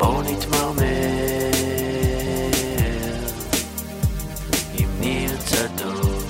בואו 0.00 0.22
נתמרמר 0.22 0.82
עם 4.78 4.88
ניר 5.00 5.30
צדוק. 5.46 6.22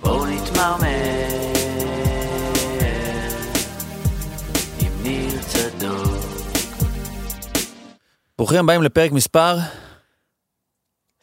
בואו 0.00 0.26
נתמרמר 0.26 0.86
עם 4.80 5.02
ניר 5.02 5.42
צדוק. 5.42 6.22
ברוכים 8.38 8.58
הבאים 8.58 8.82
לפרק 8.82 9.12
מספר 9.12 9.56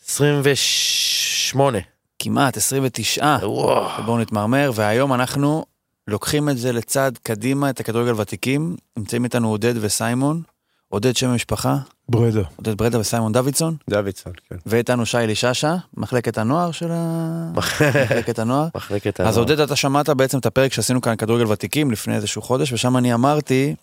28. 0.07 1.77
כמעט 2.19 2.57
29. 2.57 3.37
וואו. 3.41 4.03
בואו 4.05 4.17
נתמרמר, 4.17 4.71
והיום 4.75 5.13
אנחנו 5.13 5.65
לוקחים 6.07 6.49
את 6.49 6.57
זה 6.57 6.71
לצד 6.71 7.11
קדימה, 7.23 7.69
את 7.69 7.79
הכדורגל 7.79 8.21
ותיקים. 8.21 8.75
נמצאים 8.97 9.23
איתנו 9.23 9.49
עודד 9.49 9.73
וסיימון. 9.81 10.41
עודד 10.89 11.15
שם 11.15 11.29
המשפחה, 11.29 11.77
ברדה. 12.09 12.41
עודד 12.55 12.77
ברדה 12.77 12.99
וסיימון 12.99 13.31
דוידסון, 13.31 13.75
דוידסון, 13.89 14.33
כן. 14.49 14.55
ואיתנו 14.65 15.05
שי 15.05 15.17
אליששע, 15.17 15.75
מחלקת 15.97 16.37
הנוער 16.37 16.71
של 16.71 16.91
ה... 16.91 17.51
מחלקת 17.57 18.39
הנוער. 18.39 18.67
מחלקת 18.75 19.21
אז 19.21 19.37
ה... 19.37 19.39
עודד, 19.39 19.59
אתה 19.59 19.75
שמעת 19.75 20.09
בעצם 20.09 20.37
את 20.37 20.45
הפרק 20.45 20.73
שעשינו 20.73 21.01
כאן 21.01 21.15
כדורגל 21.15 21.51
ותיקים 21.51 21.91
לפני 21.91 22.15
איזשהו 22.15 22.41
חודש, 22.41 22.73
ושם 22.73 22.97
אני 22.97 23.13
אמרתי 23.13 23.75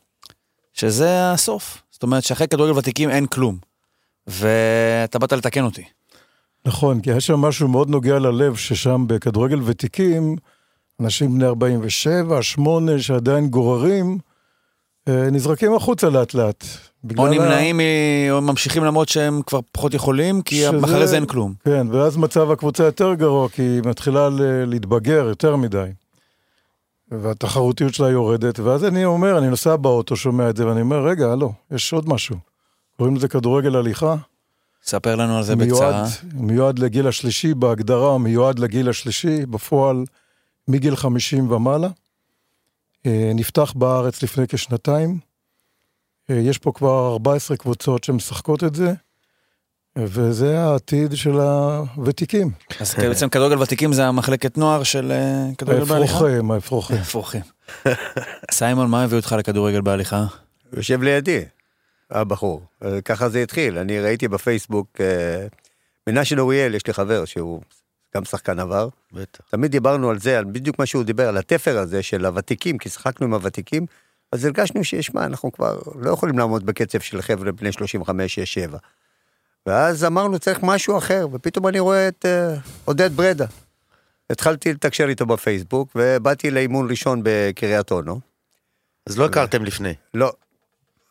שזה 0.72 1.32
הסוף. 1.32 1.82
זאת 1.90 2.02
אומרת 2.02 2.24
שאחרי 2.24 2.48
כדורגל 2.48 2.78
ותיקים 2.78 3.10
אין 3.10 3.26
כלום. 3.26 3.58
ואתה 4.26 5.18
באת 5.18 5.32
לתקן 5.32 5.64
אותי. 5.64 5.84
נכון, 6.66 7.00
כי 7.00 7.10
היה 7.10 7.20
שם 7.20 7.40
משהו 7.40 7.68
מאוד 7.68 7.90
נוגע 7.90 8.18
ללב, 8.18 8.56
ששם 8.56 9.04
בכדורגל 9.06 9.60
ותיקים, 9.64 10.36
אנשים 11.00 11.34
בני 11.34 11.46
47, 11.46 12.42
8, 12.42 12.98
שעדיין 12.98 13.48
גוררים, 13.48 14.18
נזרקים 15.08 15.74
החוצה 15.74 16.10
לאט 16.10 16.34
לאט. 16.34 16.64
או 17.18 17.26
ה- 17.26 17.30
נמנעים 17.30 17.76
מ- 17.76 17.80
או 18.30 18.40
ממשיכים 18.40 18.84
למרות 18.84 19.08
שהם 19.08 19.40
כבר 19.46 19.60
פחות 19.72 19.94
יכולים, 19.94 20.42
כי 20.42 20.56
שזה- 20.56 20.84
אחרי 20.84 21.06
זה 21.06 21.16
אין 21.16 21.26
כלום. 21.26 21.54
כן, 21.64 21.86
ואז 21.90 22.16
מצב 22.16 22.50
הקבוצה 22.50 22.84
יותר 22.84 23.14
גרוע, 23.14 23.48
כי 23.48 23.62
היא 23.62 23.82
מתחילה 23.84 24.28
ל- 24.28 24.64
להתבגר 24.64 25.26
יותר 25.28 25.56
מדי. 25.56 25.86
והתחרותיות 27.10 27.94
שלה 27.94 28.08
יורדת, 28.10 28.58
ואז 28.60 28.84
אני 28.84 29.04
אומר, 29.04 29.38
אני 29.38 29.48
נוסע 29.48 29.76
באוטו, 29.76 30.16
שומע 30.16 30.50
את 30.50 30.56
זה, 30.56 30.66
ואני 30.66 30.80
אומר, 30.80 31.06
רגע, 31.06 31.32
הלו, 31.32 31.52
יש 31.70 31.92
עוד 31.92 32.08
משהו. 32.08 32.36
קוראים 32.96 33.16
לזה 33.16 33.28
כדורגל 33.28 33.76
הליכה. 33.76 34.14
ספר 34.84 35.14
לנו 35.16 35.36
על 35.36 35.42
זה 35.42 35.56
מיועד, 35.56 36.04
בקצרה. 36.04 36.30
מיועד 36.34 36.78
לגיל 36.78 37.08
השלישי, 37.08 37.54
בהגדרה 37.54 38.18
מיועד 38.18 38.58
לגיל 38.58 38.88
השלישי, 38.88 39.46
בפועל 39.46 40.04
מגיל 40.68 40.96
50 40.96 41.50
ומעלה. 41.50 41.88
אה, 43.06 43.32
נפתח 43.34 43.72
בארץ 43.76 44.22
לפני 44.22 44.44
כשנתיים. 44.48 45.18
אה, 46.30 46.36
יש 46.36 46.58
פה 46.58 46.72
כבר 46.74 47.12
14 47.12 47.56
קבוצות 47.56 48.04
שמשחקות 48.04 48.64
את 48.64 48.74
זה, 48.74 48.92
וזה 49.98 50.60
העתיד 50.60 51.16
של 51.16 51.40
הוותיקים. 51.40 52.50
אז 52.80 52.94
בעצם 52.94 53.28
כדורגל 53.28 53.58
ותיקים 53.58 53.92
זה 53.92 54.06
המחלקת 54.06 54.58
נוער 54.58 54.82
של 54.82 55.12
אה, 55.12 55.54
כדורגל 55.58 55.84
בהליכה? 55.84 56.14
האפרוחים, 56.14 56.50
האפרוחים. 56.50 56.96
אפרוחים. 56.96 57.42
סיימון, 58.50 58.90
מה 58.90 59.02
הביא 59.02 59.16
אותך 59.16 59.34
לכדורגל 59.38 59.80
בהליכה? 59.80 60.24
יושב 60.76 61.02
לידי, 61.02 61.44
הבחור. 62.10 62.62
אה, 62.84 63.00
ככה 63.00 63.28
זה 63.28 63.42
התחיל. 63.42 63.78
אני 63.78 64.00
ראיתי 64.00 64.28
בפייסבוק, 64.28 65.00
מנשה 66.06 66.38
אוריאל, 66.38 66.74
יש 66.74 66.86
לי 66.86 66.92
חבר 66.92 67.24
שהוא 67.24 67.60
גם 68.16 68.24
שחקן 68.24 68.58
עבר. 68.58 68.88
בטח. 69.12 69.40
תמיד 69.50 69.70
דיברנו 69.70 70.10
על 70.10 70.18
זה, 70.18 70.38
על 70.38 70.44
בדיוק 70.44 70.78
מה 70.78 70.86
שהוא 70.86 71.04
דיבר, 71.04 71.28
על 71.28 71.36
התפר 71.36 71.78
הזה 71.78 72.02
של 72.02 72.26
הוותיקים, 72.26 72.78
כי 72.78 72.88
שיחקנו 72.88 73.26
עם 73.26 73.34
הוותיקים, 73.34 73.86
אז 74.32 74.44
הרגשנו 74.44 74.84
שיש 74.84 75.14
מה, 75.14 75.24
אנחנו 75.24 75.52
כבר 75.52 75.78
לא 75.94 76.10
יכולים 76.10 76.38
לעמוד 76.38 76.66
בקצב 76.66 77.00
של 77.00 77.22
חבר'ה 77.22 77.52
בני 77.52 77.70
35-6-7. 77.70 78.76
ואז 79.66 80.04
אמרנו, 80.04 80.38
צריך 80.38 80.58
משהו 80.62 80.98
אחר, 80.98 81.26
ופתאום 81.32 81.66
אני 81.66 81.78
רואה 81.78 82.08
את 82.08 82.26
אה, 82.26 82.54
עודד 82.84 83.12
ברדה. 83.16 83.46
התחלתי 84.30 84.72
לתקשר 84.72 85.08
איתו 85.08 85.26
בפייסבוק, 85.26 85.96
ובאתי 85.96 86.50
לאימון 86.50 86.90
ראשון 86.90 87.20
בקריית 87.24 87.90
אונו. 87.90 88.20
אז 89.06 89.18
לא 89.18 89.24
הכרתם 89.24 89.64
לפני. 89.64 89.94
לא. 90.14 90.32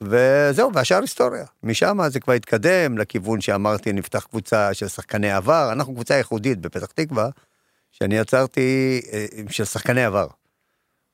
וזהו, 0.01 0.71
והשאר 0.73 1.01
היסטוריה. 1.01 1.45
משם 1.63 1.97
זה 2.07 2.19
כבר 2.19 2.33
התקדם 2.33 2.97
לכיוון 2.97 3.41
שאמרתי, 3.41 3.93
נפתח 3.93 4.25
קבוצה 4.29 4.73
של 4.73 4.87
שחקני 4.87 5.31
עבר. 5.31 5.69
אנחנו 5.71 5.93
קבוצה 5.93 6.15
ייחודית 6.15 6.59
בפתח 6.59 6.85
תקווה, 6.85 7.29
שאני 7.91 8.17
יצרתי 8.17 9.01
אה, 9.13 9.25
של 9.49 9.65
שחקני 9.65 10.03
עבר. 10.05 10.27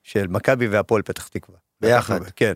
של 0.04 0.28
מכבי 0.28 0.68
והפועל 0.68 1.02
פתח 1.02 1.28
תקווה. 1.28 1.58
ביחד. 1.82 2.16
לקחנו- 2.16 2.32
כן. 2.36 2.54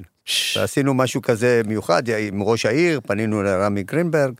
ועשינו 0.55 0.93
משהו 0.93 1.21
כזה 1.21 1.61
מיוחד 1.65 2.03
עם 2.09 2.43
ראש 2.43 2.65
העיר, 2.65 3.01
פנינו 3.07 3.43
לרמי 3.43 3.83
גרינברג, 3.83 4.33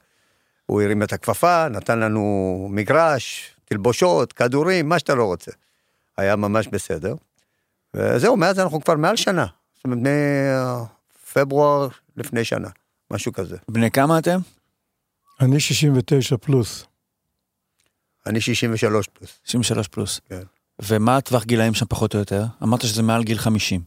הוא 0.66 0.82
הרים 0.82 1.04
את 1.04 1.14
הכפפה, 1.14 1.68
נתן 1.70 2.00
לנו 2.00 2.68
מגרש, 2.72 3.56
תלבושות, 3.66 4.34
כדורים, 4.34 4.90
מה 4.90 5.00
שאתה 5.00 5.16
לא 5.16 5.24
רוצה. 5.24 5.52
היה 6.18 6.36
ממש 6.36 6.68
בסדר. 6.68 7.16
וזהו, 7.94 8.38
מאז 8.38 8.60
אנחנו 8.60 8.82
כבר 8.82 8.96
מעל 8.96 9.16
שנה. 9.16 9.46
זאת 9.76 9.84
אומרת, 9.86 10.00
מפברואר 11.38 11.88
לפני 12.18 12.44
שנה, 12.46 12.70
משהו 13.12 13.34
כזה. 13.34 13.58
בני 13.70 13.92
כמה 13.92 14.20
אתם? 14.20 14.40
אני 15.42 15.60
69 15.60 16.38
פלוס. 16.38 16.86
אני 18.26 18.42
63 18.42 19.08
פלוס. 19.08 19.40
63 19.44 19.88
פלוס. 19.88 20.20
כן. 20.30 20.42
ומה 20.82 21.18
הטווח 21.18 21.44
גילאים 21.46 21.74
שם 21.74 21.86
פחות 21.86 22.14
או 22.14 22.20
יותר? 22.20 22.44
אמרת 22.64 22.82
שזה 22.82 23.04
מעל 23.04 23.24
גיל 23.24 23.38
50. 23.38 23.82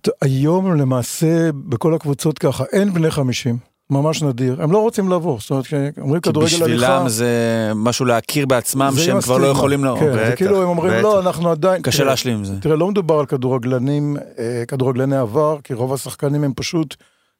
ת- 0.00 0.08
היום 0.24 0.76
למעשה 0.76 1.52
בכל 1.52 1.94
הקבוצות 1.94 2.38
ככה, 2.38 2.64
אין 2.72 2.92
בני 2.94 3.10
50, 3.10 3.58
ממש 3.92 4.22
נדיר. 4.22 4.62
הם 4.62 4.72
לא 4.72 4.78
רוצים 4.78 5.08
לעבור, 5.08 5.40
זאת 5.40 5.50
אומרת, 5.50 5.66
כשאומרים 5.66 6.20
כי 6.20 6.30
כדורגל 6.30 6.62
הליכה... 6.62 6.66
בשבילם 6.66 7.08
זה 7.08 7.72
משהו 7.74 8.04
להכיר 8.04 8.46
בעצמם 8.46 8.92
שהם 8.96 9.20
כבר 9.20 9.38
לא. 9.38 9.46
יכולים 9.46 9.84
ל... 9.84 9.94
כן, 10.00 10.12
זה 10.12 10.32
כאילו 10.36 10.62
הם 10.62 10.68
אומרים. 10.68 11.02
לא, 11.02 11.20
אנחנו 11.20 11.50
עדיין... 11.50 11.82
קשה 11.82 12.04
להשלים 12.04 12.36
עם 12.36 12.44
זה. 12.44 12.60
תראה, 12.60 12.76
לא 12.76 12.90
מדובר 12.90 13.18
על 13.18 13.26
כדורגלנים, 13.26 14.16
אה, 14.38 14.64
כדורגלני 14.68 15.16
עבר, 15.16 15.58
כי 15.64 15.74
רוב 15.74 15.92
השחקנים 15.92 16.44
הם 16.44 16.52
פשוט 16.56 16.96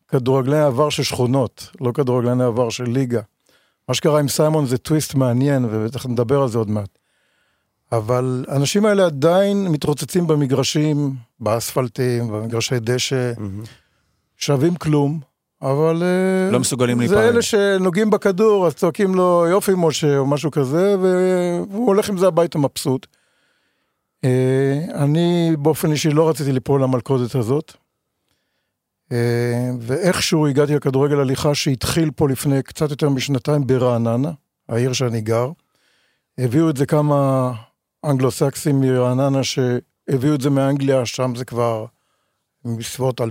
כדורגלני 0.09 0.61
עבר 0.61 0.91
של 0.91 1.03
שכונות, 1.03 1.69
לא 1.81 1.93
כדורגלני 1.93 2.45
עבר 2.45 2.71
של 2.71 2.84
ליגה. 2.84 3.21
מה 3.89 3.95
שקרה 3.95 4.21
עם 4.21 4.29
סיימון 4.29 4.67
זה 4.67 4.79
טוויסט 4.79 5.15
מעניין, 5.15 5.65
ובטח 5.71 6.07
נדבר 6.07 6.43
על 6.43 6.49
זה 6.49 6.59
עוד 6.59 6.71
מעט. 6.71 6.99
אבל 7.93 8.45
האנשים 8.49 8.87
האלה 8.87 9.07
עדיין 9.07 9.69
מתרוצצים 9.69 10.27
במגרשים, 10.27 11.15
באספלטים, 11.41 12.29
במגרשי 12.29 12.81
דשא, 12.81 13.33
שווים 14.37 14.75
כלום, 14.75 15.21
אבל... 15.62 16.03
אה, 16.03 16.50
לא 16.50 16.61
מסוגלים 16.61 17.06
זה 17.06 17.15
להיפרד. 17.15 17.33
אלה 17.33 17.43
שנוגעים 17.43 18.11
בכדור, 18.11 18.67
אז 18.67 18.75
צועקים 18.75 19.15
לו 19.15 19.47
יופי 19.50 19.73
משה 19.77 20.19
או 20.19 20.27
משהו 20.27 20.50
כזה, 20.50 20.97
והוא 21.00 21.87
הולך 21.87 22.09
עם 22.09 22.19
זה 22.19 22.27
הביתה 22.27 22.59
מבסוט. 22.59 23.06
אה, 24.25 24.84
אני 24.95 25.56
באופן 25.59 25.91
אישי 25.91 26.11
לא 26.11 26.28
רציתי 26.28 26.53
ליפול 26.53 26.83
למלכודת 26.83 27.34
הזאת. 27.34 27.72
אה, 29.12 29.71
ואיכשהו 29.81 30.47
הגעתי 30.47 30.75
לכדורגל 30.75 31.21
הליכה 31.21 31.55
שהתחיל 31.55 32.11
פה 32.17 32.28
לפני 32.28 32.62
קצת 32.62 32.91
יותר 32.91 33.09
משנתיים 33.09 33.67
ברעננה, 33.67 34.31
העיר 34.69 34.93
שאני 34.93 35.21
גר. 35.21 35.51
הביאו 36.39 36.71
את 36.71 36.77
זה 36.77 36.87
כמה 36.87 37.53
אנגלו-סקסים 38.05 38.81
מרעננה 38.81 39.41
שהביאו 39.45 40.34
את 40.34 40.41
זה 40.41 40.51
מאנגליה, 40.51 41.06
שם 41.06 41.34
זה 41.37 41.45
כבר 41.45 41.87
בסביבות 42.65 43.21
2010-2011 43.21 43.25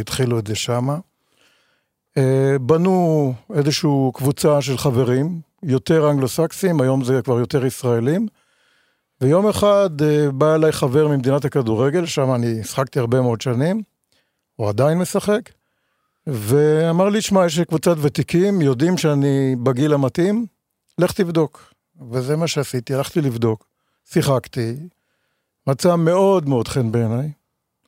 התחילו 0.00 0.38
את 0.38 0.46
זה 0.46 0.54
שמה. 0.54 0.98
אה, 2.16 2.56
בנו 2.60 3.34
איזושהי 3.54 3.90
קבוצה 4.14 4.62
של 4.62 4.78
חברים, 4.78 5.40
יותר 5.62 6.10
אנגלו-סקסים, 6.10 6.80
היום 6.80 7.04
זה 7.04 7.20
כבר 7.24 7.38
יותר 7.38 7.66
ישראלים. 7.66 8.26
ויום 9.20 9.48
אחד 9.48 9.90
אה, 10.02 10.30
בא 10.30 10.54
אליי 10.54 10.72
חבר 10.72 11.08
ממדינת 11.08 11.44
הכדורגל, 11.44 12.06
שם 12.06 12.34
אני 12.34 12.64
שחקתי 12.64 12.98
הרבה 12.98 13.20
מאוד 13.20 13.40
שנים, 13.40 13.82
הוא 14.56 14.68
עדיין 14.68 14.98
משחק, 14.98 15.50
ואמר 16.26 17.08
לי, 17.08 17.20
שמע, 17.20 17.46
יש 17.46 17.58
לי 17.58 17.64
קבוצת 17.64 17.96
ותיקים, 18.00 18.60
יודעים 18.60 18.98
שאני 18.98 19.56
בגיל 19.62 19.92
המתאים, 19.92 20.46
לך 20.98 21.12
תבדוק. 21.12 21.74
וזה 22.10 22.36
מה 22.36 22.46
שעשיתי, 22.46 22.94
הלכתי 22.94 23.20
לבדוק, 23.20 23.66
שיחקתי, 24.04 24.76
מצא 25.66 25.96
מאוד 25.96 26.48
מאוד 26.48 26.68
חן 26.68 26.92
בעיניי. 26.92 27.30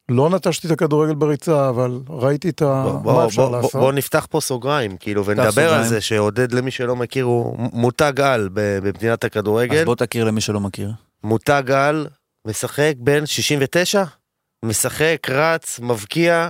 לא 0.09 0.31
נטשתי 0.31 0.67
את 0.67 0.73
הכדורגל 0.73 1.15
בריצה, 1.15 1.69
אבל 1.69 2.01
ראיתי 2.09 2.49
את 2.49 2.63
ה... 2.63 2.83
בוא, 2.83 2.93
מה 2.93 3.01
בוא, 3.03 3.27
אפשר 3.27 3.43
בוא, 3.43 3.51
בוא, 3.51 3.57
לעשות. 3.57 3.81
בוא 3.81 3.93
נפתח 3.93 4.27
פה 4.31 4.41
סוגריים, 4.41 4.97
כאילו, 4.97 5.25
ונדבר 5.25 5.51
סוגריים. 5.51 5.75
על 5.75 5.85
זה 5.85 6.01
שעודד, 6.01 6.53
למי 6.53 6.71
שלא 6.71 6.97
מכיר, 6.97 7.25
הוא 7.25 7.57
מותג 7.73 8.21
על 8.21 8.49
במדינת 8.53 9.25
אז 9.25 9.27
הכדורגל. 9.27 9.85
בוא 9.85 9.95
תכיר 9.95 10.25
למי 10.25 10.41
שלא 10.41 10.61
מכיר. 10.61 10.91
מותג 11.25 11.71
על, 11.71 12.07
משחק 12.47 12.95
בין 12.99 13.27
69, 13.27 14.05
משחק, 14.65 15.27
רץ, 15.31 15.81
מבקיע. 15.81 16.49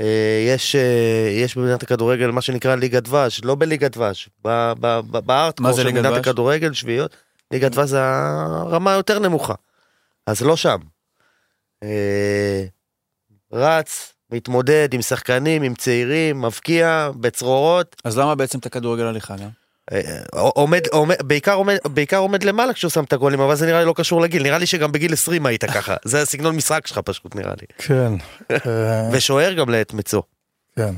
אה, 0.00 0.46
יש, 0.48 0.76
אה, 0.76 1.30
יש 1.30 1.56
במדינת 1.56 1.82
הכדורגל 1.82 2.30
מה 2.30 2.40
שנקרא 2.40 2.74
ליגת 2.74 3.02
דבש, 3.02 3.40
לא 3.44 3.54
בליגת 3.54 3.96
דבש, 3.96 4.30
בארטקור 4.42 5.72
זה 5.72 5.82
של 5.82 5.86
ליגת 5.86 5.98
מדינת 5.98 6.14
דבש? 6.14 6.28
הכדורגל, 6.28 6.72
שביעיות, 6.72 7.16
ליגת 7.50 7.70
דבש 7.70 7.88
זה 7.88 7.98
הרמה 8.02 8.92
היותר 8.92 9.18
נמוכה, 9.18 9.54
אז 10.26 10.42
לא 10.42 10.56
שם. 10.56 10.78
אה, 11.82 12.64
רץ, 13.52 14.12
מתמודד 14.30 14.88
עם 14.94 15.02
שחקנים, 15.02 15.62
עם 15.62 15.74
צעירים, 15.74 16.42
מבקיע, 16.42 17.10
בצרורות, 17.20 17.96
אז 18.04 18.18
למה 18.18 18.34
בעצם 18.34 18.58
את 18.58 18.66
הכדורגל 18.66 19.04
הליכה 19.04 19.36
גם? 19.36 19.48
אה, 19.92 20.00
עומד, 20.32 20.86
עומד, 20.92 21.16
בעיקר 21.22 21.54
עומד, 21.54 21.76
בעיקר 21.84 22.16
עומד 22.16 22.42
למעלה 22.42 22.72
כשהוא 22.72 22.90
שם 22.90 23.04
את 23.04 23.12
הגולים, 23.12 23.40
אבל 23.40 23.54
זה 23.54 23.66
נראה 23.66 23.80
לי 23.80 23.86
לא 23.86 23.94
קשור 23.96 24.20
לגיל, 24.20 24.42
נראה 24.42 24.58
לי 24.58 24.66
שגם 24.66 24.92
בגיל 24.92 25.12
20 25.12 25.46
היית 25.46 25.64
ככה, 25.74 25.94
זה 26.04 26.22
הסגנון 26.22 26.56
משחק 26.56 26.86
שלך 26.86 26.98
פשוט 26.98 27.34
נראה 27.34 27.54
לי. 27.60 27.66
כן. 27.78 28.12
אה, 28.66 29.08
ושוער 29.12 29.52
גם 29.52 29.70
לעת 29.70 29.94
מצוא. 29.94 30.22
כן. 30.76 30.94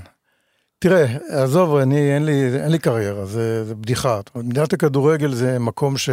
תראה, 0.85 1.07
עזוב, 1.29 1.77
אני, 1.77 2.15
אין 2.15 2.25
לי, 2.25 2.63
אין 2.63 2.73
לי 2.73 2.79
קריירה, 2.79 3.27
זה, 3.27 3.65
זה 3.65 3.75
בדיחה. 3.75 4.21
מדינת 4.35 4.73
הכדורגל 4.73 5.35
זה 5.35 5.59
מקום 5.59 5.99
ש... 5.99 6.11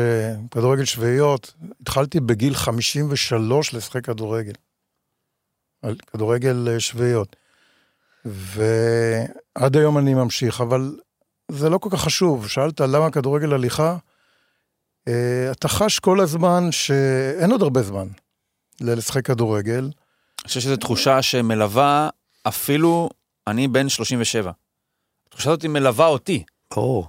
כדורגל 0.51 0.85
שביעיות, 0.85 1.53
התחלתי 1.81 2.19
בגיל 2.19 2.55
53 2.55 3.73
לשחק 3.73 4.05
כדורגל. 4.05 4.51
על 5.81 5.95
כדורגל 6.13 6.67
אה, 6.71 6.79
שביעיות. 6.79 7.35
ועד 8.25 9.77
היום 9.77 9.97
אני 9.97 10.13
ממשיך, 10.13 10.61
אבל 10.61 10.95
זה 11.51 11.69
לא 11.69 11.77
כל 11.77 11.89
כך 11.91 12.01
חשוב. 12.01 12.47
שאלת 12.47 12.81
למה 12.81 13.11
כדורגל 13.11 13.53
הליכה? 13.53 13.97
אה, 15.07 15.51
אתה 15.51 15.67
חש 15.67 15.99
כל 15.99 16.19
הזמן 16.19 16.71
שאין 16.71 17.51
עוד 17.51 17.61
הרבה 17.61 17.81
זמן 17.81 18.07
לשחק 18.81 19.25
כדורגל. 19.25 19.83
אני 19.83 20.47
חושב 20.47 20.59
שזו 20.59 20.75
תחושה 20.75 21.21
שמלווה 21.21 22.09
אפילו, 22.47 23.09
אני 23.47 23.67
בן 23.67 23.89
37. 23.89 24.51
התחושה 25.31 25.49
הזאת 25.49 25.65
מלווה 25.65 26.07
אותי. 26.07 26.43
ברור. 26.75 27.07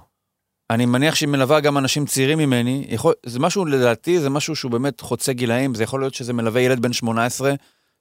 אני 0.69 0.85
מניח 0.85 1.15
שהיא 1.15 1.29
מלווה 1.29 1.59
גם 1.59 1.77
אנשים 1.77 2.05
צעירים 2.05 2.37
ממני. 2.37 2.85
יכול, 2.89 3.13
זה 3.25 3.39
משהו, 3.39 3.65
לדעתי, 3.65 4.19
זה 4.19 4.29
משהו 4.29 4.55
שהוא 4.55 4.71
באמת 4.71 5.01
חוצה 5.01 5.33
גילאים. 5.33 5.75
זה 5.75 5.83
יכול 5.83 5.99
להיות 6.01 6.13
שזה 6.13 6.33
מלווה 6.33 6.61
ילד 6.61 6.81
בן 6.81 6.93
18 6.93 7.53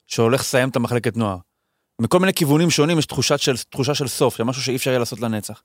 שהולך 0.07 0.41
לסיים 0.41 0.69
את 0.69 0.77
המחלקת 0.77 1.17
נוער. 1.17 1.37
מכל 2.01 2.19
מיני 2.19 2.35
כיוונים 2.35 2.71
שונים 2.71 2.99
יש 2.99 3.07
תחושת 3.07 3.39
של, 3.39 3.57
תחושה 3.57 3.95
של 3.95 4.09
סוף, 4.09 4.37
של 4.37 4.45
משהו 4.45 4.63
שאי 4.63 4.77
אפשר 4.77 4.91
יהיה 4.91 4.99
לעשות 4.99 5.21
לנצח. 5.21 5.63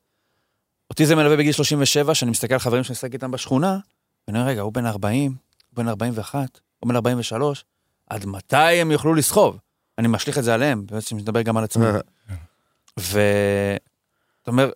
אותי 0.89 1.05
זה 1.05 1.15
מלווה 1.15 1.37
בגיל 1.37 1.51
37, 1.51 2.15
שאני 2.15 2.31
מסתכל 2.31 2.53
על 2.53 2.59
חברים 2.59 2.83
שאני 2.83 2.91
משחק 2.91 3.13
איתם 3.13 3.31
בשכונה, 3.31 3.77
ואני 4.27 4.39
אומר, 4.39 4.49
רגע, 4.49 4.61
הוא 4.61 4.73
בן 4.73 4.85
40, 4.85 5.35
הוא 5.69 5.77
בן 5.77 5.87
41, 5.87 6.59
הוא 6.79 6.89
בן 6.89 6.95
43, 6.95 7.65
עד 8.09 8.25
מתי 8.25 8.57
הם 8.57 8.91
יוכלו 8.91 9.13
לסחוב? 9.13 9.57
אני 9.97 10.07
משליך 10.07 10.37
את 10.37 10.43
זה 10.43 10.53
עליהם, 10.53 10.85
בעצם 10.85 11.17
מדבר 11.17 11.41
גם 11.41 11.57
על 11.57 11.63
עצמי. 11.63 11.85
ואתה 14.47 14.51
אומר, 14.51 14.69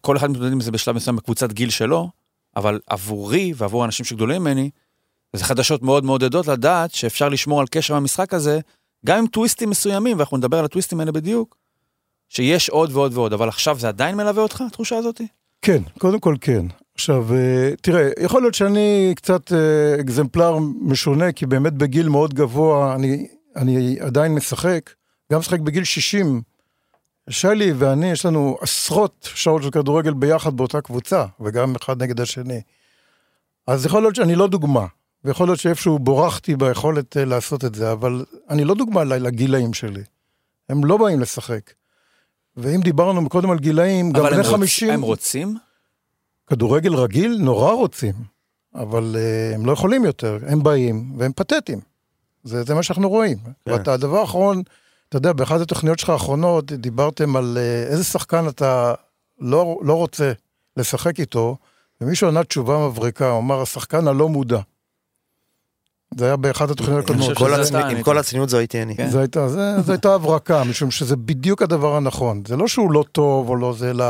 כל 0.00 0.16
אחד 0.16 0.30
מתמודד 0.30 0.52
עם 0.52 0.60
זה 0.60 0.70
בשלב 0.70 0.96
מסוים 0.96 1.16
בקבוצת 1.16 1.52
גיל 1.52 1.70
שלו, 1.70 2.10
אבל 2.56 2.80
עבורי 2.86 3.52
ועבור 3.56 3.84
אנשים 3.84 4.04
שגדולים 4.04 4.42
ממני, 4.42 4.70
זה 5.32 5.44
חדשות 5.44 5.82
מאוד 5.82 6.04
מעודדות 6.04 6.46
לדעת 6.46 6.94
שאפשר 6.94 7.28
לשמור 7.28 7.60
על 7.60 7.66
קשר 7.70 7.94
במשחק 7.94 8.34
הזה, 8.34 8.60
גם 9.06 9.18
עם 9.18 9.26
טוויסטים 9.26 9.70
מסוימים, 9.70 10.16
ואנחנו 10.16 10.36
נדבר 10.36 10.58
על 10.58 10.64
הטוויסטים 10.64 11.00
האלה 11.00 11.12
בדיוק, 11.12 11.56
שיש 12.28 12.68
עוד 12.68 12.92
ועוד 12.92 13.14
ועוד, 13.14 13.32
אבל 13.32 13.48
עכשיו 13.48 13.78
זה 13.78 13.88
עדיין 13.88 14.16
מלווה 14.16 14.42
אותך, 14.42 14.60
התחושה 14.60 14.96
הזאת? 14.96 15.20
כן, 15.62 15.82
קודם 15.98 16.20
כל 16.20 16.36
כן. 16.40 16.66
עכשיו, 16.94 17.34
אה, 17.34 17.70
תראה, 17.82 18.10
יכול 18.20 18.42
להיות 18.42 18.54
שאני 18.54 19.12
קצת 19.16 19.52
אה, 19.52 20.00
אקזמפלר 20.00 20.58
משונה, 20.80 21.32
כי 21.32 21.46
באמת 21.46 21.72
בגיל 21.72 22.08
מאוד 22.08 22.34
גבוה 22.34 22.94
אני, 22.94 23.26
אני 23.56 24.00
עדיין 24.00 24.34
משחק, 24.34 24.90
גם 25.32 25.38
משחק 25.38 25.60
בגיל 25.60 25.84
60. 25.84 26.42
שלי 27.30 27.72
ואני, 27.72 28.10
יש 28.10 28.26
לנו 28.26 28.58
עשרות 28.60 29.28
שעות 29.34 29.62
של 29.62 29.70
כדורגל 29.70 30.14
ביחד 30.14 30.56
באותה 30.56 30.80
קבוצה, 30.80 31.24
וגם 31.40 31.74
אחד 31.76 32.02
נגד 32.02 32.20
השני. 32.20 32.60
אז 33.66 33.86
יכול 33.86 34.02
להיות 34.02 34.14
שאני 34.14 34.34
לא 34.34 34.46
דוגמה, 34.46 34.86
ויכול 35.24 35.48
להיות 35.48 35.58
שאיפשהו 35.58 35.98
בורחתי 35.98 36.56
ביכולת 36.56 37.16
אה, 37.16 37.24
לעשות 37.24 37.64
את 37.64 37.74
זה, 37.74 37.92
אבל 37.92 38.24
אני 38.50 38.64
לא 38.64 38.74
דוגמה 38.74 39.04
לגילאים 39.04 39.74
שלי. 39.74 40.02
הם 40.68 40.84
לא 40.84 40.96
באים 40.96 41.20
לשחק. 41.20 41.72
ואם 42.56 42.80
דיברנו 42.80 43.28
קודם 43.28 43.50
על 43.50 43.58
גילאים, 43.58 44.12
גם 44.12 44.20
אבל 44.20 44.30
בני 44.30 44.38
הם, 44.38 44.46
רוצ, 44.46 44.54
50... 44.54 44.90
הם 44.90 45.02
רוצים? 45.02 45.56
כדורגל 46.46 46.94
רגיל 46.94 47.38
נורא 47.40 47.72
רוצים, 47.72 48.14
אבל 48.74 49.16
uh, 49.16 49.54
הם 49.54 49.66
לא 49.66 49.72
יכולים 49.72 50.04
יותר, 50.04 50.38
הם 50.46 50.62
באים 50.62 51.12
והם 51.18 51.32
פתטיים. 51.32 51.80
זה, 52.44 52.62
זה 52.62 52.74
מה 52.74 52.82
שאנחנו 52.82 53.08
רואים. 53.08 53.38
כן. 53.38 53.72
ואתה, 53.72 53.92
הדבר 53.92 54.18
האחרון, 54.18 54.62
אתה 55.08 55.16
יודע, 55.16 55.32
באחת 55.32 55.60
התוכניות 55.60 55.98
שלך 55.98 56.10
האחרונות 56.10 56.72
דיברתם 56.72 57.36
על 57.36 57.58
uh, 57.58 57.90
איזה 57.90 58.04
שחקן 58.04 58.48
אתה 58.48 58.94
לא, 59.40 59.78
לא 59.82 59.94
רוצה 59.94 60.32
לשחק 60.76 61.20
איתו, 61.20 61.56
ומישהו 62.00 62.28
ענה 62.28 62.44
תשובה 62.44 62.86
מבריקה, 62.86 63.30
הוא 63.30 63.38
אמר, 63.38 63.62
השחקן 63.62 64.08
הלא 64.08 64.28
מודע. 64.28 64.60
זה 66.18 66.24
היה 66.24 66.36
באחת 66.36 66.70
התוכניות 66.70 67.04
הקודמות. 67.04 67.38
עם 67.40 67.86
אני 67.86 68.04
כל. 68.04 68.18
הצניעות 68.18 68.48
זו 68.48 68.58
הייתי 68.58 68.82
אני. 68.82 68.96
כן. 68.96 69.10
זה 69.10 69.20
הייתה, 69.20 69.46
הייתה 69.88 70.14
הברקה, 70.14 70.64
משום 70.64 70.90
שזה 70.90 71.16
בדיוק 71.16 71.62
הדבר 71.62 71.96
הנכון. 71.96 72.42
זה 72.48 72.56
לא 72.56 72.68
שהוא 72.68 72.92
לא 72.92 73.04
טוב 73.12 73.48
או 73.48 73.56
לא 73.56 73.72
זה, 73.72 73.90
אלא 73.90 74.04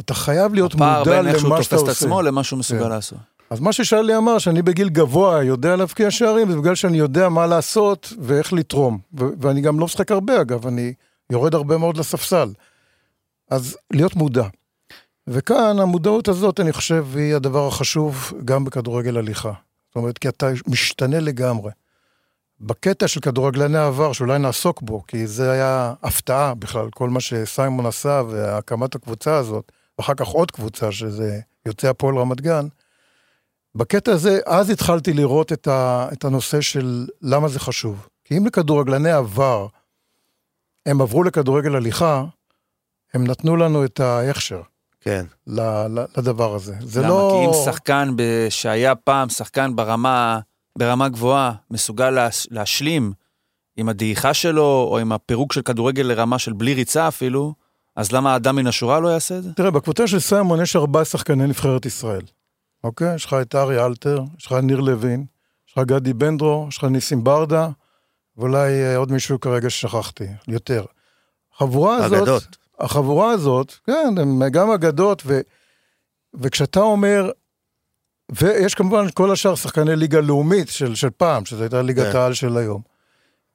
אתה 0.00 0.14
חייב 0.14 0.54
להיות 0.54 0.74
מודע 0.74 1.02
בין 1.04 1.28
איך 1.28 1.38
שהוא 1.38 1.50
למה 1.50 1.62
שאתה 1.62 1.76
תופס 1.76 1.88
עושה. 1.88 1.92
את 1.92 2.02
עצמו 2.02 2.22
למה 2.22 2.44
שהוא 2.44 2.58
מסוגל 2.58 2.82
כן. 2.82 2.88
לעשות. 2.88 3.18
אז 3.50 3.60
מה 3.60 3.72
ששאלי 3.72 4.16
אמר, 4.16 4.38
שאני 4.38 4.62
בגיל 4.62 4.88
גבוה 4.88 5.44
יודע 5.44 5.76
להבקיע 5.76 6.10
שערים, 6.10 6.50
זה 6.50 6.56
בגלל 6.56 6.74
שאני 6.74 6.98
יודע 6.98 7.28
מה 7.28 7.46
לעשות 7.46 8.12
ואיך 8.20 8.52
לתרום. 8.52 8.98
ו- 9.18 9.24
ואני 9.40 9.60
גם 9.60 9.80
לא 9.80 9.84
משחק 9.84 10.10
הרבה, 10.12 10.40
אגב, 10.40 10.66
אני 10.66 10.94
יורד 11.30 11.54
הרבה 11.54 11.78
מאוד 11.78 11.96
לספסל. 11.96 12.52
אז 13.50 13.76
להיות 13.90 14.16
מודע. 14.16 14.46
וכאן 15.26 15.78
המודעות 15.78 16.28
הזאת, 16.28 16.60
אני 16.60 16.72
חושב, 16.72 17.06
היא 17.14 17.34
הדבר 17.34 17.66
החשוב 17.66 18.32
גם 18.44 18.64
בכדורגל 18.64 19.16
הליכה. 19.16 19.52
זאת 19.88 19.96
אומרת, 19.96 20.18
כי 20.18 20.28
אתה 20.28 20.50
משתנה 20.66 21.20
לגמרי. 21.20 21.70
בקטע 22.60 23.08
של 23.08 23.20
כדורגלני 23.20 23.78
העבר, 23.78 24.12
שאולי 24.12 24.38
נעסוק 24.38 24.82
בו, 24.82 25.02
כי 25.06 25.26
זה 25.26 25.50
היה 25.50 25.94
הפתעה 26.02 26.54
בכלל, 26.54 26.90
כל 26.90 27.10
מה 27.10 27.20
שסיימון 27.20 27.86
עשה 27.86 28.22
והקמת 28.28 28.94
הקבוצה 28.94 29.36
הזאת, 29.36 29.72
ואחר 29.98 30.14
כך 30.14 30.26
עוד 30.26 30.50
קבוצה, 30.50 30.92
שזה 30.92 31.40
יוצא 31.66 31.88
הפועל 31.88 32.18
רמת 32.18 32.40
גן, 32.40 32.66
בקטע 33.76 34.12
הזה, 34.12 34.38
אז 34.46 34.70
התחלתי 34.70 35.12
לראות 35.12 35.52
את, 35.52 35.68
ה, 35.68 36.08
את 36.12 36.24
הנושא 36.24 36.60
של 36.60 37.06
למה 37.22 37.48
זה 37.48 37.60
חשוב. 37.60 38.08
כי 38.24 38.38
אם 38.38 38.46
לכדורגלני 38.46 39.10
עבר, 39.10 39.66
הם 40.86 41.00
עברו 41.00 41.22
לכדורגל 41.22 41.76
הליכה, 41.76 42.24
הם 43.14 43.26
נתנו 43.26 43.56
לנו 43.56 43.84
את 43.84 44.00
ההכשר 44.00 44.60
כן. 45.00 45.24
ל- 45.46 45.60
ל- 45.86 46.04
לדבר 46.16 46.54
הזה. 46.54 46.74
זה 46.80 47.00
למה? 47.00 47.08
לא... 47.08 47.30
כי 47.32 47.46
אם 47.46 47.64
שחקן 47.64 48.12
ב- 48.16 48.46
שהיה 48.50 48.94
פעם 48.94 49.28
שחקן 49.28 49.76
ברמה, 49.76 50.40
ברמה 50.78 51.08
גבוהה, 51.08 51.52
מסוגל 51.70 52.10
להש, 52.10 52.46
להשלים 52.50 53.12
עם 53.76 53.88
הדעיכה 53.88 54.34
שלו, 54.34 54.86
או 54.90 54.98
עם 54.98 55.12
הפירוק 55.12 55.52
של 55.52 55.62
כדורגל 55.62 56.02
לרמה 56.02 56.38
של 56.38 56.52
בלי 56.52 56.74
ריצה 56.74 57.08
אפילו, 57.08 57.54
אז 57.96 58.12
למה 58.12 58.32
האדם 58.32 58.56
מן 58.56 58.66
השורה 58.66 59.00
לא 59.00 59.08
יעשה 59.08 59.38
את 59.38 59.42
זה? 59.42 59.52
תראה, 59.52 59.70
בקבוצה 59.70 60.06
של 60.06 60.20
סיימון 60.20 60.62
יש 60.62 60.76
ארבעה 60.76 61.04
שחקני 61.04 61.46
נבחרת 61.46 61.86
ישראל. 61.86 62.22
אוקיי? 62.86 63.14
יש 63.14 63.24
לך 63.24 63.36
את 63.42 63.54
ארי 63.54 63.84
אלתר, 63.84 64.22
יש 64.38 64.46
לך 64.46 64.52
ניר 64.52 64.80
לוין, 64.80 65.24
יש 65.68 65.78
לך 65.78 65.84
גדי 65.86 66.12
בנדרו, 66.12 66.66
יש 66.68 66.78
לך 66.78 66.84
ניסים 66.84 67.24
ברדה, 67.24 67.68
ואולי 68.36 68.82
אה, 68.82 68.96
עוד 68.96 69.12
מישהו 69.12 69.40
כרגע 69.40 69.70
ששכחתי, 69.70 70.26
יותר. 70.48 70.84
החבורה 71.54 71.96
הזאת... 71.96 72.22
אגדות. 72.22 72.56
החבורה 72.80 73.30
הזאת, 73.30 73.72
כן, 73.86 74.14
הם 74.20 74.42
גם 74.50 74.70
אגדות, 74.70 75.22
ו, 75.26 75.40
וכשאתה 76.34 76.80
אומר, 76.80 77.30
ויש 78.32 78.74
כמובן 78.74 79.06
כל 79.14 79.32
השאר 79.32 79.54
שחקני 79.54 79.96
ליגה 79.96 80.20
לאומית 80.20 80.68
של, 80.68 80.94
של 80.94 81.10
פעם, 81.10 81.44
שזו 81.44 81.62
הייתה 81.62 81.82
ליגת 81.82 82.12
כן. 82.12 82.18
העל 82.18 82.34
של 82.34 82.56
היום. 82.56 82.82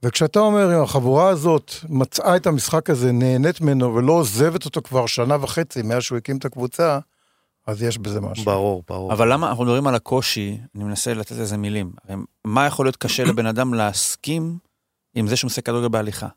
וכשאתה 0.03 0.39
אומר, 0.39 0.77
אם 0.77 0.83
החבורה 0.83 1.29
הזאת 1.29 1.71
מצאה 1.89 2.35
את 2.35 2.47
המשחק 2.47 2.89
הזה, 2.89 3.11
נהנית 3.11 3.61
ממנו 3.61 3.95
ולא 3.95 4.13
עוזבת 4.13 4.65
אותו 4.65 4.81
כבר 4.81 5.05
שנה 5.05 5.37
וחצי 5.41 5.81
מאז 5.81 6.03
שהוא 6.03 6.17
הקים 6.17 6.37
את 6.37 6.45
הקבוצה, 6.45 6.99
אז 7.67 7.83
יש 7.83 7.97
בזה 7.97 8.21
משהו. 8.21 8.45
ברור, 8.45 8.83
ברור. 8.87 9.13
אבל 9.13 9.33
למה 9.33 9.49
אנחנו 9.49 9.63
מדברים 9.63 9.87
על 9.87 9.95
הקושי, 9.95 10.57
אני 10.75 10.83
מנסה 10.83 11.13
לתת 11.13 11.31
לזה 11.31 11.57
מילים. 11.57 11.91
מה 12.45 12.65
יכול 12.65 12.85
להיות 12.85 12.95
קשה 12.95 13.23
לבן 13.23 13.45
אדם 13.45 13.73
להסכים 13.73 14.57
עם 15.15 15.27
זה 15.27 15.35
שהוא 15.35 15.47
משחק 15.47 15.65
כדורגל 15.65 15.87
בהליכה? 15.87 16.27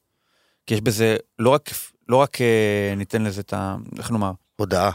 כי 0.66 0.74
יש 0.74 0.80
בזה, 0.80 1.16
לא 1.38 1.50
רק, 1.50 1.70
לא 2.08 2.16
רק 2.16 2.40
אה, 2.40 2.94
ניתן 2.96 3.22
לזה 3.22 3.40
את 3.40 3.52
ה... 3.52 3.76
איך 3.98 4.10
נאמר? 4.10 4.32
הודעה. 4.56 4.90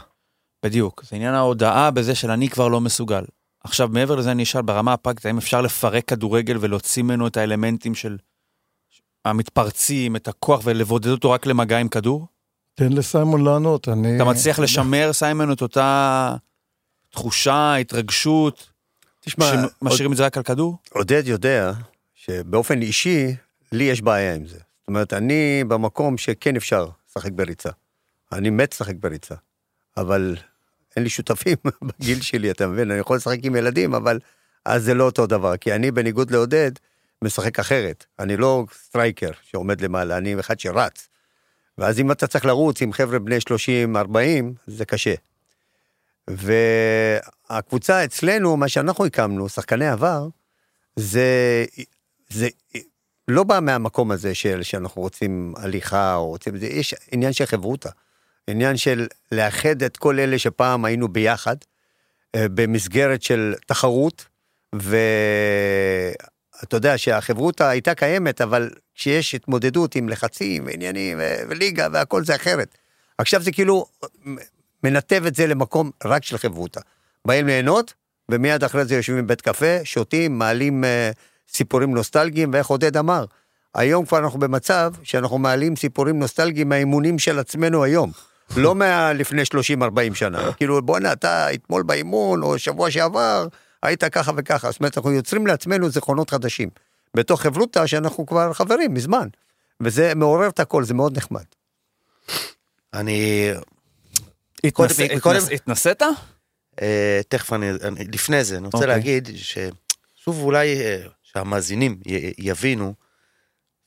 בדיוק. 0.62 1.04
זה 1.04 1.16
עניין 1.16 1.34
ההודעה 1.34 1.90
בזה 1.90 2.14
של 2.14 2.30
אני 2.30 2.48
כבר 2.48 2.68
לא 2.68 2.80
מסוגל. 2.80 3.24
עכשיו, 3.64 3.88
מעבר 3.88 4.16
לזה 4.16 4.30
אני 4.30 4.42
אשאל, 4.42 4.62
ברמה 4.62 4.92
הפרקטית, 4.92 5.26
האם 5.26 5.38
אפשר 5.38 5.60
לפרק 5.60 6.04
כדורגל 6.04 6.56
ולהוציא 6.60 7.02
ממנו 7.02 7.26
את 7.26 7.36
האלמנטים 7.36 7.94
של 7.94 8.16
המתפרצים, 9.24 10.16
את 10.16 10.28
הכוח, 10.28 10.60
ולבודד 10.64 11.10
אותו 11.10 11.30
רק 11.30 11.46
למגע 11.46 11.78
עם 11.78 11.88
כדור? 11.88 12.26
תן 12.74 12.92
לסיימון 12.92 13.44
לענות, 13.44 13.88
אני... 13.88 14.16
אתה 14.16 14.24
מצליח 14.24 14.58
לשמר, 14.58 15.12
סיימון, 15.12 15.52
את 15.52 15.62
אותה 15.62 16.36
תחושה, 17.10 17.74
התרגשות, 17.74 18.70
תשמע, 19.20 19.46
שמשאירים 19.46 20.12
את 20.12 20.16
זה 20.16 20.24
רק 20.24 20.36
על 20.36 20.42
כדור? 20.42 20.78
עודד 20.92 21.22
יודע 21.26 21.72
שבאופן 22.14 22.82
אישי, 22.82 23.34
לי 23.72 23.84
יש 23.84 24.02
בעיה 24.02 24.34
עם 24.34 24.46
זה. 24.46 24.58
זאת 24.58 24.88
אומרת, 24.88 25.12
אני 25.12 25.64
במקום 25.68 26.18
שכן 26.18 26.56
אפשר 26.56 26.86
לשחק 27.08 27.32
בריצה. 27.32 27.70
אני 28.32 28.50
מת 28.50 28.72
לשחק 28.74 28.94
בריצה, 29.00 29.34
אבל 29.96 30.36
אין 30.96 31.04
לי 31.04 31.10
שותפים 31.10 31.56
בגיל 31.82 32.20
שלי, 32.20 32.50
אתה 32.50 32.66
מבין? 32.66 32.90
אני 32.90 33.00
יכול 33.00 33.16
לשחק 33.16 33.38
עם 33.42 33.56
ילדים, 33.56 33.94
אבל 33.94 34.18
אז 34.64 34.84
זה 34.84 34.94
לא 34.94 35.04
אותו 35.04 35.26
דבר, 35.26 35.56
כי 35.56 35.74
אני, 35.74 35.90
בניגוד 35.90 36.30
לעודד, 36.30 36.70
משחק 37.24 37.58
אחרת. 37.58 38.06
אני 38.18 38.36
לא 38.36 38.64
סטרייקר 38.72 39.30
שעומד 39.42 39.80
למעלה, 39.80 40.16
אני 40.16 40.40
אחד 40.40 40.60
שרץ. 40.60 41.08
ואז 41.80 42.00
אם 42.00 42.12
אתה 42.12 42.26
צריך 42.26 42.44
לרוץ 42.44 42.82
עם 42.82 42.92
חבר'ה 42.92 43.18
בני 43.18 43.38
30-40, 43.96 44.16
זה 44.66 44.84
קשה. 44.84 45.14
והקבוצה 46.28 48.04
אצלנו, 48.04 48.56
מה 48.56 48.68
שאנחנו 48.68 49.06
הקמנו, 49.06 49.48
שחקני 49.48 49.88
עבר, 49.88 50.28
זה, 50.96 51.64
זה 52.28 52.48
לא 53.28 53.44
בא 53.44 53.58
מהמקום 53.62 54.10
הזה 54.10 54.34
של 54.34 54.62
שאנחנו 54.62 55.02
רוצים 55.02 55.54
הליכה 55.56 56.14
או 56.14 56.28
רוצים, 56.28 56.56
זה, 56.56 56.66
יש 56.66 56.94
עניין 57.12 57.32
של 57.32 57.46
חברותה. 57.46 57.90
עניין 58.46 58.76
של 58.76 59.06
לאחד 59.32 59.82
את 59.82 59.96
כל 59.96 60.20
אלה 60.20 60.38
שפעם 60.38 60.84
היינו 60.84 61.08
ביחד, 61.08 61.56
אה, 62.34 62.46
במסגרת 62.48 63.22
של 63.22 63.54
תחרות, 63.66 64.24
ואתה 66.60 66.76
יודע 66.76 66.98
שהחברותה 66.98 67.68
הייתה 67.68 67.94
קיימת, 67.94 68.40
אבל 68.40 68.70
כשיש 68.94 69.34
התמודדות 69.34 69.94
עם 69.94 70.08
לחצים 70.08 70.66
ועניינים 70.66 71.20
וליגה 71.48 71.88
והכל 71.92 72.24
זה 72.24 72.34
אחרת. 72.34 72.78
עכשיו 73.18 73.42
זה 73.42 73.52
כאילו 73.52 73.86
מנתב 74.84 75.22
את 75.26 75.34
זה 75.34 75.46
למקום 75.46 75.90
רק 76.04 76.24
של 76.24 76.38
חברותה. 76.38 76.80
באים 77.24 77.46
ליהנות, 77.46 77.94
ומיד 78.30 78.64
אחרי 78.64 78.84
זה 78.84 78.94
יושבים 78.94 79.24
בבית 79.24 79.40
קפה, 79.40 79.84
שותים, 79.84 80.38
מעלים 80.38 80.84
אה, 80.84 81.10
סיפורים 81.48 81.94
נוסטלגיים, 81.94 82.50
ואיך 82.52 82.66
עודד 82.66 82.96
אמר, 82.96 83.24
היום 83.74 84.06
כבר 84.06 84.18
אנחנו 84.18 84.38
במצב 84.38 84.92
שאנחנו 85.02 85.38
מעלים 85.38 85.76
סיפורים 85.76 86.18
נוסטלגיים 86.18 86.68
מהאימונים 86.68 87.18
של 87.18 87.38
עצמנו 87.38 87.84
היום. 87.84 88.10
לא 88.56 88.74
מלפני 88.74 89.42
30-40 90.12 90.14
שנה. 90.14 90.52
כאילו, 90.52 90.82
בואנה, 90.82 91.12
אתה 91.12 91.54
אתמול 91.54 91.82
באימון, 91.82 92.42
או 92.42 92.58
שבוע 92.58 92.90
שעבר, 92.90 93.46
היית 93.82 94.04
ככה 94.04 94.32
וככה. 94.36 94.70
זאת 94.70 94.80
אומרת, 94.80 94.96
אנחנו 94.96 95.12
יוצרים 95.12 95.46
לעצמנו 95.46 95.90
זיכרונות 95.90 96.30
חדשים. 96.30 96.68
בתוך 97.14 97.42
חברותא 97.42 97.86
שאנחנו 97.86 98.26
כבר 98.26 98.52
חברים 98.52 98.94
מזמן. 98.94 99.28
וזה 99.80 100.14
מעורר 100.14 100.48
את 100.48 100.60
הכל, 100.60 100.84
זה 100.84 100.94
מאוד 100.94 101.16
נחמד. 101.16 101.44
אני... 102.94 103.50
התנסית? 105.52 106.02
אה, 106.82 107.20
תכף 107.28 107.52
אני, 107.52 107.66
לפני 108.12 108.44
זה, 108.44 108.56
אני 108.56 108.64
רוצה 108.66 108.78
אוקיי. 108.78 108.88
להגיד 108.88 109.28
ששוב 109.36 110.42
אולי 110.42 110.80
אה, 110.80 111.02
שהמאזינים 111.22 112.00
יבינו, 112.38 112.94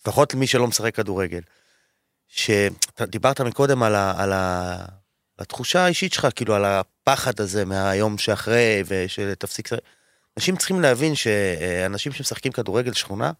לפחות 0.01 0.33
למי 0.33 0.47
שלא 0.47 0.67
משחק 0.67 0.95
כדורגל, 0.95 1.41
שדיברת 2.27 3.41
מקודם 3.41 3.83
על 3.83 3.95
ה, 4.33 4.85
התחושה 5.39 5.85
האישית 5.85 6.13
שלך, 6.13 6.27
כאילו 6.35 6.55
על 6.55 6.65
הפחד 6.65 7.39
הזה 7.39 7.65
מהיום 7.65 8.17
שאחרי 8.17 8.83
ושתפסיק... 8.87 9.69
אנשים 10.37 10.55
צריכים 10.55 10.81
להבין 10.81 11.15
שאנשים 11.15 12.11
שמשחקים 12.11 12.51
כדורגל 12.51 12.93
שכונה, 12.93 13.31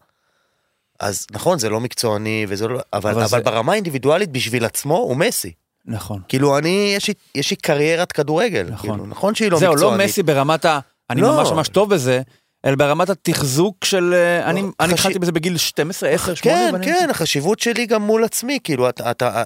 אז 1.00 1.26
נכון, 1.30 1.58
זה 1.58 1.68
לא 1.68 1.80
מקצועני 1.80 2.46
וזה 2.48 2.68
לא... 2.68 2.80
אבל, 2.92 3.10
אבל 3.10 3.20
אבל, 3.20 3.26
זה- 3.28 3.40
ברמה 3.40 3.72
האינדיבידואלית 3.72 4.30
בשביל 4.30 4.64
עצמו 4.64 4.96
הוא 4.96 5.16
מסי. 5.16 5.52
נכון. 5.86 6.20
כאילו 6.28 6.58
אני, 6.58 6.92
יש 6.96 7.08
לי, 7.08 7.14
יש 7.34 7.50
לי 7.50 7.56
קריירת 7.56 8.12
כדורגל. 8.12 8.66
נכון. 8.70 8.90
כאילו, 8.90 9.06
נכון 9.06 9.34
שהיא 9.34 9.50
לא 9.50 9.58
זהו, 9.58 9.72
מקצוענית. 9.72 9.98
לא 10.00 10.04
מסי 10.04 10.22
ברמת 10.22 10.64
ה... 10.64 10.80
אני 11.10 11.20
לא. 11.20 11.36
ממש 11.36 11.48
ממש 11.50 11.68
טוב 11.68 11.94
בזה, 11.94 12.22
אלא 12.64 12.76
ברמת 12.76 13.10
התחזוק 13.10 13.84
של... 13.84 14.14
אה, 14.14 14.50
אני 14.50 14.62
אני 14.80 14.92
התחלתי 14.92 15.18
בזה 15.18 15.32
בגיל 15.32 15.56
12, 15.56 16.08
10, 16.08 16.34
8. 16.34 16.54
כן, 16.78 16.84
כן, 16.84 17.08
החשיבות 17.10 17.60
שלי 17.60 17.86
גם 17.86 18.02
מול 18.02 18.24
עצמי, 18.24 18.58
כאילו, 18.64 18.88
אתה, 18.88 19.10
אתה, 19.10 19.42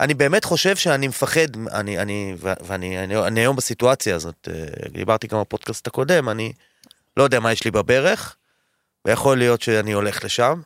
אני 0.00 0.14
באמת 0.14 0.44
חושב 0.44 0.76
שאני 0.76 1.08
מפחד, 1.08 1.46
אני, 1.72 1.98
אני, 1.98 2.34
ואני 2.40 3.04
אני, 3.04 3.16
אני 3.16 3.40
היום 3.40 3.56
בסיטואציה 3.56 4.16
הזאת, 4.16 4.48
אה, 4.52 4.88
דיברתי 4.92 5.26
גם 5.26 5.40
בפודקאסט 5.40 5.86
הקודם, 5.86 6.28
אני 6.28 6.52
לא 7.16 7.22
יודע 7.22 7.40
מה 7.40 7.52
יש 7.52 7.64
לי 7.64 7.70
בברך, 7.70 8.36
ויכול 9.04 9.38
להיות 9.38 9.62
שאני 9.62 9.92
הולך 9.92 10.24
לשם, 10.24 10.60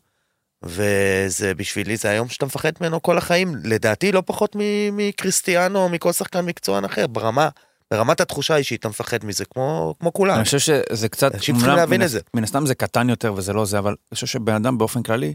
וזה 0.63 1.55
בשבילי, 1.55 1.97
זה 1.97 2.11
היום 2.11 2.29
שאתה 2.29 2.47
מפחד 2.47 2.73
ממנו 2.81 3.03
כל 3.03 3.19
החיים, 3.19 3.57
לדעתי 3.65 4.13
לא 4.13 4.23
פחות 4.27 4.57
מקריסטיאנו 4.93 5.79
או 5.79 5.89
מכל 5.89 6.13
שחקן 6.13 6.41
מקצוען 6.41 6.85
אחר, 6.85 7.07
ברמה, 7.07 7.49
ברמת 7.91 8.21
התחושה 8.21 8.55
האישית, 8.55 8.81
אתה 8.81 8.89
מפחד 8.89 9.25
מזה 9.25 9.45
כמו, 9.45 9.95
כמו 10.01 10.13
כולם. 10.13 10.37
אני 10.37 10.45
חושב 10.45 10.59
שזה 10.59 11.09
קצת... 11.09 11.35
אנשים 11.35 11.57
צריכים 11.57 11.75
להבין 11.77 12.01
מן 12.01 12.07
את 12.07 12.11
זה. 12.11 12.21
מן 12.35 12.45
הסתם 12.45 12.67
זה 12.67 12.75
קטן 12.75 13.09
יותר 13.09 13.35
וזה 13.35 13.53
לא 13.53 13.65
זה, 13.65 13.79
אבל 13.79 13.91
אני 13.91 14.15
חושב 14.15 14.27
שבן 14.27 14.55
אדם 14.55 14.79
באופן 14.79 15.03
כללי, 15.03 15.35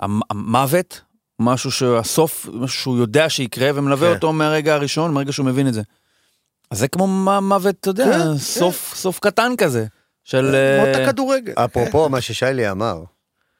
המ- 0.00 0.20
המוות, 0.30 1.00
משהו 1.38 1.70
שהסוף, 1.70 2.48
משהו 2.52 2.80
שהוא 2.80 2.98
יודע 2.98 3.28
שיקרה 3.28 3.70
ומלווה 3.74 4.08
כן. 4.08 4.14
אותו 4.14 4.32
מהרגע 4.32 4.74
הראשון, 4.74 5.14
מהרגע 5.14 5.32
שהוא 5.32 5.46
מבין 5.46 5.68
את 5.68 5.74
זה. 5.74 5.82
אז 6.70 6.78
זה 6.78 6.88
כמו 6.88 7.06
מוות, 7.42 7.74
אתה 7.80 7.90
יודע, 7.90 8.04
כן, 8.04 8.38
סוף 8.38 8.92
סוף 8.96 9.18
קטן 9.18 9.52
כזה. 9.58 9.86
של... 10.24 10.44
מות 10.80 10.88
אה, 10.96 11.04
הכדורגל. 11.04 11.52
אפרופו 11.56 12.08
מה 12.08 12.20
ששיילי 12.20 12.70
אמר, 12.70 13.02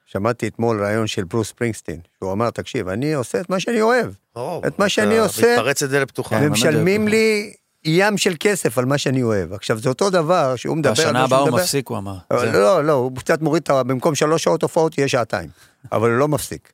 שמעתי 0.07 0.49
אתמול 0.49 0.85
ראיון 0.85 1.07
של 1.07 1.25
ברוס 1.25 1.53
פרינגסטין, 1.53 2.01
שהוא 2.19 2.33
אמר, 2.33 2.51
תקשיב, 2.51 2.89
אני 2.89 3.13
עושה 3.15 3.41
את 3.41 3.51
מה 3.51 3.61
שאני 3.61 3.81
אוהב, 3.83 4.11
או, 4.37 4.63
את 4.67 4.79
מה 4.79 4.89
שאני 4.89 5.15
אתה 5.15 5.23
עושה- 5.23 5.53
מתפרץ 5.53 5.83
את 5.83 5.91
זה 5.91 6.01
לפתוחה. 6.01 6.41
כן, 6.41 6.47
ומשלמים 6.47 7.01
באמת, 7.01 7.11
לי 7.11 7.55
ים 7.85 8.19
של 8.19 8.35
כסף 8.41 8.79
על 8.79 8.85
מה 8.85 8.99
שאני 8.99 9.23
אוהב. 9.23 9.53
עכשיו, 9.53 9.79
זה 9.79 9.89
אותו 9.89 10.11
דבר 10.11 10.57
שהוא 10.57 10.77
מדבר 10.77 10.91
על 10.91 10.95
בשנה 10.97 11.13
מה 11.13 11.19
הבאה 11.19 11.29
שהוא 11.29 11.39
הוא 11.41 11.49
מדבר. 11.49 11.63
מפסיק, 11.63 11.89
הוא 11.89 11.99
אמר. 11.99 12.15
לא, 12.31 12.85
לא, 12.85 12.93
הוא 12.93 13.17
קצת 13.17 13.43
מוריד 13.43 13.63
את 13.63 13.71
ה... 13.71 13.83
במקום 13.83 14.15
שלוש 14.15 14.43
שעות 14.43 14.63
הופעות 14.63 14.99
יהיה 14.99 15.09
שעתיים. 15.09 15.49
אבל 15.93 16.11
הוא 16.11 16.19
לא 16.19 16.29
מפסיק. 16.29 16.73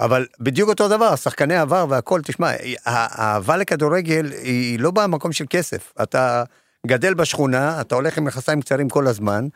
אבל 0.00 0.26
בדיוק 0.40 0.68
אותו 0.68 0.88
דבר, 0.88 1.16
שחקני 1.16 1.56
עבר 1.56 1.86
והכל, 1.88 2.20
תשמע, 2.24 2.50
האהבה 2.84 3.56
לכדורגל 3.56 4.32
היא 4.42 4.80
לא 4.80 4.90
באה 4.90 5.06
ממקום 5.06 5.32
של 5.32 5.44
כסף. 5.50 5.92
אתה 6.02 6.44
גדל 6.86 7.14
בשכונה, 7.14 7.80
אתה 7.80 7.94
הולך 7.94 8.18
עם 8.18 8.24
מכנסיים 8.24 8.60
קצרים 8.60 8.88
כל 8.88 9.06
הזמן, 9.06 9.46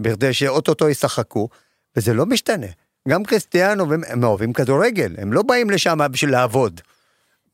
בכדי 0.00 0.32
שאו-טו-טו 0.32 0.88
ישחקו, 0.88 1.48
וזה 1.96 2.14
לא 2.14 2.26
משתנה. 2.26 2.66
גם 3.08 3.24
קריסטיאנו, 3.24 3.86
הם 4.08 4.24
אוהבים 4.24 4.52
כדורגל, 4.52 5.14
הם 5.18 5.32
לא 5.32 5.42
באים 5.42 5.70
לשם 5.70 5.98
בשביל 6.10 6.30
לעבוד. 6.30 6.80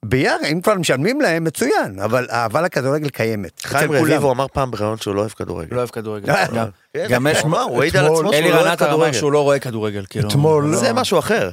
ביחד, 0.09 0.39
אם 0.53 0.61
כבר 0.61 0.75
משלמים 0.75 1.21
להם, 1.21 1.45
מצוין, 1.45 1.99
אבל 2.05 2.27
האהבה 2.31 2.61
לכדורגל 2.63 3.09
קיימת. 3.09 3.61
חיים. 3.61 3.93
רביבו 3.93 4.31
אמר 4.33 4.47
פעם 4.49 4.71
בראיון 4.71 4.97
שהוא 4.99 5.15
לא 5.15 5.21
אוהב 5.21 5.31
כדורגל. 5.31 5.75
לא 5.75 5.79
אוהב 5.79 5.89
כדורגל. 5.91 6.31
אה, 6.31 6.47
גם- 6.55 6.67
כן, 6.95 7.07
גם 7.11 7.27
יש... 7.31 7.39
הוא 7.39 7.47
אמר, 7.49 7.61
הוא 7.63 7.81
העיד 7.83 7.97
על 7.97 8.05
עצמו 8.07 8.17
שהוא 8.33 8.51
לא 8.53 8.59
אוהב 8.61 8.77
כדורגל. 8.79 9.13
שהוא 9.13 9.33
לא 9.33 9.43
רואה 9.43 9.59
כדורגל, 9.59 10.05
כאילו. 10.11 10.29
אתמול- 10.29 10.75
זה 10.75 10.93
משהו 10.93 11.19
אחר. 11.19 11.51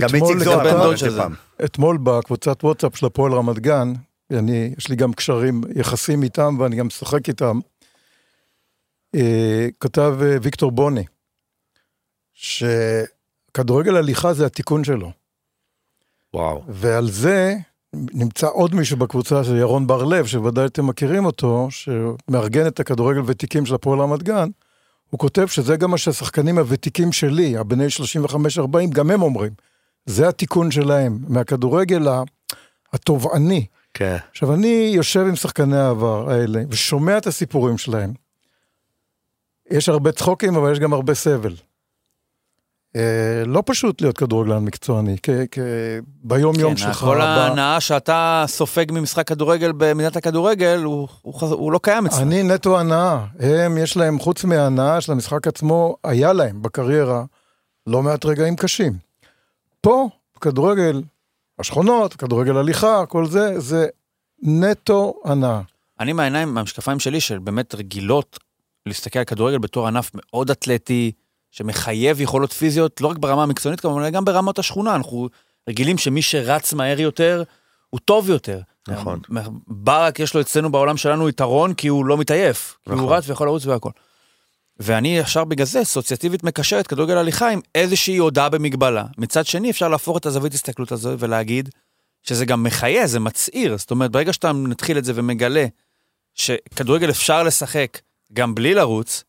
גם 0.00 0.08
אתמול 0.08 0.30
איציק 0.32 0.44
זוהר 0.44 0.70
אמר 0.70 0.92
את 0.92 0.98
של 0.98 1.10
זה. 1.10 1.20
אתמול 1.64 1.98
בקבוצת 2.02 2.64
וואטסאפ 2.64 2.96
של 2.96 3.06
הפועל 3.06 3.32
רמת 3.32 3.58
גן, 3.58 3.92
אני, 4.32 4.74
יש 4.78 4.88
לי 4.88 4.96
גם 4.96 5.12
קשרים 5.12 5.60
יחסים 5.76 6.22
איתם 6.22 6.56
ואני 6.60 6.76
גם 6.76 6.86
משחק 6.86 7.28
איתם, 7.28 7.58
אה, 9.14 9.68
כתב 9.80 10.14
אה, 10.22 10.36
ויקטור 10.42 10.70
בוני, 10.70 11.04
שכדורגל 12.34 13.96
הליכה 13.96 14.32
זה 14.32 14.46
התיקון 14.46 14.84
שלו. 14.84 15.12
וואו. 16.34 16.62
ועל 16.68 17.10
זה 17.10 17.56
נמצא 17.94 18.46
עוד 18.52 18.74
מישהו 18.74 18.96
בקבוצה, 18.96 19.42
זה 19.42 19.58
ירון 19.58 19.86
בר 19.86 20.04
לב, 20.04 20.26
שוודאי 20.26 20.66
אתם 20.66 20.86
מכירים 20.86 21.24
אותו, 21.24 21.68
שמארגן 21.70 22.66
את 22.66 22.80
הכדורגל 22.80 23.20
ותיקים 23.26 23.66
של 23.66 23.74
הפועל 23.74 24.00
רמת 24.00 24.22
גן, 24.22 24.48
הוא 25.10 25.18
כותב 25.18 25.46
שזה 25.46 25.76
גם 25.76 25.90
מה 25.90 25.98
שהשחקנים 25.98 26.58
הוותיקים 26.58 27.12
שלי, 27.12 27.56
הבני 27.56 27.86
35-40, 28.58 28.92
גם 28.92 29.10
הם 29.10 29.22
אומרים. 29.22 29.52
זה 30.06 30.28
התיקון 30.28 30.70
שלהם, 30.70 31.18
מהכדורגל 31.28 32.08
התובעני. 32.92 33.66
כן. 33.94 34.16
עכשיו, 34.30 34.54
אני 34.54 34.92
יושב 34.94 35.20
עם 35.20 35.36
שחקני 35.36 35.76
העבר 35.76 36.30
האלה, 36.30 36.62
ושומע 36.68 37.18
את 37.18 37.26
הסיפורים 37.26 37.78
שלהם. 37.78 38.12
יש 39.70 39.88
הרבה 39.88 40.12
צחוקים, 40.12 40.56
אבל 40.56 40.72
יש 40.72 40.78
גם 40.78 40.92
הרבה 40.92 41.14
סבל. 41.14 41.54
אה, 42.96 43.02
לא 43.46 43.62
פשוט 43.66 44.00
להיות 44.00 44.18
כדורגלן 44.18 44.64
מקצועני, 44.64 45.16
כ- 45.22 45.58
ביום-יום 46.24 46.70
כן, 46.74 46.76
שלך. 46.76 46.96
כל 46.96 47.16
ב- 47.18 47.20
ההנאה 47.20 47.80
שאתה 47.80 48.44
סופג 48.48 48.86
ממשחק 48.92 49.26
כדורגל 49.28 49.72
במדינת 49.76 50.16
הכדורגל, 50.16 50.80
הוא- 50.84 51.08
הוא 51.22 51.34
חז- 51.34 51.52
הוא 51.52 51.72
לא 51.72 51.80
קיים 51.82 52.06
אצלך. 52.06 52.20
אני 52.20 52.42
נטו 52.42 52.80
הנאה. 52.80 53.26
הם, 53.40 53.78
יש 53.78 53.96
להם, 53.96 54.18
חוץ 54.18 54.44
מההנאה 54.44 55.00
של 55.00 55.12
המשחק 55.12 55.46
עצמו, 55.46 55.96
היה 56.04 56.32
להם 56.32 56.62
בקריירה 56.62 57.24
לא 57.86 58.02
מעט 58.02 58.24
רגעים 58.26 58.56
קשים. 58.56 58.92
פה, 59.80 60.08
בכדורגל, 60.36 61.02
השכונות, 61.58 62.14
כדורגל 62.14 62.56
הליכה, 62.56 63.06
כל 63.06 63.26
זה, 63.26 63.60
זה 63.60 63.86
נטו 64.42 65.14
הנאה. 65.24 65.60
אני 66.00 66.12
מהעיניים, 66.12 66.54
מהמשקפיים 66.54 66.98
שלי, 66.98 67.20
של 67.20 67.38
באמת 67.38 67.74
רגילות 67.74 68.38
להסתכל 68.86 69.18
על 69.18 69.24
כדורגל 69.24 69.58
בתור 69.58 69.86
ענף 69.88 70.10
מאוד 70.14 70.50
אתלטי, 70.50 71.12
שמחייב 71.50 72.20
יכולות 72.20 72.52
פיזיות, 72.52 73.00
לא 73.00 73.08
רק 73.08 73.18
ברמה 73.18 73.42
המקצוענית 73.42 73.80
כמובן, 73.80 74.00
אלא 74.00 74.10
גם 74.10 74.24
ברמות 74.24 74.58
השכונה. 74.58 74.94
אנחנו 74.94 75.28
רגילים 75.68 75.98
שמי 75.98 76.22
שרץ 76.22 76.72
מהר 76.72 77.00
יותר, 77.00 77.42
הוא 77.90 78.00
טוב 78.04 78.30
יותר. 78.30 78.60
נכון. 78.88 79.20
ברק, 79.66 80.20
יש 80.20 80.34
לו 80.34 80.40
אצלנו 80.40 80.72
בעולם 80.72 80.96
שלנו 80.96 81.28
יתרון, 81.28 81.74
כי 81.74 81.88
הוא 81.88 82.06
לא 82.06 82.16
מתעייף. 82.16 82.76
כי 82.84 82.90
הוא 82.90 82.98
נכון. 82.98 83.12
רץ 83.12 83.28
ויכול 83.28 83.46
לרוץ 83.46 83.66
והכל. 83.66 83.90
ואני 84.80 85.18
ישר 85.18 85.44
בגלל 85.44 85.66
זה 85.66 85.82
אסוציאטיבית 85.82 86.44
מקשר 86.44 86.80
את 86.80 86.86
כדורגל 86.86 87.16
הליכה 87.16 87.50
עם 87.50 87.60
איזושהי 87.74 88.16
הודעה 88.16 88.48
במגבלה. 88.48 89.04
מצד 89.18 89.46
שני, 89.46 89.70
אפשר 89.70 89.88
להפוך 89.88 90.16
את 90.16 90.26
הזווית 90.26 90.54
הסתכלות 90.54 90.92
הזו 90.92 91.18
ולהגיד 91.18 91.68
שזה 92.22 92.46
גם 92.46 92.62
מחיה, 92.62 93.06
זה 93.06 93.20
מצעיר. 93.20 93.78
זאת 93.78 93.90
אומרת, 93.90 94.10
ברגע 94.10 94.32
שאתה 94.32 94.52
נתחיל 94.52 94.98
את 94.98 95.04
זה 95.04 95.12
ומגלה 95.14 95.66
שכדורגל 96.34 97.10
אפשר 97.10 97.42
לשחק 97.42 97.98
גם 98.32 98.54
בלי 98.54 98.74
לרוץ, 98.74 99.24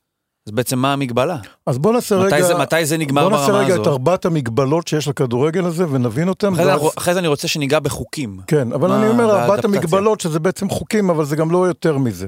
אז 0.48 0.51
בעצם 0.51 0.79
מה 0.79 0.93
המגבלה? 0.93 1.38
אז 1.65 1.77
בוא 1.77 1.93
נעשה 1.93 2.15
רגע... 2.15 2.36
מתי 2.36 2.43
זה- 2.43 2.55
מתי 2.57 2.86
זה 2.86 2.98
נגמר 2.98 3.21
בוא 3.24 3.31
נעשה 3.31 3.48
ברמה 3.48 3.60
רגע 3.60 3.67
את 3.75 3.79
הזאת? 3.79 3.88
ארבעת 3.88 4.25
המגבלות 4.25 4.88
שיש 4.88 5.07
לכדורגל 5.07 5.65
הזה 5.65 5.86
ונבין 5.91 6.27
אותם. 6.29 6.53
אחרי 6.53 6.65
ואז- 6.65 6.81
אחרי 6.98 7.13
זה 7.13 7.19
אני 7.19 7.27
רוצה 7.27 7.48
שניגע 7.48 7.79
בחוקים. 7.79 8.38
כן, 8.48 8.74
אבל 8.74 8.89
מה 8.89 8.98
אני 9.01 9.10
אומר, 9.10 9.41
ארבעת? 9.41 9.65
המגבלות, 9.65 10.19
שזה 10.21 10.39
בעצם 10.39 10.69
חוקים, 10.69 11.10
אבל 11.10 11.25
זה 11.25 11.36
גם 11.36 11.51
לא 11.51 11.67
יותר 11.67 11.98
מזה. 11.98 12.27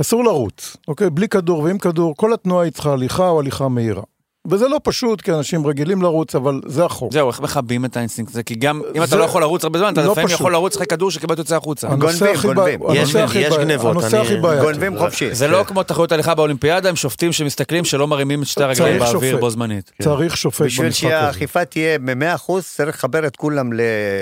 אסור 0.00 0.24
לרוץ, 0.24 0.76
אוקיי? 0.88 1.10
בלי 1.10 1.28
כדור 1.28 1.58
ועם 1.62 1.78
כדור, 1.78 2.16
כל 2.16 2.32
התנועה 2.32 2.64
היא 2.64 2.72
צריכה 2.72 2.92
הליכה 2.92 3.28
או 3.28 3.40
הליכה 3.40 3.68
מהירה. 3.68 4.02
וזה 4.48 4.68
לא 4.68 4.80
פשוט, 4.82 5.20
כי 5.20 5.32
אנשים 5.32 5.66
רגילים 5.66 6.02
לרוץ, 6.02 6.34
אבל 6.34 6.60
זה 6.66 6.84
החוק. 6.84 7.12
זהו, 7.12 7.28
איך 7.30 7.40
מכבים 7.40 7.84
את 7.84 7.96
האינסטינקט 7.96 8.30
הזה? 8.32 8.42
כי 8.42 8.54
גם 8.54 8.82
אם 8.96 9.02
אתה 9.02 9.16
לא 9.16 9.24
יכול 9.24 9.42
לרוץ 9.42 9.64
הרבה 9.64 9.78
זמן, 9.78 9.92
אתה 9.92 10.02
לא 10.04 10.12
לפעמים. 10.12 10.30
יכול 10.30 10.52
לרוץ 10.52 10.74
אחרי 10.74 10.86
כדור 10.86 11.10
שקיבלת 11.10 11.38
יוצא 11.38 11.56
החוצה. 11.56 11.88
גונבים, 11.88 12.34
גונבים. 12.42 12.80
יש- 12.92 13.14
גנבות, 13.58 13.90
הנושא 13.90 14.16
אני- 14.16 14.26
הכי 14.26 14.36
בעייתי. 14.36 14.62
גונבים 14.64 14.98
חופשי. 14.98 15.34
זה 15.34 15.48
לא 15.48 15.64
כמו 15.66 15.82
תחרות 15.82 16.12
הליכה 16.12 16.34
באולימפיאדה, 16.34 16.88
הם 16.88 16.96
שופטים 16.96 17.32
שמסתכלים 17.32 17.84
שלא 17.84 18.06
מרימים 18.08 18.42
את 18.42 18.46
שתי 18.46 18.62
הרגליים 18.64 18.98
באוויר. 18.98 19.36
בו 19.36 19.50
זמנית. 19.50 19.92
צריך 20.02 20.36
שופט 20.36 20.60
בשביל 20.66 20.86
במשחק 20.86 21.04
הזה. 21.04 21.10
שהאכיפה 21.20 21.64
תהיה 21.64 21.98
ב-100% 21.98 22.52
צריך 22.76 22.96
לחבר 22.96 23.26
את 23.26 23.36
כולם 23.36 23.72
ל- 23.72 23.80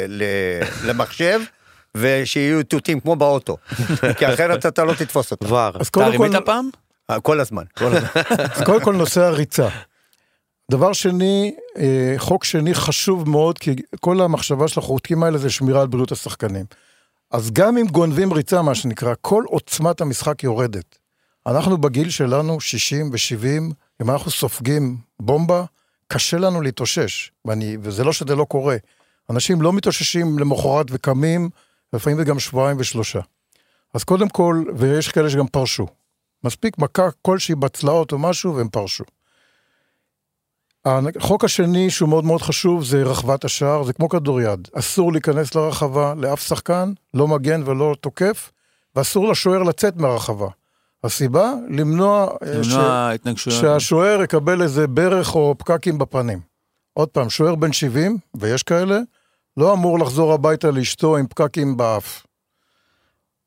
ל- 0.09 0.23
למחשב 0.91 1.41
ושיהיו 1.95 2.59
איתותים 2.59 3.01
כמו 3.01 3.17
באוטו. 3.17 3.57
כי 4.19 4.27
אחרת 4.35 4.67
אתה 4.67 4.85
לא 4.85 4.93
תתפוס 4.93 5.31
אותם. 5.31 5.47
כבר. 5.47 5.71
אז 5.75 5.87
אתה 5.87 6.01
קודם 6.01 6.17
כל, 6.17 6.23
רימית 6.23 6.43
פעם? 6.45 6.69
כל 7.23 7.41
הזמן. 7.41 7.63
אז 8.55 8.63
קודם 8.65 8.81
כל 8.81 8.95
נושא 8.95 9.21
הריצה. 9.23 9.69
דבר 10.71 10.93
שני, 10.93 11.55
אה, 11.79 12.15
חוק 12.17 12.45
שני 12.45 12.75
חשוב 12.75 13.29
מאוד, 13.29 13.59
כי 13.59 13.77
כל 14.01 14.21
המחשבה 14.21 14.69
של 14.69 14.81
החוקים 14.81 15.23
האלה 15.23 15.39
זה 15.39 15.51
שמירה 15.51 15.81
על 15.81 15.87
בריאות 15.87 16.13
השחקנים. 16.13 16.65
אז 17.31 17.51
גם 17.51 17.79
אם 17.79 17.87
גונבים 17.87 18.33
ריצה, 18.33 18.63
מה 18.63 18.75
שנקרא, 18.75 19.15
כל 19.21 19.45
עוצמת 19.47 20.01
המשחק 20.01 20.45
יורדת. 20.45 20.99
אנחנו 21.47 21.79
בגיל 21.79 22.11
שלנו, 22.11 22.61
60 22.61 23.11
ו-70, 23.13 23.75
אם 24.03 24.11
אנחנו 24.11 24.31
סופגים 24.31 24.97
בומבה, 25.21 25.65
קשה 26.07 26.39
לנו 26.39 26.61
להתאושש. 26.61 27.33
ואני, 27.45 27.77
וזה 27.81 28.05
לא 28.05 28.13
שזה 28.13 28.37
לא 28.37 28.45
קורה. 28.45 28.77
אנשים 29.31 29.63
לא 29.63 29.73
מתאוששים 29.73 30.39
למחרת 30.39 30.87
וקמים, 30.91 31.51
לפעמים 31.93 32.19
זה 32.19 32.25
גם 32.25 32.39
שבועיים 32.39 32.77
ושלושה. 32.81 33.21
אז 33.95 34.05
קודם 34.05 34.29
כל, 34.29 34.65
ויש 34.77 35.09
כאלה 35.09 35.31
שגם 35.31 35.47
פרשו. 35.47 35.87
מספיק 36.45 36.79
מכה 36.79 37.09
כלשהי 37.23 37.55
בצלעות 37.55 38.13
או 38.13 38.19
משהו 38.19 38.57
והם 38.57 38.69
פרשו. 38.69 39.05
החוק 40.87 41.45
השני 41.45 41.91
שהוא 41.91 42.09
מאוד 42.09 42.25
מאוד 42.25 42.43
חשוב 42.43 42.85
זה 42.85 43.03
רחבת 43.03 43.45
השער, 43.45 43.83
זה 43.83 43.93
כמו 43.93 44.09
כדוריד. 44.09 44.69
אסור 44.75 45.13
להיכנס 45.13 45.55
לרחבה 45.55 46.15
לאף 46.17 46.41
שחקן, 46.47 46.93
לא 47.15 47.29
מגן 47.29 47.63
ולא 47.67 47.95
תוקף, 48.01 48.51
ואסור 48.97 49.29
לשוער 49.29 49.63
לצאת 49.63 49.97
מהרחבה. 49.97 50.47
הסיבה? 51.05 51.53
למנוע, 51.71 52.27
אה, 52.43 52.65
ש- 52.65 52.67
למנוע 52.67 53.11
התנגשויות. 53.15 53.61
שהשוער 53.61 54.23
יקבל 54.23 54.63
איזה 54.63 54.87
ברך 54.87 55.35
או 55.35 55.55
פקקים 55.59 55.99
בפנים. 55.99 56.41
עוד 56.95 57.09
פעם, 57.09 57.31
שוער 57.31 57.55
בן 57.55 57.73
70, 57.73 58.19
ויש 58.37 58.63
כאלה, 58.63 58.99
לא 59.57 59.73
אמור 59.73 59.99
לחזור 59.99 60.33
הביתה 60.33 60.71
לאשתו 60.71 61.17
עם 61.17 61.27
פקקים 61.27 61.77
באף. 61.77 62.27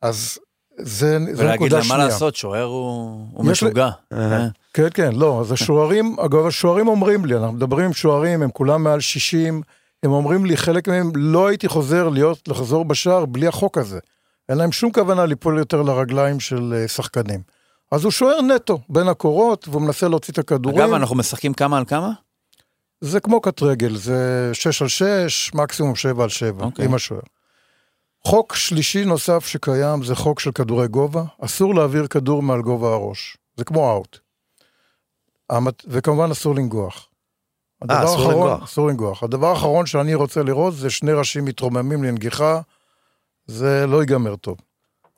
אז 0.02 0.38
זה, 0.78 1.18
זה 1.20 1.44
ולהגיד 1.44 1.56
נקודה 1.62 1.78
להם 1.78 1.88
מה 1.88 1.94
שנייה. 1.96 2.06
לעשות, 2.08 2.36
שוער 2.36 2.64
הוא 2.64 3.28
הוא 3.34 3.46
לי- 3.46 3.52
משוגע. 3.52 3.90
אה. 4.14 4.48
כן, 4.74 4.88
כן, 4.94 5.12
לא, 5.16 5.42
אז 5.42 5.52
השוערים, 5.52 6.16
אגב, 6.26 6.46
השוערים 6.46 6.88
אומרים 6.88 7.26
לי, 7.26 7.36
אנחנו 7.36 7.52
מדברים 7.52 7.86
עם 7.86 7.94
שוערים, 7.94 8.42
הם 8.42 8.52
כולם 8.52 8.84
מעל 8.84 9.00
60, 9.00 9.62
הם 10.04 10.12
אומרים 10.12 10.46
לי, 10.46 10.58
חלק 10.58 10.88
מהם, 10.88 11.12
לא 11.16 11.48
הייתי 11.48 11.68
חוזר 11.68 12.10
להיות, 12.10 12.48
לחזור 12.48 12.86
בשער 12.86 13.26
בלי 13.26 13.48
החוק 13.48 13.78
הזה. 13.78 14.00
אין 14.50 14.58
להם 14.58 14.72
שום 14.72 14.92
כוונה 14.92 15.26
ליפול 15.26 15.58
יותר 15.58 15.82
לרגליים 15.82 16.40
של 16.40 16.74
אה, 16.78 16.88
שחקנים. 16.88 17.42
אז 17.92 18.04
הוא 18.04 18.12
שוער 18.12 18.42
נטו, 18.42 18.80
בין 18.90 19.08
הקורות, 19.08 19.68
והוא 19.68 19.82
מנסה 19.82 20.08
להוציא 20.08 20.34
את 20.34 20.38
הכדורים. 20.38 20.80
אגב, 20.80 20.94
אנחנו 20.94 21.16
משחקים 21.16 21.54
כמה 21.54 21.78
על 21.78 21.86
כמה? 21.86 22.12
זה 23.02 23.20
כמו 23.20 23.42
קט 23.42 23.62
רגל, 23.62 23.96
זה 23.96 24.50
6 24.54 24.82
על 24.82 24.88
6, 24.88 25.52
מקסימום 25.54 25.96
7 25.96 26.24
על 26.24 26.30
7, 26.30 26.66
אוקיי. 26.66 26.86
עם 26.86 26.94
השוער. 26.94 27.22
חוק 28.26 28.56
שלישי 28.56 29.06
נוסף 29.06 29.46
שקיים 29.46 30.04
זה 30.04 30.16
חוק 30.16 30.40
של 30.40 30.52
כדורי 30.52 30.88
גובה, 30.88 31.24
אסור 31.42 31.76
להעביר 31.76 32.08
כדור 32.08 32.42
מעל 32.42 32.62
גובה 32.62 32.94
הראש, 32.94 33.38
זה 33.58 33.64
כמו 33.64 33.92
אאוט. 33.92 34.20
המת- 35.52 35.84
וכמובן 35.88 36.32
אסור 36.32 36.56
לנגוח. 36.56 37.08
הדבר 37.82 38.04
אסור 38.06 38.16
האחרון- 38.28 38.50
לנגוח. 38.50 38.64
אסור 38.64 38.88
לנגוח. 38.88 39.24
הדבר 39.24 39.48
האחרון 39.48 39.86
שאני 39.86 40.16
רוצה 40.16 40.44
לראות 40.44 40.76
זה 40.76 40.90
שני 40.90 41.12
ראשים 41.14 41.46
מתרוממים 41.46 42.04
לנגיחה, 42.04 42.62
זה 43.48 43.86
לא 43.88 44.00
ייגמר 44.02 44.36
טוב. 44.36 44.58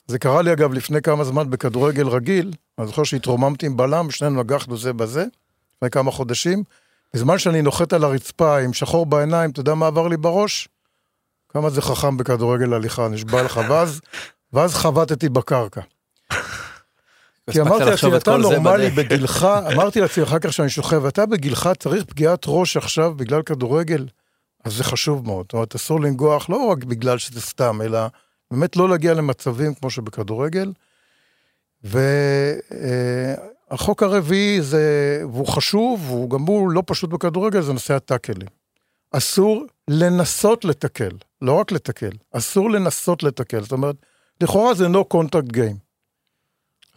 זה 0.08 0.20
קרה 0.20 0.42
לי 0.42 0.54
אגב 0.54 0.74
לפני 0.74 1.02
כמה 1.02 1.24
זמן 1.24 1.50
בכדורגל 1.50 2.08
רגיל, 2.08 2.54
אני 2.80 2.88
זוכר 2.88 3.04
שהתרוממתי 3.04 3.66
עם 3.66 3.78
בלם, 3.78 4.12
שנינו 4.12 4.44
נגחנו 4.44 4.78
זה 4.78 4.94
בזה, 4.94 5.26
לפני 5.78 5.90
כמה 5.90 6.12
חודשים, 6.12 6.64
בזמן 7.14 7.38
שאני 7.38 7.62
נוחת 7.62 7.94
על 7.94 8.04
הרצפה 8.04 8.58
עם 8.60 8.74
שחור 8.74 9.06
בעיניים, 9.06 9.50
אתה 9.50 9.60
יודע 9.60 9.74
מה 9.74 9.88
עבר 9.88 10.08
לי 10.08 10.18
בראש? 10.18 10.68
כמה 11.50 11.70
זה 11.70 11.82
חכם 11.82 12.18
בכדורגל 12.18 12.74
הליכה, 12.74 13.08
נשבע 13.08 13.44
לך, 13.44 13.60
ואז, 13.70 14.02
ואז 14.54 14.74
חבטתי 14.76 15.30
בקרקע. 15.30 15.82
כי 17.52 17.62
אמרתי 17.62 17.86
לעצמי, 17.86 18.18
את 18.18 18.22
אתה 18.22 18.38
נורמלי. 18.38 18.90
בגילך, 18.90 19.48
אמרתי 19.74 20.02
לעצמי 20.02 20.24
אחר 20.24 20.40
כך 20.40 20.54
שאני 20.54 20.70
שוכב, 20.70 21.06
אתה 21.06 21.26
בגילך 21.26 21.70
צריך 21.80 22.04
פגיעת 22.04 22.44
ראש 22.48 22.78
עכשיו 22.78 23.14
בגלל 23.14 23.42
כדורגל, 23.42 24.08
אז 24.64 24.74
זה 24.74 24.84
חשוב 24.84 25.26
מאוד. 25.26 25.46
זאת 25.46 25.54
אומרת, 25.54 25.76
אסור 25.76 26.02
לנגוח 26.02 26.50
לא 26.50 26.66
רק 26.66 26.84
בגלל 26.84 27.18
שזה 27.18 27.42
סתם, 27.42 27.82
אלא 27.82 28.00
באמת 28.52 28.76
לא 28.76 28.90
להגיע 28.90 29.14
למצבים 29.14 29.74
כמו 29.74 29.90
שבכדורגל. 29.90 30.72
והחוק 33.72 34.04
הרביעי 34.04 34.62
זה, 34.62 35.22
והוא 35.32 35.48
חשוב, 35.48 36.04
והוא 36.08 36.30
גם 36.30 36.42
הוא 36.42 36.72
לא 36.72 36.84
פשוט 36.86 37.10
בכדורגל, 37.10 37.62
זה 37.62 37.74
נושא 37.74 37.94
הטאקלים. 37.94 38.48
אסור 39.12 39.66
לנסות 39.88 40.66
לתקל, 40.66 41.12
לא 41.42 41.54
רק 41.54 41.72
לתקל, 41.72 42.12
אסור 42.32 42.72
לנסות 42.72 43.24
לתקל. 43.24 43.62
זאת 43.62 43.72
אומרת, 43.72 43.96
לכאורה 44.42 44.74
זה 44.74 44.88
no 44.88 45.04
contact 45.14 45.52
game. 45.54 45.93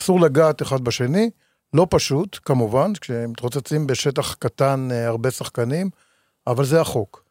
אסור 0.02 0.20
לגעת 0.20 0.62
אחד 0.62 0.80
בשני, 0.80 1.30
לא 1.74 1.86
פשוט, 1.90 2.38
כמובן, 2.44 2.92
כשהם 3.00 3.30
מתרוצצים 3.30 3.86
בשטח 3.86 4.34
קטן 4.34 4.88
אה, 4.92 5.06
הרבה 5.06 5.30
שחקנים, 5.30 5.90
אבל 6.46 6.64
זה 6.64 6.80
החוק. 6.80 7.24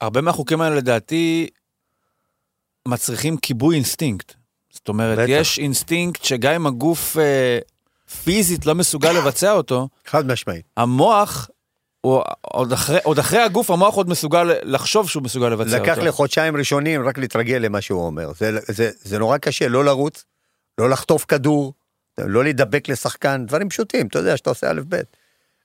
הרבה 0.00 0.20
מהחוקים 0.20 0.60
האלה 0.60 0.76
לדעתי 0.76 1.48
מצריכים 2.88 3.36
כיבוי 3.36 3.76
אינסטינקט. 3.76 4.34
זאת 4.70 4.88
אומרת, 4.88 5.18
בטח. 5.18 5.28
יש 5.28 5.58
אינסטינקט 5.58 6.24
שגם 6.24 6.52
אם 6.52 6.66
הגוף 6.66 7.16
אה, 7.16 7.58
פיזית 8.24 8.66
לא 8.66 8.74
מסוגל 8.74 9.12
לבצע 9.12 9.52
אותו, 9.52 9.88
חד 10.06 10.26
משמעית. 10.26 10.66
המוח, 10.76 11.50
הוא, 12.00 12.22
עוד, 12.40 12.72
אחרי, 12.72 12.98
עוד 13.04 13.18
אחרי 13.18 13.40
הגוף, 13.40 13.70
המוח 13.70 13.94
עוד 13.94 14.08
מסוגל 14.08 14.52
לחשוב 14.62 15.08
שהוא 15.08 15.22
מסוגל 15.22 15.48
לבצע 15.48 15.78
לקח 15.78 15.92
אותו. 15.92 16.04
לי 16.04 16.12
חודשיים 16.12 16.56
ראשונים 16.56 17.08
רק 17.08 17.18
להתרגל 17.18 17.56
למה 17.56 17.80
שהוא 17.80 18.06
אומר. 18.06 18.32
זה, 18.38 18.58
זה, 18.68 18.90
זה 19.02 19.18
נורא 19.18 19.38
קשה, 19.38 19.68
לא 19.68 19.84
לרוץ, 19.84 20.24
לא 20.78 20.90
לחטוף 20.90 21.24
כדור, 21.24 21.72
לא 22.20 22.44
להידבק 22.44 22.88
לשחקן, 22.88 23.46
דברים 23.46 23.68
פשוטים, 23.68 24.06
אתה 24.06 24.18
יודע 24.18 24.36
שאתה 24.36 24.50
עושה 24.50 24.70
א' 24.70 24.80
ב'. 24.88 25.00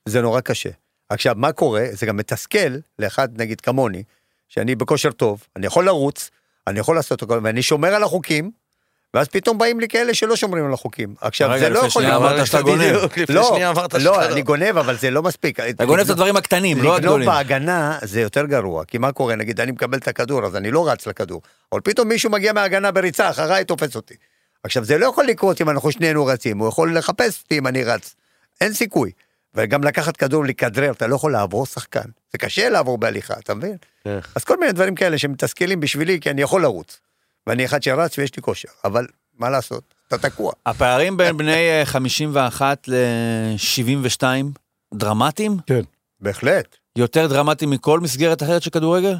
זה 0.06 0.22
נורא 0.22 0.42
קשה. 0.42 0.70
עכשיו, 1.10 1.36
מה 1.38 1.52
קורה? 1.52 1.86
זה 1.92 2.06
גם 2.06 2.18
מתסכל 2.18 2.78
לאחד, 3.00 3.42
נגיד 3.42 3.62
כמוני, 3.62 4.04
שאני 4.50 4.76
בכושר 4.76 5.12
טוב, 5.12 5.44
אני 5.56 5.66
יכול 5.66 5.86
לרוץ, 5.86 6.30
אני 6.68 6.80
יכול 6.80 6.96
לעשות 6.96 7.22
הכל, 7.22 7.40
ואני 7.44 7.62
שומר 7.62 7.96
על 7.96 8.04
החוקים, 8.04 8.52
ואז 9.14 9.28
פתאום 9.28 9.58
באים 9.58 9.80
לי 9.80 9.88
כאלה 9.88 10.14
שלא 10.14 10.36
שומרים 10.36 10.66
על 10.66 10.74
החוקים. 10.74 11.16
עכשיו, 11.22 11.50
רגע, 11.50 11.60
זה 11.60 11.70
לא 11.70 11.76
לפני 11.76 11.88
יכול 11.88 12.02
שנייה 12.02 12.18
לקרות. 12.18 12.32
אמרת 12.32 12.48
שאתה 12.48 12.62
גונב. 12.62 12.96
לפני 13.18 13.36
לא, 13.36 13.50
שנייה 13.50 13.70
אמרת 13.70 13.92
שאתה 13.92 14.04
לא, 14.04 14.12
לא. 14.12 14.32
אני 14.32 14.42
גונב, 14.42 14.78
אבל 14.78 14.98
זה 14.98 15.12
לא 15.12 15.24
מספיק. 15.24 15.60
אתה 15.60 15.86
גונב 15.86 16.00
את 16.00 16.10
הדברים 16.10 16.36
הקטנים, 16.36 16.78
לא 16.78 16.84
לגנוב 16.84 16.96
הגדולים. 16.96 17.28
בהגנה 17.28 18.00
זה 18.02 18.22
יותר 18.22 18.46
גרוע, 18.46 18.86
כי 18.86 18.98
מה 18.98 19.12
קורה? 19.12 19.36
נגיד, 19.36 19.60
אני 19.60 19.72
מקבל 19.72 19.98
את 19.98 20.08
הכדור, 20.08 20.46
אז 20.46 20.56
אני 20.56 20.72
לא 20.72 20.90
רץ 20.90 21.08
לכדור, 21.08 21.42
אבל 21.72 21.82
פתאום 21.82 22.08
מישהו 22.08 22.30
מגיע 22.32 22.54
מההגנה 22.54 22.92
בריצה, 22.92 23.30
אחריי 23.30 23.66
תופס 23.66 23.96
אותי. 23.96 24.16
עכשיו, 24.64 24.84
זה 24.84 24.98
לא 24.98 25.06
יכול 25.06 25.26
לקרות 25.26 25.62
אם 25.62 25.70
אנחנו 25.70 25.92
שנינו 25.92 26.26
רצים, 26.26 26.58
הוא 26.58 26.68
יכול 26.68 26.98
לחפש 26.98 27.42
אותי 27.44 27.58
אם 27.58 27.68
אני 27.68 27.84
רץ. 27.84 28.16
אין 28.62 28.74
סיכוי. 28.74 29.12
וגם 29.56 29.84
לקחת 29.84 30.18
כדור, 30.18 30.46
לכדרר, 30.46 30.92
אתה 30.92 31.08
לא 31.08 31.16
יכול 31.16 31.32
לעבור 31.32 31.66
שחקן. 31.66 32.10
זה 32.32 32.38
קשה 32.38 32.70
לעבור 32.70 32.98
בהליכה, 32.98 33.34
אתה 33.34 33.54
מבין? 33.54 33.76
איך? 34.06 34.34
אז 34.36 34.44
כל 34.44 34.60
מיני 34.60 34.72
דברים 34.72 34.96
כאלה 34.96 35.18
שמתסכלים 35.18 35.80
בשבילי, 35.80 36.20
כי 36.20 36.30
אני 36.30 36.42
יכול 36.42 36.62
לרוץ. 36.62 37.00
ואני 37.48 37.66
אחד 37.66 37.84
שרץ 37.84 38.18
ויש 38.18 38.36
לי 38.36 38.42
כושר, 38.42 38.70
אבל 38.86 39.08
מה 39.38 39.50
לעשות? 39.50 39.94
אתה 40.08 40.18
תקוע. 40.18 40.52
הפערים 40.66 41.18
בין 41.18 41.38
בני 41.38 41.70
אה, 41.70 41.86
51 41.86 42.88
ל-72 42.88 44.24
דרמטיים? 44.94 45.58
בהחלט. 46.20 46.78
יותר 46.98 47.28
דרמטיים 47.28 47.72
מכל 47.72 48.00
מסגרת 48.00 48.44
אחרת 48.44 48.62
של 48.62 48.70
כדורגל? 48.70 49.16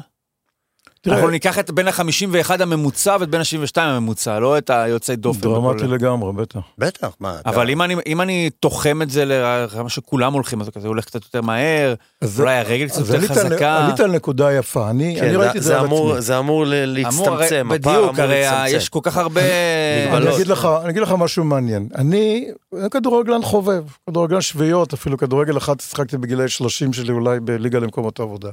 תראה, 1.04 1.16
אנחנו 1.16 1.30
ניקח 1.30 1.58
את 1.58 1.70
בין 1.70 1.88
ה-51 1.88 2.62
הממוצע 2.62 3.16
ואת 3.20 3.28
בין 3.30 3.40
ה-72 3.40 3.80
הממוצע, 3.80 4.38
לא 4.38 4.58
את 4.58 4.70
היוצאי 4.70 5.16
דופן. 5.16 5.40
דרמטי 5.40 5.86
לגמרי, 5.86 6.32
בטח. 6.32 6.58
בטח, 6.78 7.08
מה, 7.20 7.36
אתה- 7.40 7.50
אבל 7.50 7.70
אם 7.70 7.82
אני, 7.82 7.94
אם 8.06 8.20
אני 8.20 8.50
תוחם 8.60 9.02
את 9.02 9.10
זה 9.10 9.24
לרמה 9.24 9.88
שכולם 9.88 10.32
הולכים, 10.32 10.60
אז 10.60 10.68
זה 10.80 10.88
הולך 10.88 11.04
קצת 11.04 11.24
יותר 11.24 11.40
מהר, 11.40 11.94
אז 12.20 12.40
אולי 12.40 12.54
הרגל 12.58 12.88
קצת 12.88 12.98
אז 13.00 13.10
יותר 13.14 13.18
עלית 13.18 13.30
על- 13.30 13.36
חזקה. 13.50 13.84
עלית 13.86 14.00
על 14.00 14.10
נקודה 14.10 14.52
יפה, 14.52 14.90
אני 14.90 15.16
כן, 15.20 15.26
אני 15.26 15.36
ראיתי 15.36 15.58
את 15.58 15.62
זה 15.62 15.78
על 15.78 15.84
אמור- 15.86 16.10
עצמי. 16.10 16.22
זה 16.22 16.38
אמור 16.38 16.66
ל- 16.66 16.74
אמור, 17.08 17.28
הרי- 17.28 17.36
להצטמצם, 17.38 17.66
הפער 17.74 17.92
בדיוק, 17.94 18.10
אמור 18.10 18.22
הרי 18.22 18.46
ה- 18.46 18.50
להצטמצם. 18.52 18.76
יש 18.76 18.88
כל 18.88 19.00
כך 19.02 19.16
הרבה... 19.16 19.40
אני. 20.16 20.34
אגיד 20.34 20.46
לך, 20.46 20.68
אני 20.82 20.90
אגיד 20.90 21.02
לך 21.02 21.14
משהו 21.18 21.44
מעניין. 21.44 21.88
אני 21.94 22.46
כדורגלן 22.90 23.42
חובב, 23.42 23.82
כדורגלן 24.10 24.40
שביעיות, 24.40 24.92
אפילו 24.92 25.18
כדורגל 25.18 25.56
אחד 25.56 25.80
שיחקתי 25.80 26.18
בגילי 26.18 26.48
30 26.48 26.92
שלי 26.92 27.12
אולי 27.12 27.40
בליגה 27.40 27.78
למקומות 27.78 28.20
העבודה. 28.20 28.48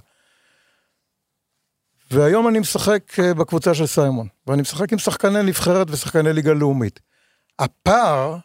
והיום 2.11 2.47
אני 2.47 2.59
משחק 2.59 3.19
אה, 3.19 3.33
בקבוצה 3.33 3.73
של 3.73 3.85
סיימון, 3.85 4.27
ואני 4.47 4.61
משחק 4.61 4.93
עם 4.93 4.99
שחקני 4.99 5.43
נבחרת 5.43 5.87
ושחקני 5.89 6.33
ליגה 6.33 6.53
לאומית. 6.53 6.99
הפער 7.59 8.37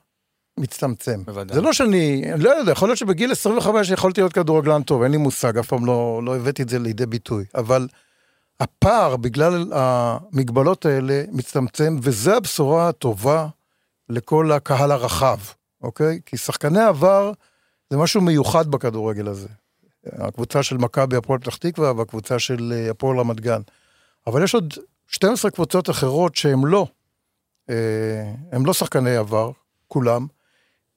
מצטמצם. 0.58 1.22
בוודאי. 1.24 1.54
זה 1.54 1.62
לא 1.62 1.72
שאני, 1.72 2.32
אני 2.32 2.42
לא 2.42 2.50
יודע, 2.50 2.72
יכול 2.72 2.88
להיות 2.88 2.98
שבגיל 2.98 3.32
25 3.32 3.90
יכולתי 3.90 4.20
להיות 4.20 4.32
כדורגלן 4.32 4.82
טוב, 4.82 5.02
אין 5.02 5.12
לי 5.12 5.16
מושג, 5.16 5.58
אף 5.58 5.66
פעם 5.68 5.86
לא, 5.86 6.20
לא 6.24 6.36
הבאתי 6.36 6.62
את 6.62 6.68
זה 6.68 6.78
לידי 6.78 7.06
ביטוי. 7.06 7.44
אבל 7.54 7.88
הפער, 8.60 9.16
בגלל 9.16 9.72
המגבלות 9.72 10.86
האלה, 10.86 11.22
מצטמצם, 11.32 11.96
וזו 12.02 12.36
הבשורה 12.36 12.88
הטובה 12.88 13.46
לכל 14.08 14.52
הקהל 14.52 14.92
הרחב, 14.92 15.38
אוקיי? 15.82 16.20
כי 16.26 16.36
שחקני 16.36 16.80
עבר 16.80 17.32
זה 17.90 17.96
משהו 17.96 18.20
מיוחד 18.20 18.68
בכדורגל 18.70 19.28
הזה. 19.28 19.48
הקבוצה 20.12 20.62
של 20.62 20.76
מכבי 20.76 21.16
הפועל 21.16 21.38
פתח 21.38 21.56
תקווה 21.56 21.92
והקבוצה 21.92 22.38
של 22.38 22.72
אה, 22.76 22.90
הפועל 22.90 23.18
רמת 23.18 23.40
גן. 23.40 23.60
אבל 24.26 24.44
יש 24.44 24.54
עוד 24.54 24.74
12 25.08 25.50
קבוצות 25.50 25.90
אחרות 25.90 26.36
שהן 26.36 26.60
לא, 26.64 26.86
אה, 27.70 27.74
הם 28.52 28.66
לא 28.66 28.72
שחקני 28.72 29.16
עבר, 29.16 29.50
כולם, 29.88 30.26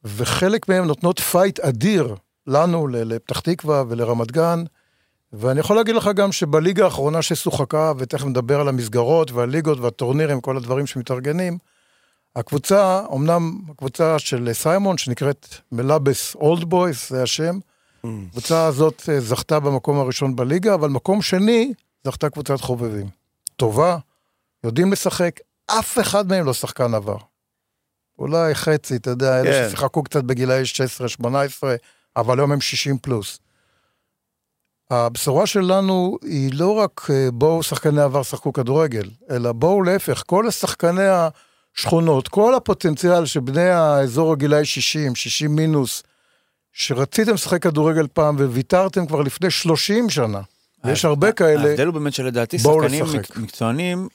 וחלק 0.04 0.70
מהם 0.70 0.86
נותנות 0.86 1.20
fight 1.20 1.60
אדיר 1.60 2.16
לנו, 2.48 2.88
לפתח 2.88 3.40
תקווה 3.40 3.84
ולרמת 3.88 4.32
גן, 4.32 4.64
ואני 5.34 5.60
יכול 5.60 5.76
להגיד 5.76 5.96
לך 5.96 6.10
גם 6.16 6.32
שבליגה 6.32 6.86
האחרונה 6.86 7.22
ששוחקה, 7.22 7.94
ותכף 7.98 8.26
נדבר 8.26 8.60
על 8.60 8.68
המסגרות 8.68 9.32
והליגות 9.32 9.80
והטורנירים, 9.80 10.42
כל 10.42 10.58
הדברים 10.58 10.88
שמתארגנים, 10.88 11.58
הקבוצה, 12.36 13.02
אמנם 13.14 13.58
הקבוצה 13.70 14.20
של 14.20 14.50
סיימון, 14.54 14.98
שנקראת 14.98 15.48
מלאבס 15.72 16.36
Old 16.36 16.64
Boys, 16.64 17.10
זה 17.10 17.24
השם, 17.24 17.60
הקבוצה 18.28 18.66
הזאת 18.66 19.10
אה, 19.10 19.20
זכתה 19.20 19.60
במקום 19.60 20.00
הראשון 20.00 20.36
בליגה, 20.36 20.74
אבל 20.74 20.90
מקום 20.90 21.22
שני 21.22 21.74
זכתה 22.04 22.30
קבוצת 22.30 22.62
חובבים. 22.62 23.08
טובה, 23.56 23.98
יודעים 24.64 24.92
לשחק, 24.92 25.40
אף 25.68 26.00
אחד 26.00 26.28
מהם 26.28 26.46
לא 26.46 26.54
שחקן 26.54 26.94
עבר. 26.94 27.18
אולי 28.20 28.56
חצי, 28.56 28.96
אתה 28.96 29.10
יודע, 29.10 29.40
אלה 29.40 29.52
כן. 29.52 29.70
ששיחקו 29.70 30.04
קצת 30.04 30.24
בגילאי 30.24 30.64
16-18, 31.22 31.26
אבל 32.16 32.40
היום 32.40 32.52
הם 32.52 32.62
60 32.62 32.98
פלוס. 32.98 33.40
הבשורה 34.92 35.48
שלנו 35.48 36.18
היא 36.24 36.52
לא 36.54 36.72
רק 36.72 37.08
אה, 37.10 37.32
בואו 37.34 37.64
שחקני 37.64 38.02
עבר 38.02 38.24
שחקו 38.24 38.54
כדורגל, 38.54 39.10
אלא 39.30 39.52
בואו 39.52 39.84
להפך, 39.84 40.24
כל 40.26 40.48
השחקני 40.48 41.08
השכונות, 41.76 42.28
כל 42.28 42.56
הפוטנציאל 42.56 43.26
שבני 43.26 43.70
האזור 43.70 44.34
הגילאי 44.34 44.66
60, 44.66 45.16
60 45.16 45.56
מינוס, 45.56 46.04
שרציתם 46.80 47.34
לשחק 47.34 47.64
כדורגל 47.64 48.08
פעם 48.14 48.36
וויתרתם 48.36 49.06
כבר 49.06 49.22
לפני 49.22 49.52
30 49.52 50.10
שנה. 50.10 50.42
ויש 50.84 51.06
הרבה 51.06 51.32
כאלה, 51.32 51.70
ההבדל 51.70 51.86
הוא 51.86 51.94
באמת 51.94 52.14
שלדעתי 52.14 52.60
שחקנים 52.60 53.04
לשחק. 53.04 53.38
מקצוענים, 53.38 54.08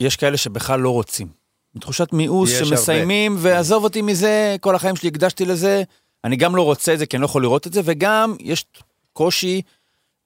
יש 0.00 0.16
כאלה 0.16 0.36
שבכלל 0.36 0.80
לא 0.80 0.90
רוצים. 0.90 1.26
מתחושת 1.74 2.12
מיאוס 2.12 2.50
יש 2.50 2.68
שמסיימים, 2.68 3.36
ועזוב 3.38 3.84
אותי 3.84 4.02
מזה, 4.02 4.56
כל 4.60 4.74
החיים 4.74 4.96
שלי 4.96 5.08
הקדשתי 5.08 5.44
לזה, 5.44 5.82
אני 6.24 6.36
גם 6.36 6.56
לא 6.56 6.62
רוצה 6.62 6.94
את 6.94 6.98
זה 6.98 7.06
כי 7.06 7.16
אני 7.16 7.20
לא 7.20 7.26
יכול 7.26 7.42
לראות 7.42 7.66
את 7.66 7.72
זה, 7.72 7.80
וגם 7.84 8.34
יש 8.40 8.64
קושי 9.12 9.62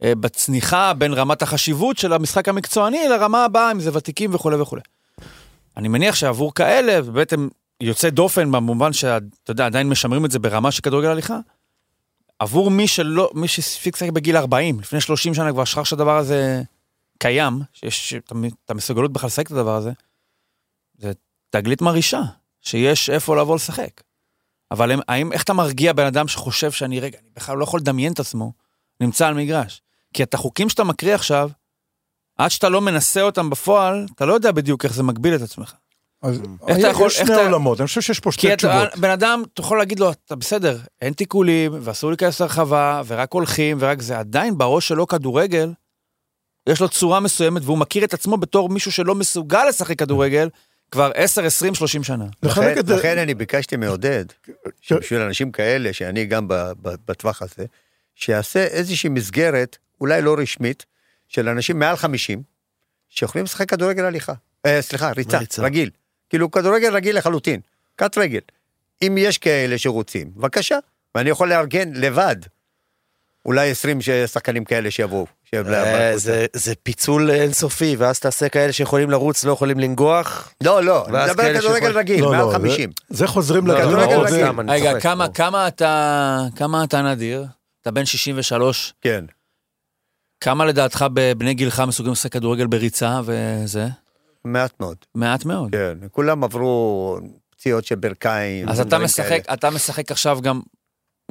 אה, 0.03 0.15
בצניחה 0.15 0.93
בין 0.95 1.13
רמת 1.13 1.43
החשיבות 1.43 1.99
של 1.99 2.13
המשחק 2.13 2.49
המקצועני 2.49 3.09
לרמה 3.09 3.45
הבאה, 3.45 3.73
אם 3.73 3.81
זה 3.81 3.91
ותיקים 3.93 4.35
וכולי 4.35 4.57
וכולי. 4.57 4.83
אני 5.77 5.89
מניח 5.89 6.15
שעבור 6.15 6.55
כאלה, 6.55 7.03
באמת 7.03 7.33
הם 7.33 7.49
יוצא 7.81 8.11
דופן 8.11 8.53
במובן 8.53 8.93
שאתה 8.93 9.51
יודע, 9.51 9.67
עדיין 9.67 9.89
משמרים 9.89 10.25
את 10.25 10.31
זה 10.31 10.39
ברמה 10.39 10.71
של 10.71 10.83
כדורגל 10.83 11.09
הליכה. 11.09 11.39
עבור 12.41 12.71
מי 12.71 12.89
שלא, 12.89 13.31
מי 13.35 13.49
שהספיק 13.49 13.95
לשחק 13.95 14.11
בגיל 14.11 14.37
40, 14.37 14.81
לפני 14.81 15.01
30 15.01 15.35
שנה 15.35 15.53
כבר 15.53 15.65
שכח 15.65 15.85
שהדבר 15.85 16.17
הזה 16.17 16.63
קיים, 17.19 17.61
שיש 17.73 18.15
את 18.15 18.31
המ- 18.31 18.45
את 18.65 18.71
המסוגלות 18.71 19.13
בכלל 19.13 19.27
לשחק 19.27 19.47
את 19.47 19.53
הדבר 19.53 19.77
הזה, 19.77 19.93
זה 20.99 21.13
תגלית 21.51 21.83
מרעישה, 21.83 22.21
שיש 22.61 23.11
איפה 23.11 23.37
לבוא 23.37 23.57
לשחק. 23.57 24.01
אבל 24.71 24.91
הם, 24.93 25.01
האם, 25.09 25.33
איך 25.33 25.43
אתה 25.43 25.53
מרגיע 25.53 25.93
בן 25.93 26.07
אדם 26.07 26.29
שחושב 26.29 26.73
שאני, 26.73 27.01
רגע, 27.01 27.19
אני 27.19 27.29
בכלל 27.37 27.57
לא 27.57 27.65
יכול 27.65 27.81
לדמיין 27.81 28.13
את 28.13 28.21
עצמו, 28.21 28.53
נמצא 29.01 29.27
על 29.29 29.35
מגרש? 29.35 29.83
כי 30.15 30.23
את 30.23 30.35
החוקים 30.35 30.69
שאתה 30.69 30.85
מקריא 30.85 31.15
עכשיו, 31.15 31.51
עד 32.39 32.51
שאתה 32.51 32.69
לא 32.69 32.81
מנסה 32.81 33.23
אותם 33.23 33.51
בפועל, 33.51 34.07
אתה 34.15 34.27
לא 34.27 34.35
יודע 34.35 34.53
בדיוק 34.53 34.85
איך 34.85 34.95
זה 34.95 35.03
מגביל 35.03 35.35
את 35.35 35.41
עצמך. 35.41 35.75
אז 36.23 36.41
איך 36.69 36.79
אתה 36.79 36.89
יכול- 36.89 37.07
יש 37.07 37.17
שני 37.17 37.25
אתה- 37.25 37.43
עולמות, 37.47 37.81
אני 37.81 37.87
חושב 37.87 38.01
שיש 38.01 38.21
פה 38.21 38.31
כי 38.31 38.39
שתי 38.39 38.57
תשובות. 38.57 38.97
בן 38.97 39.11
אדם, 39.11 39.43
אתה 39.55 39.61
יכול 39.61 39.79
להגיד 39.79 40.01
לו, 40.01 40.11
אתה 40.13 40.37
בסדר, 40.37 40.79
אין 41.01 41.13
תיקולים, 41.13 41.73
ואסור 41.83 42.11
להיכנס 42.11 42.41
לרחבה, 42.41 43.03
ורק 43.07 43.33
הולכים, 43.33 43.77
ורק 43.81 44.03
זה, 44.03 44.19
עדיין 44.19 44.59
בראש 44.59 44.89
שלו 44.89 45.07
כדורגל, 45.07 45.73
יש 46.69 46.81
לו 46.81 46.89
צורה 46.89 47.21
מסוימת, 47.21 47.63
והוא 47.65 47.79
מכיר 47.79 48.05
את 48.05 48.15
עצמו 48.15 48.37
בתור 48.37 48.69
מישהו 48.69 48.93
שלא 48.93 49.15
מסוגל 49.15 49.65
לשחק 49.69 49.99
כדורגל 49.99 50.49
כבר 50.91 51.11
10, 51.15 51.45
20, 51.45 51.75
30 51.75 52.03
שנה. 52.03 52.25
לכן, 52.43 52.79
את 52.79 52.87
זה, 52.87 52.97
לכן 52.97 53.19
אני 53.19 53.35
ביקשתי 53.35 53.77
מעודד, 53.77 54.25
שבשביל 54.81 55.21
אנשים 55.21 55.53
כאלה, 55.53 55.93
שאני 55.93 56.27
גם 56.27 56.47
בטווח 56.83 57.43
הזה, 57.43 57.65
שיעשה 58.15 58.65
איזושהי 58.65 59.09
מסגרת, 59.11 59.79
אולי 60.01 60.23
לא 60.23 60.37
רשמית, 60.39 60.87
של 61.29 61.49
אנשים 61.49 61.79
מעל 61.79 61.97
50, 61.97 62.43
שיכולים 63.09 63.45
לשחק 63.45 63.69
כדורגל 63.71 64.05
הליכה. 64.05 64.33
אה, 64.67 64.83
סליחה, 64.83 65.13
ריצה, 65.13 65.39
ריצה. 65.39 65.63
רגיל. 65.63 65.91
כאילו 66.31 66.51
כדורגל 66.51 66.95
רגיל 66.95 67.19
לחלוטין, 67.19 67.61
קט 67.97 68.19
רגל. 68.19 68.41
אם 69.03 69.15
יש 69.19 69.39
כאלה 69.39 69.79
שרוצים, 69.79 70.31
בבקשה. 70.37 70.79
ואני 71.15 71.31
יכול 71.31 71.49
לארגן 71.49 71.93
לבד. 71.95 72.37
אולי 73.47 73.71
20 73.71 74.01
ש- 74.01 74.11
שחקנים 74.11 74.65
כאלה 74.65 74.91
שיבואו. 74.91 75.27
אה. 75.55 76.13
זה- 76.19 76.47
זה 76.53 76.75
פיצול 76.83 77.31
אינסופי, 77.31 77.97
ואז 77.99 78.21
תעשה 78.21 78.49
כאלה 78.49 78.73
שיכולים 78.73 79.11
לרוץ, 79.11 79.45
לא 79.45 79.53
יכולים 79.53 79.79
לנגוח. 79.81 80.53
לא, 80.63 80.85
לא, 80.85 81.07
אני 81.07 81.31
מדבר 81.31 81.43
על 81.45 81.59
כדורגל 81.61 81.99
רגיל, 81.99 82.21
לא, 82.25 82.31
מעל 82.31 82.41
לא, 82.41 82.47
זה- 82.51 82.55
50. 82.59 82.91
זה 83.09 83.27
חוזרים 83.27 83.67
לא, 83.67 83.79
כדורגל 83.81 84.15
לדבר 84.15 84.23
רגיל. 84.25 84.71
רגע, 84.71 84.91
צוחק 84.93 85.03
כמה, 85.03 85.27
פה. 85.29 85.33
כמה 85.33 85.69
אתה, 85.69 86.39
כמה 86.57 86.85
אתה 86.85 87.03
נדיר? 87.03 87.45
אתה 87.83 87.91
בן 87.91 88.05
63, 88.05 88.95
כן. 89.01 89.25
כמה 90.41 90.65
לדעתך 90.67 91.05
בבני 91.15 91.55
גילך 91.55 91.81
מסוגלים 91.89 92.13
לשחק 92.13 92.33
כדורגל 92.33 92.67
בריצה 92.67 93.21
וזה? 93.25 93.87
מעט 94.45 94.73
מאוד. 94.81 94.97
מעט 95.15 95.45
מאוד. 95.45 95.71
כן, 95.73 95.99
כולם 96.11 96.45
עברו 96.45 97.19
פציעות 97.51 97.85
של 97.85 97.95
ברכיים. 97.95 98.69
אז 98.69 98.81
אתה 98.81 98.99
משחק, 98.99 99.29
כאלה. 99.29 99.55
אתה 99.55 99.71
משחק 99.71 100.11
עכשיו 100.11 100.39
גם, 100.43 100.61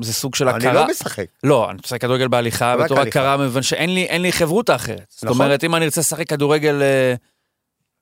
זה 0.02 0.14
סוג 0.14 0.36
של 0.36 0.50
אני 0.50 0.58
הכרה. 0.58 0.74
לא 0.74 0.88
משחק. 0.92 1.26
לא, 1.44 1.70
אני 1.70 1.80
משחק 1.84 2.02
כדורגל 2.02 2.28
בהליכה, 2.28 2.78
בתור. 2.78 3.00
הכרה, 3.00 3.38
מכיוון 3.38 3.64
שאין 3.64 3.94
לי, 3.94 4.20
לי 4.20 4.32
חברותא 4.32 4.76
אחרת. 4.76 5.06
זאת 5.10 5.24
נכון. 5.24 5.42
אומרת, 5.42 5.64
אם 5.64 5.76
אני 5.76 5.86
ארצה 5.86 6.02
לשחק 6.02 6.30
כדורגל 6.30 6.82
אה, 6.82 7.14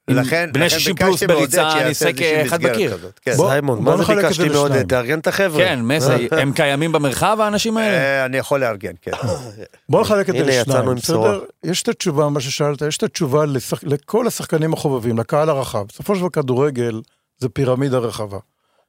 לכן, 0.08 0.50
בני 0.54 0.66
לכן 0.66 0.80
60 0.80 0.96
ביקשתי 0.96 1.28
פלוס 1.28 1.38
בריצה, 1.38 1.72
אני 1.72 1.80
שיעשה 1.80 1.92
אשחק 2.10 2.22
איזושהי 2.22 2.48
אחד 2.48 2.58
מסגרת 2.58 2.74
בקיר. 2.74 2.98
כן. 3.22 3.34
סיימון, 3.34 3.84
בוא 3.84 3.92
מה 3.92 3.98
זה 3.98 4.04
נחלק 4.04 4.18
את 4.18 4.22
זה 4.22 4.28
ביקשתי 4.28 4.44
לשניים. 4.44 4.68
מעודד? 4.68 4.88
תארגן 4.88 5.20
את 5.20 5.28
החבר'ה. 5.28 5.58
כן, 5.66 5.80
מסי, 5.82 6.28
הם 6.32 6.52
קיימים 6.54 6.92
במרחב, 6.92 7.38
האנשים 7.42 7.78
האלה? 7.78 7.98
אה, 7.98 8.26
אני 8.26 8.38
יכול 8.38 8.60
לארגן, 8.60 8.92
כן. 9.02 9.12
בוא 9.90 10.02
נחלק 10.02 10.30
את 10.30 10.36
זה 10.36 10.44
לשניים, 10.44 10.96
בסדר? 10.96 11.40
יש 11.64 11.82
את 11.82 11.88
התשובה, 11.88 12.30
מה 12.30 12.40
ששאלת, 12.40 12.82
יש 12.82 12.98
את 12.98 13.04
התשובה. 13.04 13.46
לכל 13.84 14.28
השחקנים 14.28 14.74
החובבים, 14.74 15.18
לקהל 15.20 15.50
הרחב. 15.50 15.86
בסופו 15.88 16.16
של 16.16 16.22
דבר 16.22 16.30
כדורגל 16.30 17.02
זה 17.38 17.50
פירמידה 17.50 17.98
רחבה. 17.98 18.38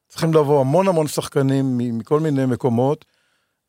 צריכים 0.09 0.35
לבוא 0.35 0.61
המון 0.61 0.89
המון 0.89 1.07
שחקנים 1.07 1.79
מ- 1.79 1.99
מכל 1.99 2.21
מיני 2.21 2.47
מקומות, 2.47 3.05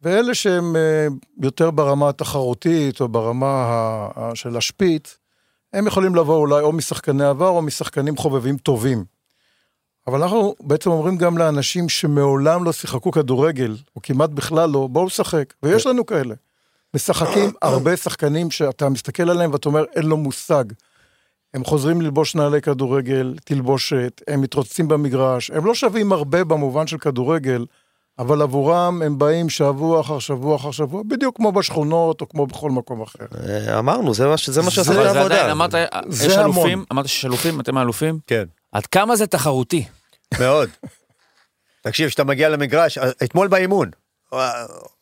ואלה 0.01 0.33
שהם 0.33 0.75
אה, 0.75 1.07
יותר 1.41 1.71
ברמה 1.71 2.09
התחרותית 2.09 3.01
או 3.01 3.07
ברמה 3.07 4.07
של 4.33 4.57
השפיץ, 4.57 5.17
הם 5.73 5.87
יכולים 5.87 6.15
לבוא 6.15 6.37
אולי 6.37 6.61
או 6.61 6.71
משחקני 6.71 7.25
עבר 7.25 7.47
או 7.47 7.61
משחקנים 7.61 8.17
חובבים 8.17 8.57
טובים. 8.57 9.05
אבל 10.07 10.21
אנחנו 10.21 10.55
בעצם 10.59 10.89
אומרים 10.89 11.17
גם 11.17 11.37
לאנשים 11.37 11.89
שמעולם 11.89 12.63
לא 12.63 12.71
שיחקו 12.71 13.11
כדורגל, 13.11 13.77
או 13.95 14.01
כמעט 14.01 14.29
בכלל 14.29 14.69
לא, 14.69 14.87
בואו 14.91 15.05
לשחק. 15.05 15.53
ויש 15.63 15.87
לנו 15.87 16.05
כאלה. 16.05 16.35
משחקים 16.93 17.51
הרבה 17.61 17.97
שחקנים 17.97 18.51
שאתה 18.51 18.89
מסתכל 18.89 19.29
עליהם 19.29 19.53
ואתה 19.53 19.69
אומר, 19.69 19.83
אין 19.95 20.05
לו 20.05 20.17
מושג. 20.17 20.63
הם 21.53 21.63
חוזרים 21.63 22.01
ללבוש 22.01 22.35
נעלי 22.35 22.61
כדורגל, 22.61 23.35
תלבושת, 23.45 24.21
הם 24.27 24.41
מתרוצצים 24.41 24.87
במגרש, 24.87 25.51
הם 25.51 25.65
לא 25.65 25.75
שווים 25.75 26.11
הרבה 26.11 26.43
במובן 26.43 26.87
של 26.87 26.97
כדורגל, 26.97 27.65
אבל 28.19 28.41
עבורם 28.41 29.01
הם 29.05 29.17
באים 29.17 29.49
שבוע 29.49 30.01
אחר 30.01 30.19
שבוע 30.19 30.55
אחר 30.55 30.71
שבוע, 30.71 31.03
בדיוק 31.07 31.35
כמו 31.35 31.51
בשכונות 31.51 32.21
או 32.21 32.29
כמו 32.29 32.45
בכל 32.47 32.71
מקום 32.71 33.01
אחר. 33.01 33.25
אה, 33.49 33.79
אמרנו, 33.79 34.13
זה 34.13 34.27
מה 34.27 34.37
ש- 34.37 34.49
זה 34.49 34.61
מה 34.61 34.71
שעושה 34.71 34.91
את 34.91 34.97
אבל 34.97 35.13
זה. 35.13 35.21
עדיין, 35.21 35.49
אמרת, 35.49 35.71
זה 36.09 36.25
יש. 36.27 36.37
אלופים, 36.37 36.85
אמרת 36.91 37.07
שיש 37.07 37.25
אלופים, 37.25 37.59
אתם 37.59 37.77
האלופים? 37.77 38.19
כן. 38.27 38.43
עד 38.71 38.85
כמה 38.85 39.15
זה 39.15 39.27
תחרותי? 39.27 39.85
מאוד. 40.39 40.69
תקשיב, 41.81 42.07
כשאתה 42.07 42.23
מגיע 42.23 42.49
למגרש, 42.49 42.97
אתמול 42.97 43.47
באימון, 43.47 43.89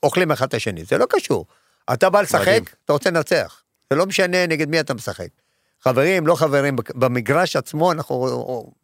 אוכלים 0.04 0.32
אחד 0.32 0.48
את 0.48 0.54
השני, 0.54 0.84
זה 0.86 0.98
לא 0.98 1.06
קשור. 1.10 1.46
אתה 1.94 2.10
בא 2.10 2.22
לשחק. 2.22 2.62
אתה 2.86 2.94
רוצה 2.94 3.10
לנצח. 3.10 3.62
זה 3.90 3.96
לא 3.96 4.06
משנה 4.06 4.48
נגד 4.48 4.70
מי 4.70 4.80
אתה 4.80 4.94
משחק. 4.94 5.28
חברים, 5.84 6.28
לא 6.28 6.36
חברים, 6.36 6.76
במגרש 6.96 7.56
עצמו 7.56 7.92
אנחנו 7.92 8.26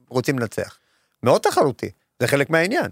רוצים 0.10 0.40
לנצח. 0.40 0.78
מאוד 1.24 1.42
תחרותי, 1.42 1.90
זה 2.20 2.28
חלק 2.28 2.50
מהעניין. 2.50 2.90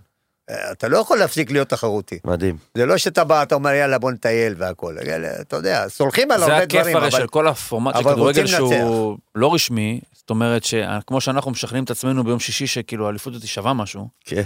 אה, 0.49 0.71
אתה 0.71 0.87
לא 0.87 0.97
יכול 0.97 1.17
להפסיק 1.17 1.51
להיות 1.51 1.69
תחרותי. 1.69 2.19
מדהים. 2.25 2.57
זה 2.77 2.85
לא 2.85 2.97
שאתה 2.97 3.23
בא, 3.23 3.43
אתה 3.43 3.55
אומר, 3.55 3.69
יאללה, 3.69 3.99
בוא 3.99 4.11
נטייל 4.11 4.55
והכל. 4.57 4.95
יאללה, 5.05 5.41
אתה 5.41 5.55
יודע, 5.55 5.89
סולחים 5.89 6.31
על 6.31 6.39
זה 6.39 6.45
הרבה 6.45 6.57
הכיף 6.57 6.79
דברים, 6.79 6.97
הרי 6.97 7.07
אבל... 7.07 7.17
של 7.19 7.27
כל 7.27 7.47
הפורמט 7.47 7.93
של 7.93 7.99
אבל 7.99 8.13
כדורגל 8.13 8.45
שהוא 8.45 9.17
לא 9.35 9.53
רשמי, 9.53 10.01
זאת 10.13 10.29
אומרת 10.29 10.63
שכמו 10.63 11.21
שאנחנו 11.21 11.51
משכנעים 11.51 11.83
את 11.83 11.91
עצמנו 11.91 12.23
ביום 12.23 12.39
שישי 12.39 12.67
שכאילו 12.67 13.07
האליפות 13.07 13.33
הזאת 13.33 13.47
שווה 13.47 13.73
משהו, 13.73 14.07
כן. 14.25 14.43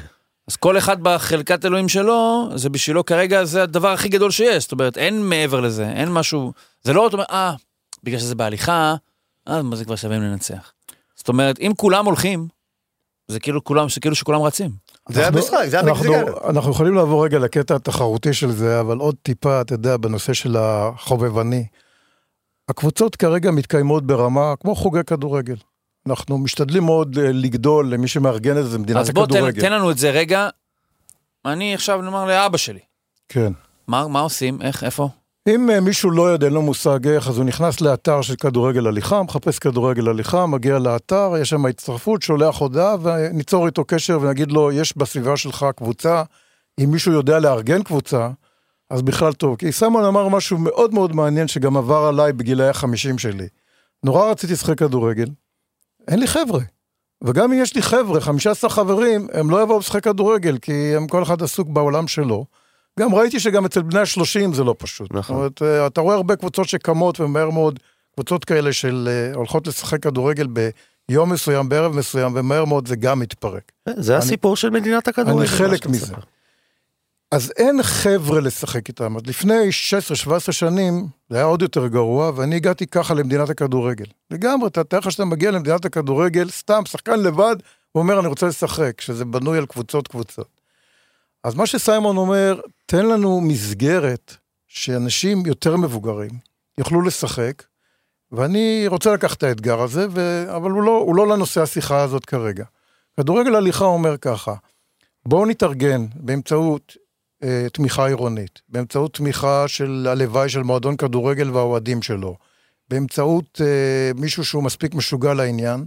אז 0.48 0.56
כל 0.56 0.78
אחד 0.78 0.98
בחלקת 1.02 1.66
אלוהים 1.66 1.90
שלו, 1.90 2.50
זה 2.56 2.70
בשבילו 2.70 3.06
כרגע 3.06 3.46
זה 3.46 3.64
הדבר 3.64 3.90
הכי 3.90 4.10
גדול 4.10 4.32
שיש, 4.32 4.64
זאת 4.64 4.72
אומרת 4.72 4.98
אין 4.98 5.22
מעבר 5.22 5.60
לזה, 5.60 5.90
אין 5.90 6.12
משהו, 6.12 6.54
זה 6.84 6.94
לא 6.94 7.08
אתה 7.08 7.16
אומר, 7.16 7.26
אה, 7.30 7.54
בגלל 8.04 8.20
שזה 8.20 8.36
בהליכה, 8.36 8.96
אז 9.46 9.64
מה 9.64 9.76
זה 9.76 9.86
כבר 9.86 9.96
שווה 9.96 10.18
אם 10.18 10.22
לנצח. 10.22 10.72
זאת 11.16 11.28
אומרת, 11.28 11.60
אם 11.60 11.72
כולם 11.78 12.06
הולכים, 12.06 12.48
זה 13.28 13.40
כאילו 13.40 13.64
כולם, 13.64 13.90
זה 13.90 14.00
כאילו 14.00 14.16
שכולם 14.16 14.42
רצים. 14.42 14.72
זה 15.10 15.28
אנחנו- 15.28 15.40
המשחק, 15.40 15.66
זה 15.68 15.80
אנחנו- 15.80 16.14
המסגרת. 16.16 16.46
אנחנו 16.50 16.72
יכולים 16.72 16.94
לעבור 16.96 17.26
רגע 17.26 17.40
לקטע 17.40 17.76
התחרותי 17.76 18.34
של 18.34 18.52
זה, 18.52 18.80
אבל 18.80 18.98
עוד 18.98 19.16
טיפה, 19.24 19.62
אתה 19.62 19.74
יודע, 19.74 19.98
בנושא 19.98 20.34
של 20.34 20.56
החובבני. 20.60 21.66
הקבוצות 22.70 23.16
כרגע 23.16 23.52
מתקיימות 23.52 24.06
ברמה 24.08 24.54
כמו 24.60 24.76
חוגי 24.76 25.04
כדורגל. 25.08 25.56
אנחנו 26.08 26.38
משתדלים 26.38 26.84
מאוד 26.84 27.18
אה, 27.18 27.32
לגדול 27.32 27.94
למי 27.94 28.08
שמארגן 28.08 28.58
את 28.58 28.66
זה, 28.70 28.78
מדינת 28.80 29.00
אז 29.00 29.10
בוא 29.12 29.26
תן, 29.26 29.32
הכדורגל. 29.34 29.62
תן 29.62 29.72
לנו 29.72 29.92
את 29.92 29.98
זה 29.98 30.12
רגע. 30.12 30.50
אני 31.46 31.74
עכשיו 31.74 32.02
נאמר 32.02 32.26
לאבא 32.26 32.58
שלי, 32.58 32.80
כן. 33.30 33.54
מה, 33.88 34.08
מה 34.08 34.20
עושים, 34.20 34.62
איך, 34.62 34.84
איפה? 34.84 35.10
אם 35.50 35.70
אה, 35.70 35.80
מישהו 35.80 36.12
לא 36.12 36.30
יודע, 36.30 36.46
אין 36.46 36.54
לו 36.54 36.62
מושג 36.62 37.08
איך, 37.08 37.28
אז 37.28 37.38
הוא 37.38 37.46
נכנס 37.46 37.82
לאתר 37.82 38.22
של 38.22 38.36
כדורגל 38.36 38.88
הליכה, 38.88 39.24
מחפש 39.24 39.60
כדורגל 39.60 40.10
הליכה, 40.10 40.46
מגיע 40.46 40.80
לאתר, 40.80 41.34
יש 41.42 41.50
שם 41.50 41.66
הצטרפות, 41.66 42.22
שולח 42.22 42.58
הודעה, 42.58 42.96
וניצור 43.02 43.66
איתו 43.66 43.84
קשר 43.86 44.20
ונגיד 44.22 44.52
לו, 44.52 44.72
יש 44.72 44.98
בסביבה 44.98 45.38
שלך 45.38 45.66
קבוצה, 45.76 46.24
אם 46.84 46.92
מישהו 46.92 47.12
יודע 47.12 47.40
לארגן 47.40 47.84
קבוצה, 47.84 48.30
אז 48.90 49.02
בכלל 49.02 49.34
טוב. 49.34 49.56
כי 49.56 49.72
סמון 49.72 50.06
אמר 50.06 50.28
משהו 50.28 50.58
מאוד 50.58 50.94
מאוד 50.94 51.16
מעניין, 51.16 51.48
שגם 51.48 51.78
עבר 51.78 52.06
עליי 52.06 52.34
בגילאי 52.34 52.70
החמישים 52.70 53.18
שלי. 53.18 53.48
נורא 54.04 54.32
רציתי 54.32 54.54
לשחק 54.54 54.78
כדורגל, 54.78 55.28
אין 56.08 56.20
לי 56.20 56.28
חבר'ה. 56.28 56.62
וגם 57.24 57.52
אם 57.52 57.60
יש 57.62 57.76
לי 57.76 57.82
חבר'ה, 57.82 58.22
15 58.22 58.70
חברים, 58.70 59.28
הם 59.34 59.50
לא 59.50 59.64
יבואו 59.64 59.80
לשחק 59.80 60.04
כדורגל, 60.04 60.58
כי 60.58 60.96
הם 60.96 61.08
כל 61.08 61.24
אחד 61.24 61.44
עסוק 61.44 61.68
בעולם 61.68 62.08
שלו. 62.08 62.46
גם 63.00 63.16
ראיתי 63.16 63.40
שגם 63.40 63.66
אצל 63.66 63.82
בני 63.82 64.00
ה-30 64.00 64.54
זה 64.54 64.64
לא 64.64 64.76
פשוט. 64.78 65.14
נכון. 65.14 65.22
זאת 65.22 65.62
אומרת, 65.62 65.62
אה, 65.62 65.88
אתה 65.88 66.02
רואה 66.02 66.16
הרבה 66.16 66.36
קבוצות 66.36 66.70
שקמות 66.70 67.20
ומהר 67.20 67.50
מאוד, 67.50 67.80
קבוצות 68.14 68.46
כאלה 68.46 68.74
של 68.74 69.10
אה, 69.12 69.36
הולכות 69.36 69.68
לשחק 69.68 70.04
כדורגל 70.04 70.48
ביום 71.10 71.34
מסוים, 71.34 71.70
בערב 71.70 71.96
מסוים, 71.96 72.32
ומהר 72.36 72.66
מאוד 72.66 72.88
זה 72.88 72.96
גם 72.96 73.20
מתפרק. 73.20 73.72
זה 73.98 74.18
הסיפור 74.18 74.56
של 74.56 74.70
מדינת 74.70 75.08
הכדורגל. 75.08 75.40
אני 75.40 75.48
חלק 75.48 75.86
מזה. 75.86 76.06
מספר. 76.06 76.22
אז 77.32 77.52
אין 77.58 77.84
חבר'ה 77.84 78.40
לשחק 78.40 78.88
איתם. 78.88 79.18
אז 79.18 79.22
לפני 79.28 79.70
16-17 80.50 80.52
שנים, 80.52 81.08
זה 81.30 81.38
היה 81.38 81.46
עוד 81.46 81.62
יותר 81.62 81.88
גרוע, 81.88 82.32
ואני 82.36 82.56
הגעתי 82.56 82.88
ככה 82.88 83.14
למדינת 83.14 83.50
הכדורגל. 83.50 84.06
לגמרי, 84.32 84.68
אתה 84.68 84.84
תאר 84.84 85.00
לך 85.00 85.12
שאתה 85.12 85.26
מגיע 85.26 85.52
למדינת 85.52 85.86
הכדורגל, 85.86 86.50
סתם, 86.50 86.82
שחקן 86.86 87.20
לבד, 87.20 87.56
הוא 87.92 88.02
אומר, 88.02 88.20
אני 88.20 88.28
רוצה 88.28 88.48
לשחק, 88.48 89.02
שזה 89.02 89.26
בנוי 89.26 89.58
על 89.58 89.66
קבוצות 89.66 90.08
קבוצות. 90.08 90.55
אז 91.46 91.56
מה 91.56 91.66
שסיימון 91.66 92.18
אומר, 92.18 92.62
תן 92.86 93.06
לנו 93.06 93.42
מסגרת 93.42 94.36
שאנשים 94.68 95.46
יותר 95.46 95.78
מבוגרים 95.78 96.32
יוכלו 96.78 97.02
לשחק, 97.02 97.64
ואני 98.32 98.84
רוצה 98.88 99.14
לקחת 99.14 99.38
את 99.38 99.44
האתגר 99.44 99.82
הזה, 99.82 100.08
ו... 100.12 100.46
אבל 100.56 100.72
הוא 100.72 100.84
לא, 100.84 100.92
הוא 100.92 101.16
לא 101.16 101.28
לנושא 101.28 101.62
השיחה 101.62 102.02
הזאת 102.02 102.26
כרגע. 102.26 102.66
כדורגל 103.20 103.56
הליכה 103.56 103.86
אומר 103.86 104.18
ככה, 104.18 104.54
בואו 105.26 105.46
נתארגן 105.46 106.06
באמצעות 106.16 106.98
אה, 107.44 107.68
תמיכה 107.74 108.08
עירונית, 108.08 108.62
באמצעות 108.70 109.14
תמיכה 109.14 109.68
של 109.68 110.08
הלוואי 110.10 110.50
של 110.50 110.64
מועדון 110.64 110.98
כדורגל 110.98 111.52
והאוהדים 111.52 112.02
שלו, 112.02 112.36
באמצעות 112.90 113.62
אה, 113.62 114.12
מישהו 114.16 114.46
שהוא 114.46 114.64
מספיק 114.64 114.94
משוגע 114.94 115.34
לעניין, 115.34 115.86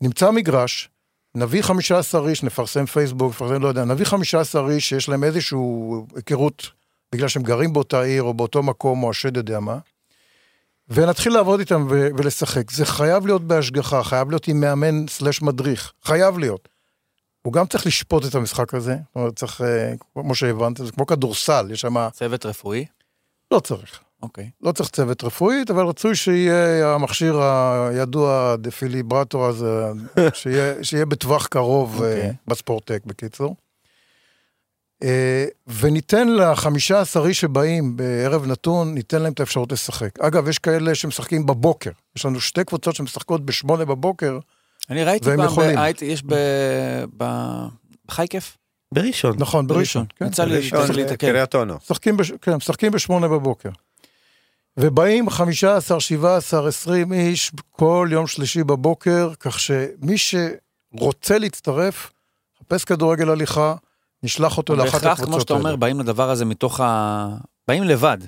נמצא 0.00 0.30
מגרש, 0.30 0.88
נביא 1.34 1.62
15 1.62 2.28
איש, 2.28 2.42
נפרסם 2.42 2.86
פייסבוק, 2.86 3.30
נפרסם, 3.30 3.62
לא 3.62 3.68
יודע, 3.68 3.84
נביא 3.84 4.04
15 4.04 4.70
איש 4.70 4.88
שיש 4.88 5.08
להם 5.08 5.24
איזושהי 5.24 5.58
היכרות 6.16 6.70
בגלל 7.12 7.28
שהם 7.28 7.42
גרים 7.42 7.72
באותה 7.72 8.02
עיר 8.02 8.22
או 8.22 8.34
באותו 8.34 8.62
מקום 8.62 9.02
או 9.02 9.10
השד 9.10 9.36
יודע 9.36 9.60
מה, 9.60 9.78
ונתחיל 10.88 11.32
לעבוד 11.32 11.60
איתם 11.60 11.86
ו- 11.90 12.08
ולשחק. 12.18 12.70
זה 12.70 12.86
חייב 12.86 13.26
להיות 13.26 13.44
בהשגחה, 13.44 14.04
חייב 14.04 14.30
להיות 14.30 14.48
עם 14.48 14.60
מאמן 14.60 15.08
סלש 15.08 15.42
מדריך, 15.42 15.92
חייב 16.02 16.38
להיות. 16.38 16.68
הוא 17.42 17.52
גם 17.52 17.66
צריך 17.66 17.86
לשפוט 17.86 18.26
את 18.26 18.34
המשחק 18.34 18.74
הזה, 18.74 18.94
זאת 18.94 19.16
אומרת, 19.16 19.36
צריך, 19.36 19.60
אה, 19.60 19.92
כמו 20.14 20.34
שהבנת, 20.34 20.76
זה 20.76 20.92
כמו 20.92 21.06
כדורסל, 21.06 21.68
יש 21.70 21.80
שם, 21.80 22.08
צוות 22.12 22.46
רפואי? 22.46 22.86
לא 23.50 23.60
צריך. 23.60 24.00
אוקיי. 24.22 24.50
לא 24.62 24.72
צריך 24.72 24.90
צוות 24.90 25.24
רפואית, 25.24 25.70
אבל 25.70 25.86
רצוי 25.86 26.14
שיהיה 26.14 26.94
המכשיר 26.94 27.40
הידוע, 27.42 28.52
הדפיליברטור 28.52 29.46
הזה, 29.46 29.86
שיהיה, 30.34 30.84
שיהיה 30.84 31.06
בטווח 31.06 31.46
קרוב 31.46 31.94
אוקיי. 31.94 32.30
okay. 32.30 32.34
בספורטק, 32.46 33.02
בקיצור. 33.06 33.56
אה, 35.02 35.44
וניתן 35.66 36.28
לחמישה 36.28 37.00
עשר 37.00 37.26
איש 37.26 37.40
שבאים 37.40 37.96
בערב 37.96 38.46
נתון, 38.46 38.94
ניתן 38.94 39.22
להם 39.22 39.32
את 39.32 39.40
האפשרות 39.40 39.72
לשחק. 39.72 40.20
אגב, 40.20 40.48
יש 40.48 40.58
כאלה 40.58 40.94
שמשחקים 40.94 41.46
בבוקר. 41.46 41.90
יש 42.16 42.24
לנו 42.26 42.40
שתי 42.40 42.64
קבוצות 42.64 42.94
שמשחקות 42.94 43.46
בשמונה 43.46 43.84
בבוקר. 43.84 44.38
אני 44.90 45.04
ראיתי 45.04 45.28
והם 45.28 45.36
פעם, 45.36 45.46
יכולים. 45.46 45.78
ב- 45.78 46.02
יש 46.02 46.22
ב... 46.22 46.34
ב- 47.16 47.66
בחי 48.08 48.26
כיף? 48.30 48.56
בראשון. 48.94 49.36
נכון, 49.38 49.66
בראשון. 49.66 50.04
כן, 50.16 50.26
יצא 50.26 50.44
לי 50.44 50.60
להתקל. 50.94 51.30
קריית 51.32 51.54
אונו. 51.54 51.74
משחקים. 51.74 52.16
כן, 52.42 52.54
משחקים 52.54 52.92
בשמונה 52.92 53.28
בבוקר. 53.28 53.68
ובאים 54.76 55.30
15, 55.30 56.00
17, 56.00 56.68
20 56.68 57.12
איש 57.12 57.50
כל 57.70 58.08
יום 58.12 58.26
שלישי 58.26 58.64
בבוקר, 58.64 59.30
כך 59.40 59.60
שמי 59.60 60.16
שרוצה 60.18 61.38
להצטרף, 61.38 62.10
חפש 62.60 62.84
כדורגל 62.84 63.28
הליכה, 63.30 63.74
נשלח 64.22 64.58
אותו 64.58 64.76
לאחת 64.76 64.92
בהכרח, 64.92 65.16
כמו 65.16 65.22
הקבוצות 65.24 65.40
שאתה 65.40 65.54
אומר, 65.54 65.66
האלה. 65.66 65.76
באים 65.76 66.00
לדבר 66.00 66.30
הזה 66.30 66.44
מתוך 66.44 66.80
ה... 66.80 67.28
באים 67.68 67.82
לבד. 67.84 68.18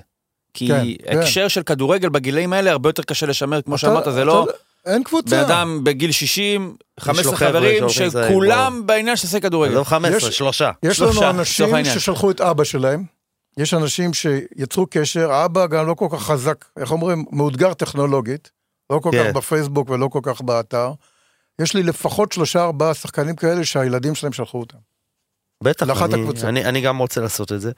כי 0.53 0.67
כן, 0.67 0.83
כן. 1.11 1.17
הקשר 1.19 1.47
של 1.47 1.63
כדורגל 1.63 2.09
בגילאים 2.09 2.53
האלה 2.53 2.71
הרבה 2.71 2.89
יותר 2.89 3.03
קשה 3.03 3.25
לשמר, 3.25 3.61
כמו 3.61 3.75
אתה- 3.75 3.81
שאמרת, 3.81 4.03
זה 4.03 4.11
אתה- 4.11 4.23
לא 4.23 4.47
אין 4.85 5.03
קבוצה. 5.03 5.29
בן 5.35 5.51
אדם 5.51 5.83
בגיל 5.83 6.11
60, 6.11 6.75
15 6.99 7.35
חבר'ה 7.35 7.49
חברים, 7.51 7.83
שכולם 7.89 8.81
בעניין 8.87 9.15
של 9.15 9.27
לשחק 9.27 9.41
כדורגל. 9.41 9.73
לא 9.73 9.83
15, 9.83 10.29
יש- 10.29 10.37
שלושה. 10.37 10.71
יש 10.83 10.99
לנו 10.99 11.29
אנשים. 11.29 11.85
ששלחו 11.85 12.31
את 12.31 12.41
אבא 12.41 12.63
שלהם, 12.63 13.03
יש 13.57 13.73
אנשים 13.73 14.13
שיצרו 14.13 14.87
קשר, 14.89 15.31
האבא 15.31 15.67
גם 15.67 15.87
לא 15.87 15.93
כל 15.93 16.07
כך 16.11 16.23
חזק, 16.23 16.65
איך 16.79 16.91
אומרים, 16.91 17.25
מאותגר 17.31 17.73
טכנולוגית, 17.73 18.51
לא 18.89 18.99
כל 18.99 19.09
כן. 19.11 19.23
כך 19.31 19.35
בפייסבוק 19.37 19.89
ולא 19.89 20.07
כל 20.07 20.19
כך 20.23 20.41
באתר. 20.41 20.91
יש 21.61 21.73
לי 21.73 21.83
לפחות 21.83 22.31
שלושה 22.31 22.63
ארבעה 22.63 22.93
שחקנים 22.93 23.35
כאלה 23.35 23.65
שהילדים 23.65 24.15
שלהם 24.15 24.33
שלחו 24.33 24.59
אותם. 24.59 24.77
בטח, 25.63 25.87
לאחת 25.87 26.13
אני- 26.13 26.21
הקבוצות. 26.21 26.43
אני 26.45 26.65
אני 26.65 26.81
גם 26.81 26.97
רוצה 26.97 27.21
לעשות 27.21 27.51
את 27.51 27.61
זה. 27.61 27.71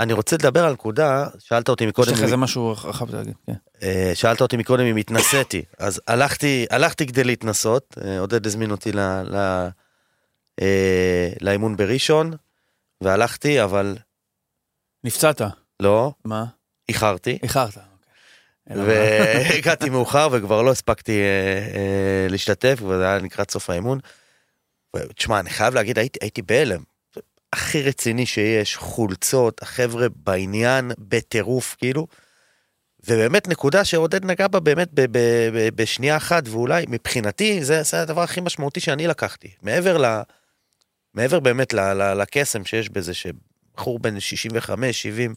אני 0.00 0.12
רוצה 0.12 0.36
לדבר 0.36 0.64
על 0.64 0.72
נקודה, 0.72 1.26
שאלת 1.38 1.68
אותי 1.68 1.86
מקודם, 1.86 2.12
יש 2.12 2.18
לך 2.18 2.24
איזה 2.24 2.36
משהו 2.36 2.70
רחב 2.84 3.14
להגיד, 3.14 3.34
כן. 3.46 3.52
אה, 3.82 4.10
שאלת 4.14 4.40
אותי 4.40 4.56
מקודם 4.56 4.84
אם 4.84 4.96
התנסיתי, 4.96 5.62
אז 5.78 6.00
הלכתי, 6.06 6.66
הלכתי 6.70 7.06
כדי 7.06 7.24
להתנסות, 7.24 7.98
אה, 8.04 8.20
עודד 8.20 8.46
הזמין 8.46 8.70
אותי 8.70 8.92
ל, 8.92 9.00
ל, 9.24 9.68
אה, 10.62 11.28
לאימון 11.40 11.76
בראשון, 11.76 12.32
והלכתי, 13.00 13.62
אבל 13.62 13.96
נפצעת, 15.06 15.42
לא, 15.80 16.12
מה? 16.24 16.44
איחרתי, 16.88 17.38
איחרת. 17.42 17.78
אוקיי. 18.70 18.84
והגעתי 19.50 19.90
מאוחר 19.94 20.28
וכבר 20.32 20.62
לא 20.62 20.70
הספקתי 20.70 21.12
אה, 21.12 21.76
אה, 21.78 22.26
להשתתף, 22.30 22.78
וזה 22.82 23.08
היה 23.08 23.18
לקראת 23.18 23.50
סוף 23.50 23.70
האימון. 23.70 23.98
תשמע, 25.14 25.40
אני 25.40 25.50
חייב 25.50 25.74
להגיד, 25.74 25.98
הייתי, 25.98 26.18
הייתי 26.22 26.42
בהלם. 26.42 26.82
הכי 27.52 27.82
רציני 27.82 28.26
שיש, 28.26 28.76
חולצות, 28.76 29.62
החבר'ה 29.62 30.06
בעניין, 30.16 30.90
בטירוף, 30.98 31.76
כאילו. 31.78 32.06
ובאמת 33.08 33.48
נקודה 33.48 33.84
שעודד 33.84 34.24
נגע 34.24 34.48
בה 34.48 34.60
באמת 34.60 34.88
ב- 34.94 35.00
ב- 35.00 35.50
ב- 35.52 35.68
בשנייה 35.74 36.16
אחת, 36.16 36.48
ואולי 36.48 36.84
מבחינתי 36.88 37.64
זה, 37.64 37.82
זה 37.82 38.02
הדבר 38.02 38.22
הכי 38.22 38.40
משמעותי 38.40 38.80
שאני 38.80 39.06
לקחתי. 39.06 39.48
מעבר 39.62 39.98
ל... 39.98 40.22
מעבר 41.14 41.40
באמת 41.40 41.72
ל- 41.72 41.92
ל- 41.92 42.14
לקסם 42.22 42.64
שיש 42.64 42.88
בזה, 42.88 43.12
בחור 43.76 43.98
בן 43.98 44.20
65, 44.20 45.02
70. 45.02 45.34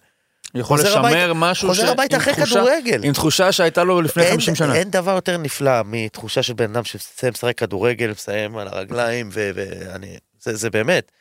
יכול 0.55 0.77
חוזר 0.77 0.89
לשמר 0.89 1.05
הביתה- 1.07 1.33
משהו 1.33 1.67
חוזר 1.69 1.85
ש- 1.85 1.89
הביתה 1.89 2.15
עם 2.15 2.21
אחרי 2.21 2.33
תחושה- 2.33 2.55
כדורגל. 2.55 3.03
עם 3.03 3.13
תחושה 3.13 3.51
שהייתה 3.51 3.83
לו 3.83 4.01
לפני 4.01 4.23
אין- 4.23 4.31
50 4.33 4.55
שנה. 4.55 4.75
אין 4.75 4.89
דבר 4.91 5.11
יותר 5.15 5.37
נפלא 5.37 5.71
מתחושה 5.85 6.43
של 6.43 6.53
בן 6.53 6.71
אדם 6.75 6.83
שמסיים 6.83 7.33
לשחק 7.33 7.57
כדורגל, 7.57 8.11
מסיים 8.11 8.57
על 8.57 8.67
הרגליים, 8.67 9.29
ואני, 9.33 10.17
זה, 10.41 10.55
זה 10.55 10.69
באמת. 10.69 11.11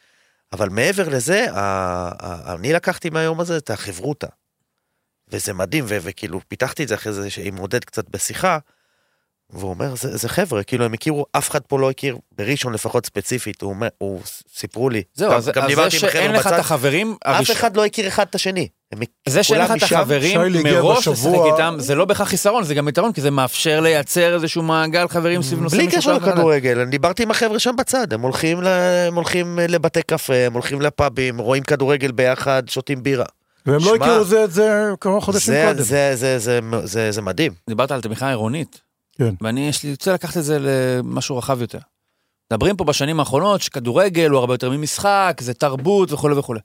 אבל 0.53 0.69
מעבר 0.69 1.09
לזה, 1.09 1.47
ה- 1.53 1.59
ה- 2.21 2.55
אני 2.55 2.73
לקחתי 2.73 3.11
מהיום 3.11 3.41
הזה 3.41 3.57
את 3.57 3.71
החברותה. 3.71 4.27
וזה 5.29 5.53
מדהים, 5.53 5.85
ו- 5.89 5.99
וכאילו 6.03 6.41
פיתחתי 6.49 6.83
את 6.83 6.89
זה 6.89 6.95
אחרי 6.95 7.13
זה 7.13 7.29
עם 7.43 7.57
עודד 7.57 7.85
קצת 7.85 8.09
בשיחה, 8.09 8.59
והוא 9.53 9.71
אומר, 9.71 9.95
זה, 9.97 10.17
זה 10.17 10.29
חבר'ה, 10.29 10.63
כאילו 10.63 10.85
הם 10.85 10.93
הכירו, 10.93 11.27
אף 11.33 11.51
אחד 11.51 11.61
פה 11.61 11.79
לא 11.79 11.91
הכיר, 11.91 12.17
בראשון 12.39 12.73
לפחות 12.73 13.07
ספציפית, 13.07 13.63
הוא, 13.63 13.71
אומר, 13.71 13.89
הוא 13.99 14.21
סיפרו 14.57 14.91
לי. 14.91 15.03
זהו, 15.15 15.31
גם, 15.31 15.37
אז 15.37 15.51
גם 15.55 15.63
אז 15.65 15.75
זה 15.77 15.91
שאין 15.91 16.33
לך 16.33 16.47
את 16.47 16.53
החברים, 16.53 17.17
אף 17.25 17.37
הראש- 17.37 17.51
אחד 17.51 17.77
לא 17.77 17.85
הכיר 17.85 18.09
אחד 18.09 18.27
את 18.31 18.35
השני. 18.35 18.69
הם 18.93 18.99
זה 19.29 19.43
שאין 19.43 19.61
לך 19.61 19.71
את 19.77 19.83
החברים 19.83 20.41
מראש 20.65 21.09
לשחק 21.09 21.29
איתם, 21.53 21.75
זה 21.79 21.95
לא 21.95 22.05
בהכרח 22.05 22.29
חיסרון, 22.29 22.65
זה 22.65 22.75
גם 22.75 22.89
יתרון, 22.89 23.13
כי 23.13 23.21
זה 23.21 23.31
מאפשר 23.31 23.81
לייצר 23.81 24.35
איזשהו 24.35 24.63
מעגל 24.63 25.09
חברים 25.09 25.43
סביב 25.43 25.61
נושא 25.61 25.77
בלי. 25.77 25.87
קשר. 25.87 26.13
לכדורגל, 26.19 26.79
אני 26.81 26.91
דיברתי 26.91 27.23
עם 27.23 27.31
החבר'ה 27.31 27.59
שם 27.59 27.75
בצד, 27.79 28.13
הם 28.13 28.21
הולכים, 28.21 28.63
ל... 28.63 28.67
הם 29.09 29.15
הולכים 29.15 29.59
לבתי 29.69 30.03
קפה, 30.03 30.35
הם 30.35 30.53
הולכים 30.53 30.81
לפאבים, 30.81 31.39
רואים 31.39 31.63
כדורגל 31.63 32.13
ביחד, 32.13 32.63
שותים 32.69 33.03
בירה. 33.03 33.25
והם 33.67 33.81
לא 33.85 33.95
הכירו 33.95 34.25
זה 34.25 34.45
את 34.45 34.53
זה 34.53 34.91
כמה 35.01 35.21
חודשים 35.21 35.55
זה, 35.55 35.65
קודם. 35.69 35.83
זה, 35.83 36.11
זה, 36.15 36.39
זה, 36.39 36.61
זה, 36.85 37.13
זה 37.13 37.23
מדהים. 37.23 37.53
דיברת 37.69 37.91
על 37.91 38.01
תמיכה 38.01 38.29
עירונית. 38.29 38.88
כן. 39.19 39.35
ואני 39.41 39.71
רוצה 39.91 40.13
לקחת 40.13 40.37
את 40.37 40.45
זה 40.45 40.59
למשהו 40.61 41.37
רחב 41.37 41.61
יותר. 41.61 41.79
מדברים 42.53 42.77
פה 42.77 42.85
בשנים 42.85 43.21
האחרונות 43.21 43.63
שכדורגל 43.63 44.31
הוא 44.31 44.39
הרבה 44.39 44.55
יותר 44.55 44.71
ממשחק, 44.71 45.39
זה 45.41 45.55
תרבות 45.55 46.13
וכולי 46.13 46.35
וכולי. 46.35 46.61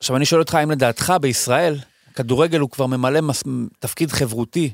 עכשיו 0.00 0.16
אני 0.16 0.24
שואל 0.24 0.40
אותך, 0.40 0.54
האם 0.54 0.70
לדעתך 0.70 1.12
בישראל, 1.20 1.76
כדורגל 2.14 2.60
הוא 2.60 2.70
כבר 2.70 2.86
ממלא 2.86 3.20
מס... 3.20 3.42
תפקיד 3.78 4.10
חברותי 4.10 4.72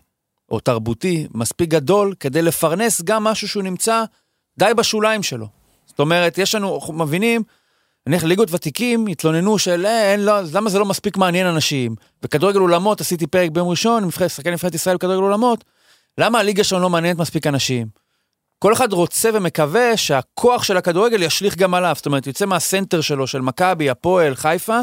או 0.51 0.61
תרבותי 0.61 1.27
מספיק 1.35 1.71
גדול 1.71 2.15
כדי 2.21 2.43
לפרנס 2.43 3.03
גם 3.03 3.25
משהו 3.25 3.49
שהוא 3.49 3.63
נמצא 3.63 4.05
די 4.59 4.71
בשוליים 4.77 5.23
שלו. 5.23 5.47
זאת 5.87 6.01
אומרת, 6.01 6.39
יש 6.39 6.55
לנו, 6.55 6.77
אנחנו 6.77 6.95
מבינים, 6.95 7.43
נניח 8.07 8.25
ליגות 8.25 8.49
ותיקים 8.53 9.07
התלוננו 9.07 9.59
של 9.59 9.87
"אה, 9.87 10.13
אין, 10.13 10.21
לא, 10.21 10.33
למה 10.53 10.71
זה 10.71 10.79
לא 10.79 10.85
מספיק 10.85 11.17
מעניין 11.17 11.47
אנשים. 11.47 11.95
וכדורגל 12.23 12.61
אולמות, 12.61 13.01
עשיתי 13.01 13.27
פרק 13.27 13.51
ביום 13.51 13.69
ראשון, 13.69 14.11
שחקן 14.11 14.53
נבחרת 14.53 14.75
ישראל 14.75 14.97
בכדורגל 14.97 15.23
אולמות, 15.23 15.65
למה 16.19 16.39
הליגה 16.39 16.65
שלנו 16.65 16.83
לא 16.83 16.91
מעניינת 16.91 17.19
מספיק 17.19 17.47
אנשים? 17.47 17.87
כל 18.59 18.73
אחד 18.73 18.93
רוצה 18.93 19.31
ומקווה 19.35 19.97
שהכוח 19.97 20.63
של 20.63 20.77
הכדורגל 20.77 21.23
ישליך 21.23 21.57
גם 21.57 21.75
עליו, 21.75 21.93
זאת 21.97 22.07
אומרת, 22.07 22.27
יוצא 22.27 22.47
מהסנטר 22.47 23.01
שלו, 23.01 23.27
של 23.27 23.41
מכבי, 23.41 23.91
הפועל, 23.91 24.35
חיפה, 24.35 24.79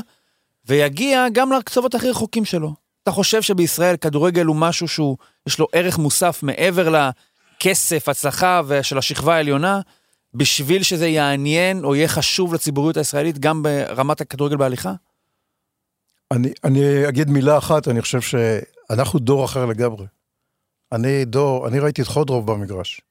ויגיע 0.66 1.26
גם 1.34 1.52
לקצוות 1.52 1.96
הכי 1.96 2.10
רחוקים 2.10 2.46
שלו. 2.46 2.74
אתה 3.04 3.12
חושב 3.12 3.42
שבישראל 3.42 3.98
כדורגל 3.98 4.46
הוא 4.46 4.56
משהו 4.56 4.88
שהוא, 4.88 5.18
יש 5.48 5.60
לו 5.60 5.68
ערך 5.74 5.98
מוסף 5.98 6.44
מעבר 6.44 6.90
לכסף, 6.90 8.10
הצלחה 8.10 8.62
של 8.82 8.98
השכבה 8.98 9.36
העליונה, 9.36 9.80
בשביל 10.34 10.84
שזה 10.84 11.08
יעניין 11.08 11.84
או 11.84 11.96
יהיה 11.96 12.08
חשוב 12.08 12.54
לציבוריות 12.54 12.98
הישראלית 12.98 13.40
גם 13.40 13.64
ברמת 13.64 14.22
הכדורגל 14.22 14.58
בהליכה? 14.58 14.94
אני, 16.32 16.54
אני 16.64 17.10
אגיד 17.10 17.30
מילה 17.30 17.58
אחת, 17.58 17.88
אני 17.88 18.02
חושב 18.02 18.22
שאנחנו 18.22 19.20
דור 19.20 19.46
אחר 19.46 19.66
לגמרי. 19.66 20.06
אני 20.92 21.26
דור, 21.26 21.68
אני 21.68 21.80
ראיתי 21.80 22.02
את 22.02 22.08
חודרוב 22.08 22.52
במגרש. 22.52 23.02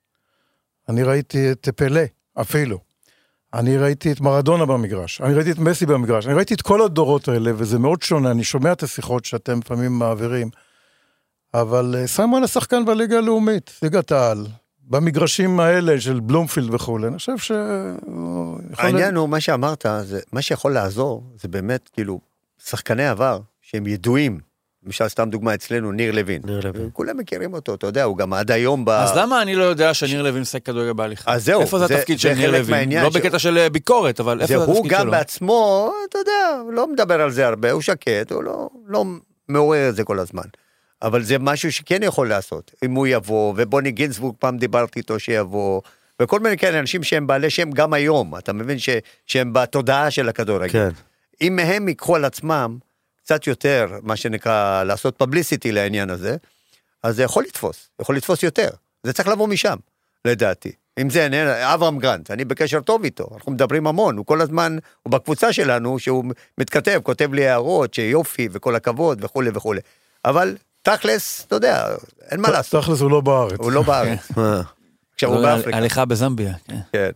אני 0.88 1.02
ראיתי 1.02 1.52
את 1.52 1.68
פלא, 1.76 2.02
אפילו. 2.40 2.78
אני 3.54 3.76
ראיתי 3.76 4.12
את 4.12 4.20
מרדונה 4.20 4.66
במגרש. 4.66 5.20
אני 5.20 5.34
ראיתי 5.34 5.50
את 5.50 5.58
מסי 5.58 5.86
במגרש. 5.86 6.26
אני 6.26 6.34
ראיתי 6.34 6.54
את 6.54 6.62
כל 6.62 6.82
הדורות 6.82 7.28
האלה, 7.28 7.50
וזה 7.56 7.78
מאוד 7.78 8.02
שונה. 8.02 8.30
אני 8.30 8.44
שומע 8.44 8.72
את 8.72 8.82
השיחות 8.82 9.24
שאתם 9.24 9.58
לפעמים 9.58 9.98
מעבירים. 9.98 10.50
אבל 11.54 11.94
אה, 11.98 12.06
סיימון 12.06 12.44
השחקן 12.44 12.84
בליגה 12.84 13.18
הלאומית, 13.18 13.78
ליגת 13.82 14.12
העל, 14.12 14.46
במגרשים 14.88 15.60
האלה 15.60 16.00
של 16.00 16.20
בלומפילד 16.20 16.74
וכולי. 16.74 17.06
אני 17.06 17.18
חושב 17.18 17.38
ש... 17.38 17.52
העניין 18.76 19.14
הוא, 19.16 19.28
מה 19.28 19.40
שאמרת, 19.40 19.86
זה, 20.02 20.20
מה 20.32 20.42
שיכול 20.42 20.72
לעזור, 20.72 21.24
זה 21.42 21.48
באמת, 21.48 21.88
כאילו, 21.92 22.20
שחקני 22.64 23.08
עבר, 23.08 23.40
שהם 23.60 23.86
ידועים. 23.86 24.40
למשל, 24.86 25.08
סתם 25.08 25.30
דוגמה 25.30 25.54
אצלנו, 25.54 25.92
ניר 25.92 26.12
לוין. 26.12 26.40
ניר 26.44 26.60
לוין. 26.64 26.88
כולם 26.92 27.16
מכירים 27.18 27.52
אותו, 27.54 27.74
אתה 27.74 27.86
יודע, 27.86 28.04
הוא 28.04 28.16
גם 28.16 28.32
עד 28.32 28.50
היום 28.50 28.84
ב... 28.84 28.88
אז 28.90 29.16
למה 29.16 29.42
אני 29.42 29.54
לא 29.54 29.64
יודע 29.64 29.94
שניר 29.94 30.22
לוין 30.22 30.40
משחק 30.42 30.64
כדורגל 30.64 30.92
בהליכה? 30.92 31.32
אז 31.34 31.44
זהו, 31.44 31.60
איפה 31.60 31.78
זה 31.78 31.86
זה- 31.86 31.94
התפקיד 31.96 32.16
זה 32.16 32.22
של 32.22 32.28
ניר 32.34 32.50
חלק 32.50 32.58
לוין? 32.60 32.70
מהעניין 32.70 33.04
לא 33.04 33.10
ש- 33.10 33.16
בקטע 33.16 33.38
של 33.38 33.58
אה, 33.58 33.70
ביקורת, 33.70 34.20
אבל 34.20 34.40
איפה 34.40 34.52
זה 34.52 34.58
זה 34.58 34.64
הוא 34.64 34.74
התפקיד 34.74 34.92
גם 34.92 35.00
שלו? 35.02 35.10
בעצמו, 35.10 35.92
אתה 36.08 36.18
יודע, 36.18 36.32
לא 36.72 36.92
מדבר 36.92 37.20
על 37.20 37.30
זה 37.30 37.46
הרבה, 37.46 37.70
הוא 37.70 37.80
שקט, 37.82 38.32
הוא 38.32 38.42
לא, 38.44 38.68
לא 38.88 39.04
מעורר 39.48 39.88
את 39.88 39.96
זה 39.96 40.04
כל 40.04 40.18
הזמן. 40.18 40.42
אבל 41.02 41.22
זה 41.22 41.38
משהו 41.38 41.72
שכן 41.72 42.02
יכול 42.02 42.28
לעשות, 42.28 42.70
אם 42.84 42.94
הוא 42.94 43.06
יבוא, 43.06 43.54
ובוני 43.56 43.90
גינזבורג 43.92 44.34
פעם 44.38 44.56
דיברתי 44.58 44.98
איתו 44.98 45.18
שיבוא, 45.18 45.80
וכל 46.22 46.40
מיני 46.40 46.58
כאלה 46.58 46.78
אנשים 46.78 47.02
שהם 47.02 47.26
בעלי 47.26 47.50
שם 47.50 47.70
גם 47.70 47.92
היום, 47.92 48.36
אתה 48.38 48.52
מבין 48.52 48.78
ש, 48.78 48.88
שהם 49.26 49.52
בתודעה 49.52 50.10
של 50.10 50.28
הכדורגל. 50.28 50.68
כן. 50.72 50.88
אם 51.40 51.56
מהם 51.56 51.88
ייקחו 51.88 52.16
על 52.16 52.24
עצמם 52.24 52.78
קצת 53.30 53.46
יותר, 53.46 53.86
מה 54.02 54.16
שנקרא, 54.16 54.82
לעשות 54.84 55.16
פבליסיטי 55.16 55.72
לעניין 55.72 56.10
הזה, 56.10 56.36
אז 57.02 57.16
זה 57.16 57.22
יכול 57.22 57.44
לתפוס, 57.44 57.88
יכול 58.00 58.16
לתפוס 58.16 58.42
יותר. 58.42 58.68
זה 59.02 59.12
צריך 59.12 59.28
לבוא 59.28 59.48
משם, 59.48 59.76
לדעתי. 60.24 60.72
אם 61.00 61.10
זה 61.10 61.24
איננה- 61.24 61.74
אברהם 61.74 61.98
גרנט, 61.98 62.30
אני 62.30 62.44
בקשר 62.44 62.80
טוב 62.80 63.04
איתו, 63.04 63.28
אנחנו 63.34 63.52
מדברים 63.52 63.86
המון, 63.86 64.16
הוא 64.16 64.26
כל 64.26 64.40
הזמן, 64.40 64.76
הוא 65.02 65.12
בקבוצה 65.12 65.52
שלנו, 65.52 65.98
שהוא 65.98 66.24
מתכתב, 66.58 67.00
כותב 67.02 67.32
לי 67.34 67.48
הערות, 67.48 67.94
שיופי 67.94 68.48
וכל 68.52 68.76
הכבוד 68.76 69.24
וכולי 69.24 69.50
וכולי. 69.54 69.80
אבל 70.24 70.56
תכלס, 70.82 71.44
אתה 71.46 71.56
יודע, 71.56 71.86
אין 72.30 72.40
מה 72.40 72.50
לעשות, 72.50 72.84
תכלס 72.84 73.00
הוא 73.00 73.10
לא 73.10 73.20
בארץ. 73.20 73.58
הוא 73.58 73.72
לא 73.72 73.82
בארץ, 73.82 74.28
אה, 74.38 74.60
עכשיו 75.14 75.30
הוא 75.32 75.42
לא, 75.42 75.56
באפריקה. 75.56 75.78
הליכה 75.78 76.04
בזמביה, 76.04 76.54
כן. 76.92 77.10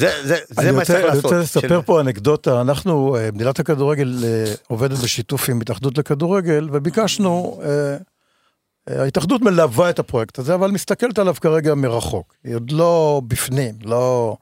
זה, 0.00 0.26
זה, 0.28 0.36
זה 0.48 0.62
אני 0.62 0.70
מה 0.70 0.84
שצריך 0.84 0.98
אני 1.00 1.06
לעשות. 1.08 1.24
רוצה 1.24 1.38
לספר 1.38 1.60
של- 1.68 1.82
פה 1.82 2.00
אנקדוטה, 2.00 2.60
אנחנו, 2.60 3.16
אה, 3.16 3.28
מדינת 3.32 3.58
הכדורגל 3.60 4.24
אה, 4.24 4.44
עובדת 4.68 4.98
בשיתוף 4.98 5.48
עם 5.48 5.60
התאחדות 5.60 5.98
לכדורגל, 5.98 6.68
וביקשנו, 6.72 7.60
אה, 7.64 7.96
ההתאחדות 9.02 9.40
מלווה 9.42 9.90
את 9.90 9.98
הפרויקט 9.98 10.38
הזה, 10.38 10.54
אבל 10.54 10.70
מסתכלת 10.70 11.18
עליו 11.18 11.34
כרגע 11.40 11.74
מרחוק. 11.74 12.34
היא 12.44 12.54
עוד 12.54 12.70
לא 12.72 13.22
בפנים, 13.28 13.74
לא... 13.84 14.36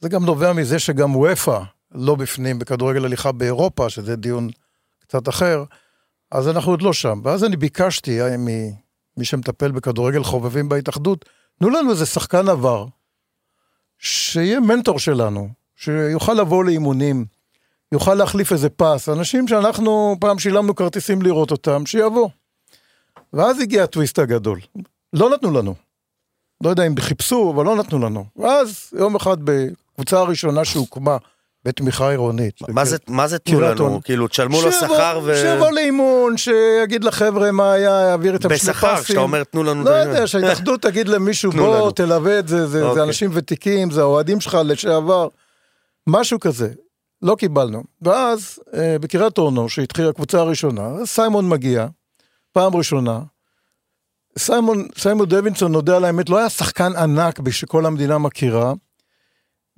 זה 0.00 0.08
גם 0.08 0.24
נובע 0.24 0.52
מזה 0.52 0.78
שגם 0.78 1.16
וופא 1.16 1.58
לא 1.94 2.14
בפנים 2.14 2.58
בכדורגל 2.58 3.04
הליכה 3.04 3.32
באירופה, 3.32 3.90
שזה 3.90 4.16
דיון 4.16 4.48
קצת 5.00 5.28
אחר, 5.28 5.64
אז 6.32 6.48
אנחנו 6.48 6.72
עוד 6.72 6.82
לא 6.82 6.92
שם. 6.92 7.20
ואז 7.24 7.44
אני 7.44 7.56
ביקשתי 7.56 8.18
ממי 8.38 8.72
שמטפל 9.24 9.70
בכדורגל 9.72 10.22
חובבים 10.22 10.68
בהתאחדות, 10.68 11.24
תנו 11.58 11.70
לנו 11.70 11.90
איזה 11.90 12.06
שחקן 12.06 12.48
עבר, 12.48 12.86
שיהיה 13.98 14.60
מנטור 14.60 14.98
שלנו, 14.98 15.48
שיוכל 15.76 16.34
לבוא 16.34 16.64
לאימונים, 16.64 17.24
יוכל 17.92 18.14
להחליף 18.14 18.52
איזה 18.52 18.68
פס, 18.68 19.08
אנשים 19.08 19.48
שאנחנו 19.48 20.16
פעם 20.20 20.38
שילמנו 20.38 20.74
כרטיסים 20.74 21.22
לראות 21.22 21.50
אותם, 21.50 21.86
שיבוא. 21.86 22.28
ואז 23.32 23.60
הגיע 23.60 23.84
הטוויסט 23.84 24.18
הגדול. 24.18 24.60
לא 25.12 25.30
נתנו 25.30 25.50
לנו. 25.50 25.74
לא 26.64 26.70
יודע 26.70 26.86
אם 26.86 26.94
חיפשו, 27.00 27.52
אבל 27.54 27.64
לא 27.64 27.76
נתנו 27.76 27.98
לנו. 27.98 28.24
ואז 28.36 28.90
יום 28.98 29.16
אחד 29.16 29.36
בקבוצה 29.44 30.18
הראשונה 30.18 30.64
שהוקמה 30.64 31.16
בתמיכה 31.68 32.10
עירונית. 32.10 32.54
מה 32.68 32.84
זה, 32.84 32.96
מה 33.08 33.28
זה 33.28 33.38
תנו 33.38 33.58
קריית 33.58 33.80
לנו? 33.80 34.00
כאילו, 34.04 34.28
תשלמו 34.28 34.62
לו 34.62 34.72
שכר 34.72 35.20
ו... 35.24 35.36
שיבוא 35.36 35.70
לאימון, 35.70 36.36
שיגיד 36.36 37.04
לחבר'ה 37.04 37.52
מה 37.52 37.72
היה, 37.72 37.90
יעביר 37.90 38.34
איתם 38.34 38.48
שני 38.48 38.58
פסים. 38.58 38.72
בשכר, 38.72 39.02
כשאתה 39.02 39.20
אומר 39.20 39.44
תנו 39.44 39.64
לנו... 39.64 39.84
לא 39.84 40.02
את. 40.02 40.06
יודע, 40.06 40.26
שההתאחדות 40.26 40.82
תגיד 40.86 41.08
למישהו, 41.08 41.52
בוא, 41.52 41.76
לנו." 41.76 41.90
תלווה 41.90 42.38
את 42.38 42.48
זה, 42.48 42.66
זה, 42.66 42.82
אוקיי. 42.82 43.02
אנשים 43.02 43.30
ותיקים, 43.32 43.90
זה 43.90 44.00
האוהדים 44.00 44.40
שלך 44.40 44.58
לשעבר, 44.64 45.28
משהו 46.06 46.40
כזה. 46.40 46.68
לא 47.22 47.34
קיבלנו. 47.34 47.82
ואז 48.02 48.58
אה, 48.74 48.96
בקריית 49.00 49.38
אונו, 49.38 49.68
שהתחילה 49.68 50.08
הקבוצה 50.08 50.38
הראשונה, 50.38 50.88
סיימון 51.04 51.48
מגיע, 51.48 51.86
פעם 52.52 52.76
ראשונה. 52.76 53.20
סיימון, 54.38 54.88
סיימון 54.98 55.28
דווינסון, 55.28 55.72
נודה 55.72 55.96
על 55.96 56.04
האמת, 56.04 56.30
לא 56.30 56.38
היה 56.38 56.48
שחקן 56.48 56.96
ענק 56.96 57.38
שכל 57.50 57.86
המדינה 57.86 58.18
מכירה, 58.18 58.72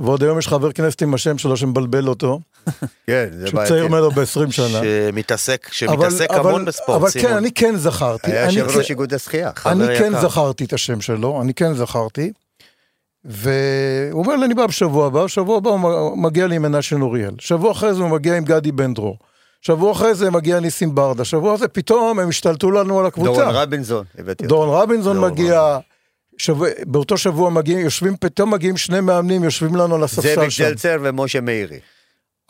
ועוד 0.05 0.23
היום 0.23 0.39
יש 0.39 0.49
חבר 0.49 0.73
כנסת 0.73 1.03
עם 1.03 1.15
השם 1.15 1.39
שלו 1.39 1.57
שמבלבל 1.57 2.09
אותו, 2.09 2.41
כן, 3.07 3.27
זה 3.33 3.47
שהוא 3.47 3.57
בעייתי. 3.57 3.75
צעיר 3.75 3.89
ממנו 3.89 4.11
ב-20 4.11 4.51
שנה. 4.51 4.81
שמתעסק, 5.13 5.69
שמתעסק 5.73 6.31
המון 6.31 6.65
בספורט, 6.65 7.01
אבל. 7.01 7.11
כן, 7.23 7.37
אני 7.37 7.53
כן 7.53 7.77
זכרתי. 7.77 8.33
היה 8.33 8.45
יושב 8.45 8.69
כן- 8.69 8.79
ראש 8.79 8.91
איגוד 8.91 9.15
השחייה. 9.15 9.51
אני 9.67 9.99
כן. 9.99 10.21
זכרתי 10.21 10.65
את 10.65 10.73
השם 10.73 11.01
שלו, 11.01 11.43
אני 11.43 11.55
כן 11.55 11.75
זכרתי. 11.75 12.33
והוא 13.25 14.23
אומר 14.23 14.37
לי, 14.37 14.45
אני 14.47 14.55
בא 14.55 14.67
בשבוע 14.67 15.07
הבא, 15.07 15.25
בשבוע 15.25 15.57
הבא 15.57 15.71
הוא 15.71 16.19
מגיע 16.19 16.47
לי 16.47 16.57
עם 16.57 16.63
מנשה 16.63 16.97
אוריאל. 16.97 17.35
שבוע 17.39 17.73
אחרי 17.73 17.95
זה 17.95 18.01
הוא 18.03 18.11
מגיע 18.11 18.37
עם 18.37 18.45
גדי 18.45 18.73
בן 18.73 18.95
דרור. 18.95 19.17
שבוע 19.63 19.93
אחרי 19.93 20.15
זה 20.15 20.31
מגיע 20.31 20.61
ניסים 20.61 20.95
ברדה. 20.95 21.25
שבוע 21.25 21.55
הזה 21.55 21.69
פתאום 21.69 22.19
הם 22.19 22.29
השתלטו 22.29 22.71
לנו 22.71 23.01
על 23.01 23.07
הקבוצה. 23.07 23.31
דורון 23.33 23.55
רבינזון, 23.55 24.05
הבאתי. 24.19 24.47
דורון 24.47 24.69
רבינזון 24.69 25.21
מגיע, 25.21 25.79
שבוע, 26.41 26.69
באותו 26.87 27.17
שבוע 27.17 27.51
מגיעים, 27.51 27.79
יושבים, 27.79 28.17
פתאום 28.21 28.55
מגיעים 28.55 28.77
שני 28.77 29.01
מאמנים, 29.01 29.45
יושבים 29.45 29.77
לנו 29.77 29.95
על 29.95 30.05
הספסל 30.05 30.35
זאביק 30.35 30.51
שם. 30.51 30.65
זלצר 30.65 30.97
ומשה 31.03 31.41
מאירי. 31.41 31.79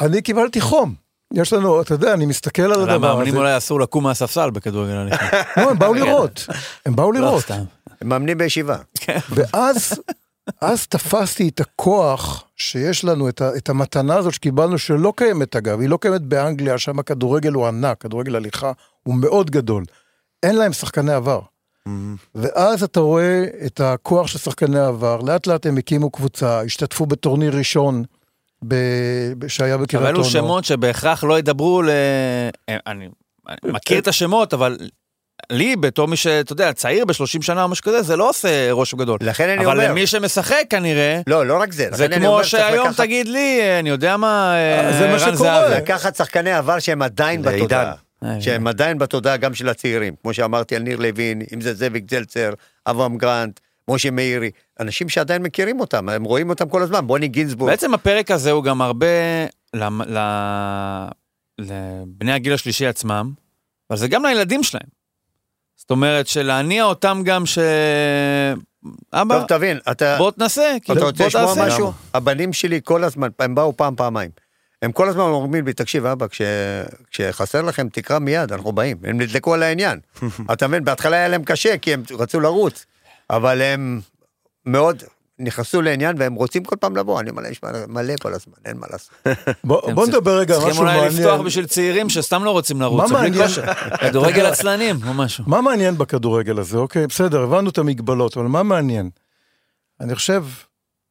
אני 0.01 0.23
קיבלתי 0.23 0.61
חום. 0.61 0.95
יש 1.35 1.53
לנו, 1.53 1.83
אתה 1.83 1.95
יודע, 1.95 2.15
אני 2.15 2.27
מסתכל 2.27 2.63
על 2.63 2.73
הדבר 2.73 2.95
למאמנים 2.95 3.29
הזה. 3.29 3.39
אולי 3.39 3.57
אסור 3.57 3.81
לקום 3.81 4.05
מהספסל 4.05 4.51
בכדורגל 4.51 4.93
הליכה. 4.93 5.27
לא, 5.61 5.71
הם 5.71 5.79
באו 5.79 5.95
לראות. 5.95 6.47
הם 6.87 6.97
באו 6.97 7.13
לא, 7.13 7.21
לראות. 7.21 7.51
הם 8.01 8.09
מאמנים 8.09 8.39
בישיבה. 8.39 8.77
ואז 9.31 10.01
אז 10.61 10.87
תפסתי 10.87 11.49
את 11.49 11.61
הכוח 11.61 12.45
שיש 12.57 13.05
לנו, 13.05 13.29
את, 13.29 13.41
ה, 13.41 13.57
את 13.57 13.69
המתנה 13.69 14.17
הזאת 14.17 14.35
שקיבלנו, 14.35 14.79
שלא 14.79 15.13
קיימת 15.17 15.57
אגב, 15.57 15.81
היא 15.81 15.89
לא 15.89 15.99
קיימת 16.01 16.21
באנגליה, 16.21 16.79
שם 16.79 16.99
הכדורגל 16.99 17.53
הוא 17.53 17.67
ענק, 17.67 18.01
כדורגל 18.01 18.37
הליכה 18.37 18.73
הוא 19.03 19.15
מאוד 19.15 19.51
גדול. 19.51 19.85
אין 20.43 20.57
להם 20.57 20.73
שחקני 20.73 21.13
עבר. 21.13 21.41
ואז 22.35 22.83
אתה 22.83 23.01
רואה 23.01 23.45
את 23.67 23.81
הכוח 23.81 24.27
של 24.27 24.39
שחקני 24.39 24.79
העבר, 24.79 25.21
לאט 25.27 25.47
לאט 25.47 25.67
הם 25.67 25.77
הקימו 25.79 26.11
קבוצה, 26.11 26.61
השתתפו 26.61 27.07
בטורניר 27.07 27.57
ראשון 27.57 28.03
ב... 28.69 28.75
ב- 29.39 29.47
שהיה 29.49 29.75
אבל 29.75 29.83
בקריית 29.85 30.07
אלו 30.07 30.19
אונו. 30.19 30.31
שמות 30.31 30.65
שבהכרח 30.65 31.25
לא 31.25 31.39
ידברו 31.39 31.83
ל... 31.83 31.89
אה, 32.69 32.77
אני 32.87 33.09
אני 33.49 33.73
מכיר 33.73 33.99
את 33.99 34.09
השמות, 34.09 34.55
אבל 34.55 34.77
לי, 35.53 35.77
בתור 35.77 36.09
מי 36.09 36.17
שאתה 36.17 36.53
יודע, 36.53 36.73
צעיר 36.73 37.05
ב-30 37.05 37.15
שנה 37.43 37.63
או 37.63 37.69
משהו 37.69 37.85
כזה, 37.85 38.03
זה 38.03 38.17
לא 38.17 38.29
עושה 38.29 38.49
רושם 38.73 38.97
גדול. 38.97 39.19
לכן 39.21 39.49
אני 39.49 39.65
אבל 39.67 39.73
אומר... 39.77 39.91
למי 39.91 40.07
שמשחק 40.07 40.65
כנראה, 40.71 41.21
לא, 41.27 41.47
לא 41.47 41.61
רק 41.61 41.73
זה. 41.73 41.89
זה 41.93 42.05
אומר 42.07 42.17
כמו 42.19 42.45
שצריך 42.45 42.63
שהיום 42.65 42.87
לקחת- 42.89 43.01
תגיד 43.01 43.29
לי, 43.29 43.59
אה, 43.61 43.79
אני 43.79 43.89
יודע 43.91 44.17
מה, 44.17 44.55
אה, 44.55 44.99
זה 44.99 45.09
מה 45.13 45.19
שקורה. 45.19 45.69
לקחת 45.69 46.17
שחקני 46.17 46.53
עבר 46.53 46.79
שהם 46.79 47.03
עדיין. 47.03 47.43
בתודעה. 47.43 47.93
אה, 48.25 48.41
שהם 48.41 48.67
עדיין 48.67 48.99
בתודעה 48.99 49.37
גם 49.37 49.55
של 49.55 49.69
הצעירים. 49.69 50.15
כמו 50.23 50.35
שאמרתי 50.35 50.77
על 50.77 50.83
ניר 50.83 50.97
לוין, 50.99 51.43
אם 51.55 51.61
זה 51.61 51.75
זאביק 51.75 52.11
זלצר, 52.11 52.53
אברהם 52.87 53.19
גרנט, 53.19 53.61
משה 53.89 54.11
מאירי. 54.11 54.51
אנשים 54.81 55.09
שעדיין 55.09 55.43
מכירים 55.43 55.81
אותם, 55.81 56.09
הם 56.09 56.25
רואים 56.25 56.51
אותם 56.51 56.69
כל 56.69 56.83
הזמן. 56.83 57.07
בוני 57.07 57.29
גינזבורג. 57.29 57.71
בעצם 57.71 57.95
הפרק 57.95 58.31
הזה 58.31 58.51
הוא 58.51 58.65
גם 58.65 58.83
הרבה 58.83 59.07
למ- 59.75 60.03
ל- 60.03 61.09
לבני 61.59 62.33
הגיל 62.33 62.53
השלישי 62.53 62.87
עצמם, 62.87 63.33
אבל 63.91 63.99
זה 63.99 64.09
גם 64.09 64.25
לילדים 64.25 64.63
שלהם. 64.63 64.87
זאת 65.77 65.91
אומרת, 65.91 66.27
שלהניע 66.27 66.85
אותם 66.85 67.23
גם 67.25 67.47
ש... 67.47 67.59
אבא, 69.13 69.39
טוב, 69.39 69.47
תבין, 69.49 69.79
אתה... 69.91 70.17
בוא 70.19 70.31
תנסה, 70.31 70.77
אתה 70.77 70.85
כאילו, 70.85 71.07
רוצה 71.07 71.19
בוא 71.19 71.27
לשמוע 71.27 71.55
תעשה. 71.55 71.67
משהו? 71.67 71.93
הבנים 72.15 72.53
שלי 72.53 72.81
כל 72.85 73.05
הזמן, 73.05 73.29
הם 73.39 73.55
באו 73.55 73.77
פעם, 73.77 73.97
פעמיים. 73.97 74.31
הם 74.83 74.93
כל 74.93 75.09
הזמן 75.09 75.23
אומרים 75.23 75.67
לי, 75.67 75.73
תקשיב, 75.73 76.07
אבא, 76.07 76.29
כש... 76.29 76.43
כשחסר 77.11 77.63
לכם, 77.63 77.89
תקרא 77.89 78.19
מיד, 78.19 78.53
אנחנו 78.53 78.73
באים. 78.73 78.97
הם 79.05 79.21
נדלקו 79.21 79.55
על 79.55 79.63
העניין. 79.63 79.99
אתה 80.53 80.69
מבין, 80.69 80.85
בהתחלה 80.85 81.17
היה 81.17 81.29
להם 81.29 81.45
קשה, 81.45 81.79
כי 81.79 81.95
הם 81.95 82.03
רצו 82.19 82.41
לרוץ, 82.41 82.87
אבל 83.31 83.63
הם 83.63 84.01
מאוד 84.67 85.03
נכנסו 85.39 85.83
לעניין, 85.83 86.17
והם 86.19 86.35
רוצים 86.35 86.65
כל 86.65 86.77
פעם 86.77 86.97
לבוא. 86.97 87.21
אני 87.21 87.31
להם, 87.43 87.55
"שמע, 87.55 87.71
מלא 87.89 88.15
כל 88.21 88.35
הזמן, 88.35 88.55
אין 88.65 88.77
מה 88.77 88.87
לעשות. 88.91 89.11
בוא, 89.65 90.07
נדבר 90.07 90.39
רגע 90.39 90.55
על 90.55 90.61
צריכים 90.61 90.85
משהו 90.85 90.99
אולי 90.99 91.09
לפתוח 91.09 91.25
מעניין. 91.25 91.45
בשביל 91.45 91.67
צעירים 91.67 92.09
שסתם 92.09 92.45
לא 92.45 92.51
רוצים 92.51 92.81
לרוץ, 92.81 93.11
מה 93.11 93.21
מעניין? 93.21 93.49
כדורגל 94.01 94.47
עצלנים 94.47 94.97
או 95.09 95.15
משהו. 95.15 95.45
מה 95.47 95.61
מעניין 95.61 95.99
בכדורגל 95.99 96.59
הזה? 96.59 96.79
אוקיי, 96.79 97.07
בסדר, 97.07 97.43
הבנו 97.43 97.71
את 97.71 97.79
המגבלות, 97.79 98.37
אבל 98.37 98.47
מה 98.47 98.63
מעניין? 98.63 99.11
אני 100.01 100.15
חושב 100.15 100.45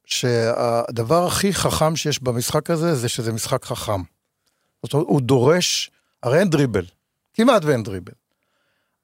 שהדבר 0.10 1.28
הכי 1.28 1.54
חכם 1.54 1.96
שיש 1.96 2.24
במשחק 2.24 2.70
הזה, 2.70 2.96
זה 2.96 3.10
שזה 3.10 3.34
משחק 3.34 3.66
חכם. 3.66 4.02
זאת 4.84 4.94
אומרת, 4.94 5.08
הוא 5.08 5.22
דורש, 5.22 5.92
הרי 6.24 6.40
אין 6.40 6.50
דריבל, 6.50 6.86
כמעט 7.34 7.66
ואין 7.66 7.84
דריבל, 7.84 8.14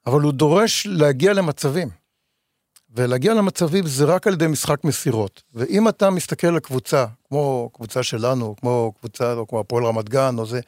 אבל 0.08 0.22
הוא 0.22 0.34
דורש 0.34 0.88
להגיע 0.90 1.34
למצבים. 1.34 1.90
ולהגיע 2.96 3.34
למצבים 3.34 3.88
זה 3.88 4.06
רק 4.06 4.28
על 4.28 4.34
ידי 4.34 4.48
משחק 4.48 4.84
מסירות. 4.84 5.44
ואם 5.54 5.90
אתה 5.90 6.10
מסתכל 6.10 6.48
על 6.48 6.60
קבוצה, 6.60 7.06
כמו 7.28 7.70
קבוצה 7.74 8.04
שלנו, 8.04 8.56
כמו 8.60 8.94
קבוצה, 9.00 9.34
או 9.34 9.48
כמו 9.48 9.60
הפועל 9.60 9.86
רמת 9.86 10.10
גן, 10.10 10.36
או 10.38 10.46
זה, 10.46 10.60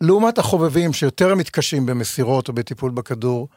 לעומת 0.00 0.38
החובבים 0.38 0.92
שיותר 0.92 1.34
מתקשים 1.34 1.86
במסירות 1.86 2.48
או 2.48 2.52
בטיפול 2.52 2.90
בכדור, 2.90 3.48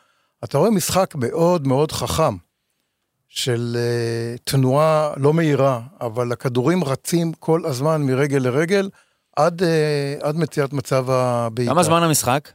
אתה 0.43 0.57
רואה 0.57 0.69
משחק 0.69 1.15
מאוד 1.15 1.67
מאוד 1.67 1.91
חכם 1.91 2.35
של 3.35 3.77
uh, 3.77 4.41
תנועה 4.43 5.13
לא 5.17 5.33
מהירה, 5.33 5.81
אבל 6.01 6.31
הכדורים 6.31 6.83
רצים 6.83 7.33
כל 7.33 7.65
הזמן 7.65 8.01
מרגל 8.01 8.37
לרגל 8.37 8.89
עד, 9.35 9.61
uh, 9.61 9.65
עד 10.21 10.35
מציאת 10.35 10.73
מצב 10.73 11.09
הבעיטה. 11.09 11.71
כמה 11.71 11.83
זמן 11.83 12.03
המשחק? 12.03 12.49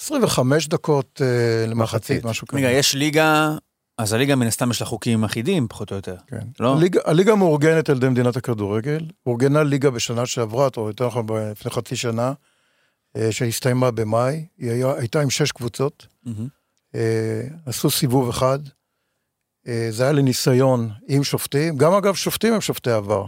25 0.00 0.68
דקות 0.68 1.20
uh, 1.20 1.70
למחצית, 1.70 2.00
מחצית. 2.00 2.24
משהו 2.24 2.46
כזה. 2.46 2.58
רגע, 2.58 2.70
יש 2.70 2.94
ליגה, 2.94 3.56
אז 3.98 4.12
הליגה 4.12 4.36
מן 4.36 4.46
הסתם 4.46 4.70
יש 4.70 4.80
לה 4.80 4.86
חוקים 4.86 5.24
אחידים, 5.24 5.68
פחות 5.68 5.90
או 5.90 5.96
יותר. 5.96 6.16
כן. 6.26 6.46
לא? 6.60 6.76
הליגה, 6.76 7.00
הליגה 7.04 7.34
מאורגנת 7.34 7.88
על 7.88 7.96
ידי 7.96 8.08
מדינת 8.08 8.36
הכדורגל, 8.36 9.06
אורגנה 9.26 9.62
ליגה 9.62 9.90
בשנה 9.90 10.26
שעברה, 10.26 10.68
או 10.76 10.88
יותר 10.88 11.06
נכון 11.06 11.26
לפני 11.50 11.70
חצי 11.70 11.96
שנה, 11.96 12.32
אה, 13.16 13.32
שהסתיימה 13.32 13.90
במאי, 13.90 14.46
היא 14.58 14.70
היה, 14.70 14.94
הייתה 14.98 15.20
עם 15.20 15.30
שש 15.30 15.52
קבוצות. 15.52 16.06
אה, 16.94 17.42
עשו 17.66 17.90
סיבוב 17.90 18.28
אחד, 18.28 18.58
אה, 18.66 18.70
זה 19.90 20.02
היה 20.02 20.12
לניסיון 20.12 20.90
עם 21.08 21.24
שופטים, 21.24 21.76
גם 21.76 21.92
אגב 21.92 22.14
שופטים 22.14 22.54
הם 22.54 22.60
שופטי 22.60 22.90
עבר. 22.90 23.24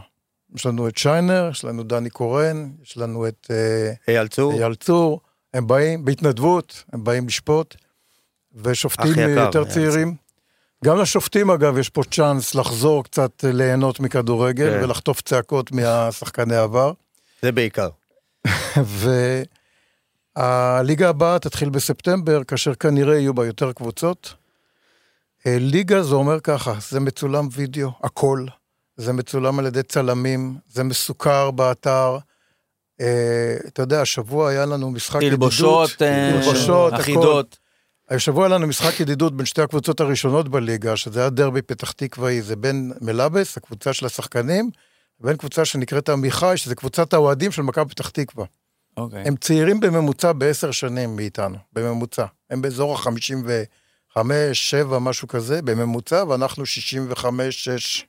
יש 0.55 0.67
לנו 0.67 0.89
את 0.89 0.99
שיינר, 0.99 1.49
יש 1.53 1.65
לנו 1.65 1.83
דני 1.83 2.11
קורן, 2.11 2.71
יש 2.83 2.97
לנו 2.97 3.29
את 3.29 3.47
אה, 3.51 3.93
אייל 4.09 4.29
צור, 4.29 4.53
אייל 4.53 4.75
צור, 4.75 5.21
הם 5.55 5.67
באים 5.67 6.05
בהתנדבות, 6.05 6.85
הם 6.93 7.05
באים 7.05 7.27
לשפוט, 7.27 7.75
ושופטים 8.55 9.13
יקר, 9.13 9.29
יותר 9.29 9.65
צעירים. 9.65 10.15
גם 10.85 10.99
לשופטים 10.99 11.51
אגב 11.51 11.79
יש 11.79 11.89
פה 11.89 12.03
צ'אנס 12.11 12.55
לחזור 12.55 13.05
קצת 13.05 13.45
ליהנות 13.45 14.01
מכדורגל 14.01 14.71
כן. 14.71 14.85
ולחטוף 14.85 15.21
צעקות 15.21 15.73
מהשחקני 15.73 16.57
עבר. 16.57 16.93
זה 17.43 17.53
בעיקר. 17.53 17.89
והליגה 20.37 21.09
הבאה 21.09 21.39
תתחיל 21.39 21.69
בספטמבר, 21.69 22.45
כאשר 22.45 22.75
כנראה 22.75 23.19
יהיו 23.19 23.35
בה 23.35 23.47
יותר 23.47 23.73
קבוצות. 23.73 24.35
אה, 25.47 25.57
ליגה 25.61 26.03
זה 26.03 26.15
אומר 26.15 26.41
ככה, 26.41 26.75
זה 26.91 27.01
מצולם 27.01 27.49
וידאו, 27.53 27.91
הכל. 28.03 28.47
זה 28.97 29.13
מצולם 29.13 29.59
על 29.59 29.67
ידי 29.67 29.83
צלמים, 29.83 30.59
זה 30.67 30.85
מסוקר 30.85 31.51
באתר. 31.51 32.19
אה, 33.01 33.57
אתה 33.67 33.83
יודע, 33.83 34.01
השבוע 34.01 34.51
היה 34.51 34.67
לנו 34.67 34.91
משחק 34.91 35.23
ידידות. 35.23 35.39
תלבושות 35.39 36.03
אה, 36.03 36.31
תלבושות. 36.33 36.95
אחידות. 36.95 37.59
השבוע 38.11 38.47
היה 38.47 38.55
לנו 38.55 38.67
משחק 38.67 39.01
ידידות 39.01 39.37
בין 39.37 39.47
שתי 39.47 39.63
הקבוצות 39.63 40.01
הראשונות 40.01 40.49
בליגה, 40.49 40.97
שזה 40.97 41.21
היה 41.21 41.31
דרבי 41.31 41.63
פתח 41.63 41.93
תקוואי, 41.93 42.43
זה 42.43 42.57
בין 42.57 42.93
מלאבס, 43.01 43.57
הקבוצה 43.57 43.93
של 43.93 44.07
השחקנים, 44.07 44.71
לבין 45.21 45.37
קבוצה 45.37 45.65
שנקראת 45.65 46.09
עמיחי, 46.09 46.53
שזה 46.57 46.75
קבוצת 46.75 47.13
האוהדים 47.13 47.51
של 47.51 47.63
מכבי 47.63 47.89
פתח 47.89 48.09
תקווה. 48.09 48.45
אוקיי. 48.97 49.23
הם 49.27 49.37
צעירים 49.37 49.81
בממוצע 49.81 50.33
בעשר 50.33 50.71
שנים 50.71 51.17
מאיתנו, 51.17 51.57
בממוצע. 51.73 52.25
הם 52.51 52.63
באזור 52.63 52.95
ה-55, 54.19 54.55
7, 54.55 54.99
משהו 54.99 55.29
כזה, 55.29 55.63
בממוצע, 55.63 56.25
ואנחנו 56.29 56.67
65, 56.67 57.69
6. 57.69 58.07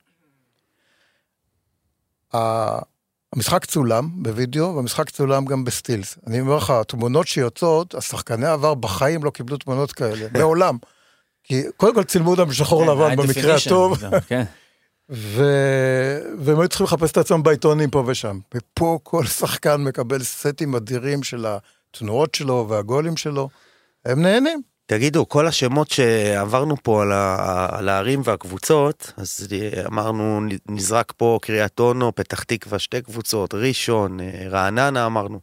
המשחק 3.32 3.64
צולם 3.64 4.08
בווידאו, 4.22 4.76
והמשחק 4.76 5.10
צולם 5.10 5.44
גם 5.44 5.64
בסטילס. 5.64 6.18
אני 6.26 6.40
אומר 6.40 6.56
לך, 6.56 6.70
התמונות 6.70 7.26
שיוצאות, 7.26 7.94
השחקני 7.94 8.46
העבר 8.46 8.74
בחיים 8.74 9.24
לא 9.24 9.30
קיבלו 9.30 9.56
תמונות 9.56 9.92
כאלה, 9.92 10.26
מעולם. 10.38 10.78
כי 11.44 11.62
קודם 11.76 11.94
כל 11.94 12.04
צילמו 12.04 12.30
אותם 12.30 12.48
בשחור 12.48 12.84
כן, 12.84 12.90
לבן 12.90 13.16
במקרה 13.16 13.54
הטוב, 13.54 13.98
כן. 14.26 14.44
ו... 15.10 15.44
והם 16.38 16.60
היו 16.60 16.68
צריכים 16.68 16.84
לחפש 16.84 17.10
את 17.12 17.16
עצמם 17.16 17.42
בעיתונים 17.42 17.90
פה 17.90 18.04
ושם. 18.06 18.38
ופה 18.54 18.98
כל 19.02 19.26
שחקן 19.26 19.76
מקבל 19.76 20.22
סטים 20.22 20.74
אדירים 20.74 21.22
של 21.22 21.46
התנועות 21.46 22.34
שלו 22.34 22.66
והגולים 22.68 23.16
שלו. 23.16 23.48
הם 24.04 24.22
נהנים. 24.22 24.62
תגידו, 24.90 25.28
כל 25.28 25.46
השמות 25.46 25.90
שעברנו 25.90 26.76
פה 26.82 27.02
על, 27.02 27.12
ה, 27.12 27.68
על 27.72 27.88
הערים 27.88 28.20
והקבוצות, 28.24 29.12
אז 29.16 29.48
אמרנו, 29.86 30.40
נזרק 30.68 31.12
פה 31.16 31.38
קריית 31.42 31.80
אונו, 31.80 32.14
פתח 32.14 32.42
תקווה, 32.42 32.78
שתי 32.78 33.02
קבוצות, 33.02 33.54
ראשון, 33.54 34.20
אה, 34.20 34.26
רעננה 34.48 35.06
אמרנו. 35.06 35.40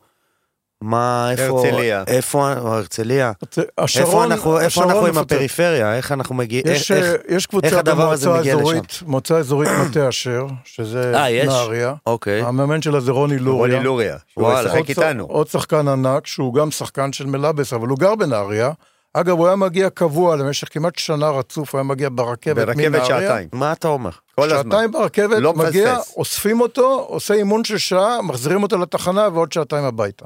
מה, 0.81 1.31
איפה... 1.31 1.43
הרצליה. 1.43 2.03
איפה, 2.07 2.51
הרצליה. 2.51 3.31
השרון, 3.77 4.05
איפה 4.07 4.23
אנחנו, 4.23 4.55
איפה 4.55 4.65
השרון 4.67 4.89
אנחנו 4.89 5.05
עם. 5.05 5.17
הפריפריה? 5.17 5.95
איך 5.95 6.11
אנחנו 6.11 6.35
מגיעים? 6.35 6.63
יש, 6.67 6.91
איך, 6.91 7.05
אה, 7.05 7.15
יש 7.27 7.43
איך 7.43 7.45
קבוצה 7.45 7.79
הדבר 7.79 8.11
הזה 8.11 8.29
מגיע 8.29 8.55
לשם? 8.55 8.57
האזורית, 8.57 8.99
מועצה 9.05 9.37
אזורית 9.37 9.69
מטה 9.89 10.09
אשר, 10.09 10.45
שזה 10.63 11.15
אה? 11.15 11.45
נהריה. 11.45 11.93
אוקיי. 12.05 12.41
המאמן 12.41 12.81
שלה 12.81 12.99
זה 12.99 13.11
רוני 13.11 13.39
לוריה. 13.39 13.73
רוני 13.75 13.85
לוריה, 13.85 14.17
שהוא 14.27 14.43
וואלה. 14.43 14.69
ישחק 14.69 14.89
איתנו. 14.89 15.25
עוד 15.25 15.47
שחקן 15.47 15.87
ענק, 15.87 16.27
שהוא 16.27 16.53
גם 16.53 16.71
שחקן 16.71 17.13
של 17.13 17.25
מלאבס, 17.25 17.73
אבל 17.73 17.87
הוא 17.87 17.97
גר 17.97 18.15
בנהריה. 18.15 18.71
אגב, 19.13 19.37
הוא 19.37 19.47
היה 19.47 19.55
מגיע 19.55 19.89
קבוע 19.89 20.35
למשך 20.35 20.67
כמעט 20.73 20.97
שנה 20.97 21.29
רצוף, 21.29 21.73
הוא 21.73 21.79
היה 21.79 21.83
מגיע 21.83 22.09
ברכבת 22.11 22.55
ברכבת 22.55 22.77
מנהריה. 22.77 23.05
שעתיים. 23.05 23.47
מה 23.53 23.71
אתה 23.71 23.87
אומר? 23.87 24.09
כל 24.35 24.51
הזמן. 24.51 24.71
שעתיים 24.71 24.91
ברכבת, 24.91 25.37
לא 25.39 25.53
מגיע, 25.53 25.93
מפספס. 25.93 26.13
אוספים 26.17 26.61
אותו, 26.61 27.05
עושה 27.09 27.33
אימון 27.33 27.63
של 27.63 27.77
שעה, 27.77 28.21
מחזירים 28.21 28.63
אותו 28.63 28.77
לתחנה 28.77 29.27
ועוד 29.33 29.51
שעתיים 29.51 29.83
הביתה. 29.85 30.25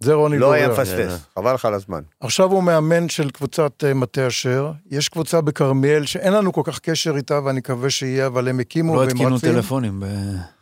זה 0.00 0.14
רוני 0.14 0.38
לא 0.38 0.46
לוריה. 0.46 0.58
היה 0.66 0.74
כן. 0.76 0.80
מפספס, 0.82 1.18
חבל 1.38 1.54
לך 1.54 1.64
על 1.64 1.74
הזמן. 1.74 2.00
עכשיו 2.20 2.50
הוא 2.50 2.62
מאמן 2.62 3.08
של 3.08 3.30
קבוצת 3.30 3.84
אה, 3.84 3.94
מטה 3.94 4.26
אשר. 4.26 4.70
יש 4.90 5.08
קבוצה 5.08 5.40
בכרמיאל 5.40 6.06
שאין 6.06 6.32
לנו 6.32 6.52
כל 6.52 6.62
כך 6.64 6.78
קשר 6.78 7.16
איתה, 7.16 7.40
ואני 7.44 7.58
מקווה 7.58 7.90
שיהיה, 7.90 8.26
אבל 8.26 8.48
הם 8.48 8.60
הקימו 8.60 8.94
לא 8.94 8.98
והם 8.98 9.08
התקינו. 9.08 9.38
טלפונים. 9.40 10.00
ב- 10.00 10.57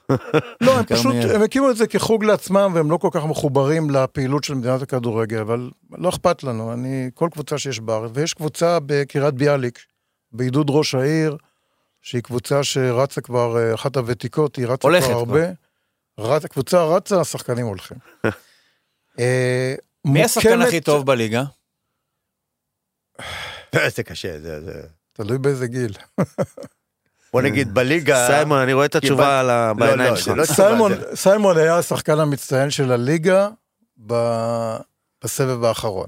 לא, 0.61 0.79
הם 0.79 0.85
פשוט. 0.85 1.15
הם 1.35 1.43
הקימו 1.43 1.71
את 1.71 1.77
זה 1.77 1.87
כחוג 1.87 2.25
לעצמם, 2.25 2.73
והם 2.75 2.91
לא 2.91 2.97
כל 2.97 3.09
כך 3.13 3.25
מחוברים 3.25 3.91
לפעילות 3.91 4.45
של 4.45 4.55
מדינת 4.55 4.83
הכדורגל, 4.83 5.39
אבל 5.39 5.71
לא 5.91 6.09
אכפת 6.09 6.43
לנו, 6.43 6.73
אני, 6.73 7.11
כל 7.15 7.29
קבוצה 7.33 7.59
שיש 7.59 7.81
בארץ, 7.81 8.11
ויש 8.15 8.35
קבוצה 8.35 8.79
בקריית 8.87 9.35
ביאליק, 9.35 9.79
בעידוד 10.33 10.67
ראש 10.71 10.95
העיר, 10.95 11.37
שהיא 12.03 12.23
קבוצה 12.23 12.65
שרצה 12.65 13.21
כבר, 13.21 13.59
אה, 13.59 13.75
אחת 13.75 13.97
הוותיקות, 13.97 14.57
היא 14.57 14.67
רצה 14.67 14.89
כבר 15.01 15.13
הרבה. 15.13 15.41
רצ, 16.19 16.45
הקבוצה 16.45 16.85
רצה, 16.85 17.21
השחקנים 17.21 17.67
הולכים. 17.67 17.99
אה, 19.21 19.75
מי 20.05 20.25
השחקן 20.25 20.61
הכי 20.63 20.81
טוב 20.81 21.07
בליגה? 21.07 21.43
זה 23.89 24.03
קשה, 24.03 24.41
זה... 24.41 24.65
זה- 24.65 24.83
תלוי 25.13 25.39
באיזה 25.39 25.67
גיל. 25.67 25.93
בוא 27.37 27.43
נגיד 27.43 27.75
בליגה... 27.75 28.27
סיימון, 28.27 28.59
אני 28.59 28.73
רואה 28.73 28.87
את 28.87 28.95
התשובה 28.95 29.41
על 29.41 29.51
ה- 29.51 29.69
לא, 29.69 29.73
בעיניים 29.75 30.11
לא, 30.11 30.17
שלך. 30.17 30.37
לא- 30.37 30.45
סיימון, 31.15 31.57
היה 31.59 31.79
השחקן 31.79 32.21
המצטיין 32.21 32.71
של 32.71 32.93
הליגה 32.93 33.49
בסבב 35.25 35.65
האחרון. 35.65 36.07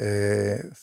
אה, 0.00 0.04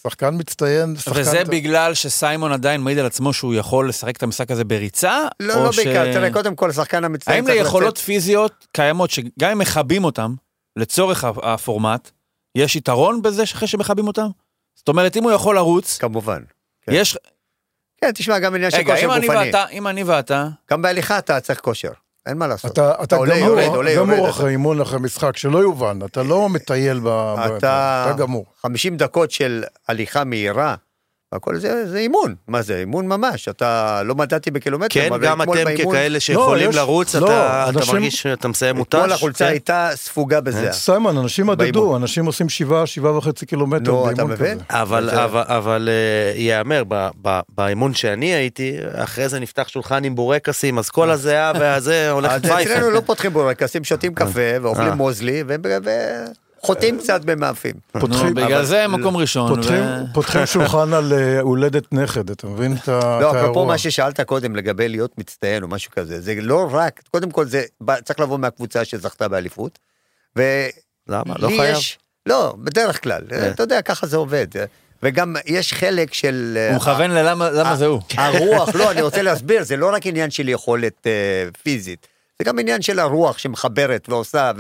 שחקן 0.04 0.36
מצטיין, 0.38 0.96
שחקן... 0.96 1.20
וזה. 1.20 1.44
בגלל 1.44 1.94
שסיימון 1.94 2.52
עדיין 2.52 2.82
מעיד 2.82 2.98
על 2.98 3.06
עצמו 3.06 3.34
שהוא 3.34 3.54
יכול 3.56 3.90
לשחק 3.90 4.18
את 4.18 4.24
המשחק 4.24 4.52
הזה 4.52 4.64
בריצה? 4.64 5.28
לא, 5.40 5.64
לא 5.64 5.72
ש- 5.72 5.76
בעיקר, 5.76 6.14
תראה, 6.14 6.34
קודם 6.34 6.56
כל, 6.56 6.72
שחקן 6.72 7.04
המצטיין 7.04 7.46
האם 7.48 7.58
ליכולות 7.58 7.94
לצאת- 7.94 8.06
פיזיות 8.06 8.68
קיימות, 8.72 9.10
שגם 9.10 9.52
אם 9.52 9.58
מכבים 9.58 10.04
אותם, 10.04 10.36
לצורך 10.76 11.24
ה- 11.24 11.32
הפורמט, 11.44 12.12
יש 12.56 12.76
יתרון 12.76 13.22
בזה 13.22 13.44
אחרי 13.44 13.68
שמכבים 13.68 14.08
אותם? 14.08 14.28
זאת 14.76 14.88
אומרת, 14.88 15.18
אם 15.18 15.24
הוא 15.24 15.32
יכול 15.32 15.56
לרוץ, 15.56 15.98
כמובן. 15.98 16.42
כן. 16.82 16.92
יש... 16.96 17.18
כן, 18.02 18.12
תשמע, 18.12 18.40
גם 18.40 18.56
עניין 18.56 18.72
של 18.72 18.78
רגע, 18.78 18.94
כושר 18.96 19.06
אם 19.06 19.12
אני 19.12 19.28
גופני. 19.28 19.46
ואתה, 19.46 19.66
אם 19.72 19.88
אני 19.88 20.04
ואתה, 20.04 20.48
גם 20.72 20.82
בהליכה 20.82 21.18
אתה 21.18 21.40
צריך 21.40 21.60
כושר, 21.60 21.92
אין 22.26 22.38
מה 22.38 22.48
לעשות. 22.48 22.72
אתה, 22.72 22.92
אתה 23.04 23.16
עולה, 23.16 23.40
גמור, 23.40 23.60
יורד, 23.60 23.76
עולה, 23.76 23.96
גמור 23.96 24.16
יורד. 24.16 24.30
אחרי 24.30 24.52
אימון, 24.52 24.82
אחרי 24.82 25.00
משחק, 25.00 25.38
שלא 25.38 25.58
יובן, 25.58 26.00
אתה 26.06 26.24
לא 26.24 26.50
מטייל 26.50 27.00
ב... 27.00 27.04
ב- 27.04 27.36
אתה- 27.58 28.06
אתה 28.10 28.18
גמור. 28.18 28.46
50 28.62 28.98
דקות 28.98 29.32
של 29.32 29.64
הליכה 29.88 30.24
מהירה, 30.24 30.76
הכל 31.34 31.58
זה, 31.58 31.88
זה 31.88 31.98
אימון. 31.98 32.36
מה 32.48 32.62
זה, 32.62 32.80
אימון 32.80 33.08
ממש. 33.08 33.48
אתה 33.48 34.02
לא 34.06 34.16
מדדתי 34.16 34.52
בקילומטר, 34.52 34.88
כן, 34.94 35.08
אבל 35.14 35.22
גם 35.26 35.42
אתם 35.42 35.52
באימון- 35.52 35.96
ככאלה 35.96 36.20
שיכולים 36.20 36.70
יש- 36.70 36.76
לרוץ, 36.76 37.16
לא, 37.16 37.26
אתה 37.26 37.70
אתה 37.70 37.80
אנשים- 37.80 37.94
מרגיש 37.96 38.22
שאתה 38.22 38.48
מסיים 38.48 38.76
מותש? 38.76 38.96
אתמול 38.96 39.12
החולצה 39.12 39.46
כן? 39.46 39.52
הייתה 39.52 39.90
ספוגה 39.96 40.42
בזה. 40.42 40.72
סיימון, 40.72 41.18
אנשים 41.18 41.48
מדדו, 41.48 41.80
באימון. 41.80 42.02
אנשים 42.02 42.26
עושים 42.26 42.50
שבעה, 42.50 42.86
שבעה 42.86 43.18
וחצי 43.18 43.46
קילומטר 43.46 43.84
אתה 44.06 44.16
באימון 44.16 44.32
מבין? 44.32 44.54
כזה. 44.70 44.82
אבל, 44.82 45.10
זה- 45.10 45.24
אבל, 45.24 45.44
אבל 45.46 45.90
אה, 45.92 46.40
ייאמר, 46.40 46.84
ב- 46.88 47.10
ב- 47.22 47.40
באימון 47.58 47.94
שאני 47.94 48.26
הייתי, 48.34 48.74
אחרי 48.96 49.30
זה 49.30 49.40
נפתח 49.40 49.68
שולחן 49.68 50.04
עם 50.04 50.16
בורקסים, 50.16 50.80
אז 50.80 50.90
כל 50.90 51.10
הזיעה 51.10 51.52
והזה 51.60 52.10
הולך 52.12 52.32
אז 52.32 52.42
פייפן. 52.42 52.72
אצלנו 52.72 52.90
לא 52.90 53.00
פותחים 53.06 53.34
בורקסים, 53.34 53.84
שותים 53.84 54.14
קפה 54.14 54.40
אה. 54.40 54.58
ואוכלים 54.62 54.94
מוזלי 54.94 55.44
ו- 55.48 55.56
וחוטאים 56.72 57.00
קצת 57.00 57.22
במאפים. 57.26 57.74
פותחים- 58.00 58.34
בגלל 58.34 58.64
זה 58.66 58.88
מקום 58.88 59.18
ראשון. 59.18 59.62
פותחים, 60.14 60.46
שולחן 60.54 60.94
על 60.94 61.14
אה, 61.14 61.40
הולדת 61.40 61.94
נכד, 61.94 62.30
אתה 62.30 62.48
מבין 62.48 62.74
את 62.84 62.90
ה- 62.90 62.92
לא, 63.22 63.30
אפרופו 63.30 63.38
האירוע? 63.38 63.66
מה 63.66 63.78
ששאלת 63.78 64.22
קודם 64.22 64.56
לגבי 64.56 64.90
להיות 64.90 65.18
מצטיין 65.18 65.64
או 65.64 65.68
משהו 65.68 65.92
כזה, 65.92 66.22
זה 66.22 66.34
לא 66.42 66.70
רק, 66.72 67.02
קודם 67.12 67.32
כל 67.32 67.46
זה 67.46 67.64
צריך 68.04 68.20
לבוא 68.20 68.38
מהקבוצה 68.40 68.86
שזכתה 68.86 69.28
באליפות. 69.28 69.80
למה? 71.10 71.34
לא 71.40 71.48
חייב. 71.48 71.78
לא, 72.26 72.56
בדרך 72.58 73.04
כלל, 73.04 73.22
כן. 73.30 73.52
אתה 73.52 73.64
יודע, 73.64 73.82
ככה 73.82 74.08
זה 74.08 74.18
עובד. 74.18 74.48
וגם 75.04 75.36
יש 75.46 75.74
חלק 75.74 76.14
של... 76.14 76.58
הוא 76.70 76.76
מכוון 76.78 77.12
ללמה 77.12 77.50
למה 77.50 77.76
זה 77.76 77.86
הוא. 77.86 78.02
הרוח, 78.18 78.76
לא, 78.76 78.92
אני 78.92 79.02
רוצה 79.02 79.22
להסביר, 79.28 79.64
זה 79.64 79.78
לא 79.78 79.94
רק 79.94 80.08
עניין 80.08 80.30
של 80.32 80.50
יכולת 80.50 81.08
אה, 81.08 81.12
פיזית, 81.64 82.08
זה 82.40 82.46
גם 82.46 82.60
עניין 82.60 82.82
של 82.82 83.00
הרוח 83.00 83.38
שמחברת 83.38 84.10
ועושה 84.10 84.52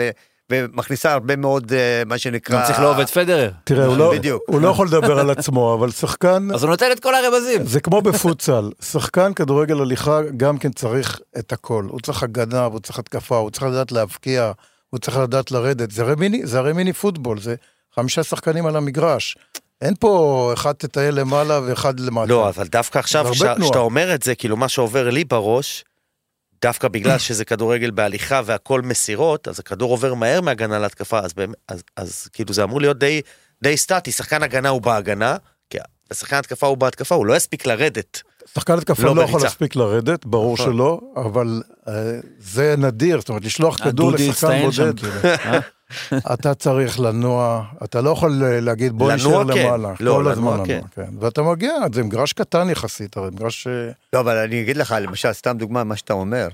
ומכניסה 0.52 1.14
הרבה 1.14 1.36
מאוד, 1.36 1.74
אה, 1.74 2.04
מה 2.06 2.18
שנקרא... 2.18 2.60
גם 2.60 2.66
צריך 2.68 2.80
לאהוב 2.80 3.00
את 3.00 3.10
פדרר. 3.10 3.52
תראה, 3.64 3.86
הוא 3.86 3.98
לא-. 3.98 4.14
הוא 4.48 4.62
לא 4.62 4.68
יכול 4.68 4.88
לדבר 4.88 5.20
על 5.20 5.30
עצמו, 5.30 5.74
אבל 5.74 5.92
שחקן, 5.92 6.48
אז 6.54 6.64
הוא 6.64 6.70
נותן 6.70 6.92
את 6.92 7.00
כל 7.00 7.16
הרמזים. 7.16 7.66
זה 7.66 7.80
כמו 7.80 8.02
בפוטסל, 8.02 8.72
שחקן 8.82 9.34
כדורגל 9.34 9.82
הליכה 9.82 10.20
גם 10.38 10.58
כן 10.58 10.72
צריך 10.72 11.20
את 11.40 11.54
הכל. 11.54 11.86
הוא 11.90 12.00
צריך 12.00 12.24
הגנה, 12.24 12.66
הוא 12.66 12.80
צריך 12.80 13.00
התקפה, 13.00 13.38
הוא 13.38 13.50
צריך 13.50 13.64
לדעת 13.64 13.92
להבקיע, 13.92 14.52
הוא 14.90 15.00
צריך 15.00 15.18
לדעת 15.18 15.52
לרדת. 15.52 15.92
זה 15.92 16.02
הרי 16.02 16.16
מיני, 16.16 16.46
זה 16.46 16.60
הרי 16.60 16.74
מיני 16.74 16.94
פוטבול, 16.94 17.40
זה 17.40 17.56
חמישה 17.96 18.24
שחקנים 18.24 18.66
על 18.66 18.76
המגרש. 18.76 19.38
אין 19.82 19.94
פה 20.00 20.52
אחד 20.54 20.72
תטייל 20.72 21.16
למעלה 21.16 21.60
ואחד 21.66 22.00
למטה. 22.00 22.26
לא, 22.26 22.50
אבל 22.50 22.68
דווקא 22.68 23.00
עכשיו. 23.00 23.26
כשאתה 23.34 23.80
אומר 23.80 24.16
את 24.16 24.24
זה, 24.24 24.36
כאילו 24.36 24.58
מה 24.58 24.70
שעובר 24.70 25.10
לי 25.10 25.24
בראש, 25.24 25.84
דווקא 26.62 26.88
בגלל 26.88 27.18
שזה 27.18 27.46
כדורגל 27.46 27.92
בהליכה 27.92 28.42
והכל 28.46 28.82
מסירות, 28.82 29.48
אז 29.48 29.60
הכדור 29.60 29.92
עובר 29.92 30.14
מהר 30.14 30.42
מהגנה 30.42 30.80
להתקפה, 30.80 31.20
אז, 31.20 31.34
באמת, 31.34 31.56
אז, 31.68 31.84
אז 31.96 32.28
כאילו 32.34 32.54
זה 32.54 32.64
אמור 32.64 32.82
להיות 32.82 33.00
די, 33.00 33.22
די 33.64 33.78
סטטי, 33.78 34.12
שחקן 34.12 34.44
הגנה 34.44 34.70
הוא 34.70 34.82
בהגנה, 34.82 35.38
כי 35.70 35.78
שחקן 36.14 36.36
התקפה 36.36 36.68
הוא 36.68 36.78
בהתקפה, 36.78 37.16
הוא 37.16 37.26
לא 37.26 37.36
יספיק 37.36 37.66
לרדת. 37.66 38.22
שחקן 38.54 38.74
התקפה 38.74 39.04
לא 39.04 39.16
לא, 39.16 39.22
יכול. 39.22 39.42
להספיק 39.42 39.76
לרדת, 39.76 40.26
ברור 40.26 40.54
נכון. 40.54 40.74
שלא, 40.74 41.00
אבל 41.16 41.62
אה, 41.88 41.94
זה 42.40 42.76
נדיר, 42.78 43.20
זאת 43.20 43.30
אומרת, 43.30 43.46
לשלוח 43.46 43.78
כדור 43.78 44.12
דודי 44.12 44.30
לשחקן 44.30 44.48
הצטיין 44.48 44.72
שם, 44.72 44.86
בודד, 44.86 45.00
כאילו. 45.00 45.60
אתה 46.34 46.54
צריך 46.54 47.00
לנוע, 47.00 47.64
אתה 47.84 48.02
לא 48.02 48.10
יכול 48.10 48.44
אה, 48.44 48.60
להגיד 48.60 48.92
בוא 48.94 49.12
לנוע 49.12 49.44
נשאר 49.44 49.54
כן. 49.54 49.66
למעלה, 49.66 49.94
לא, 50.00 50.12
כל 50.14 50.20
לנוע 50.20 50.32
הזמן 50.32 50.54
לנוע, 50.54 50.66
כן. 50.66 50.82
כן. 50.96 51.10
ואתה 51.20 51.42
מגיע, 51.42 51.74
זה 51.94 52.04
מגרש 52.04 52.34
קטן 52.34 52.70
יחסית, 52.70 53.18
הרי 53.18 53.30
מגרש... 53.32 53.68
אה, 53.68 53.92
לא, 54.14 54.20
אבל 54.20 54.38
אני 54.38 54.62
אגיד 54.62 54.78
לך, 54.78 54.96
למשל, 55.02 55.34
סתם 55.34 55.58
דוגמה, 55.58 55.84
מה 55.84 55.96
שאתה 55.96 56.14
אומר, 56.14 56.48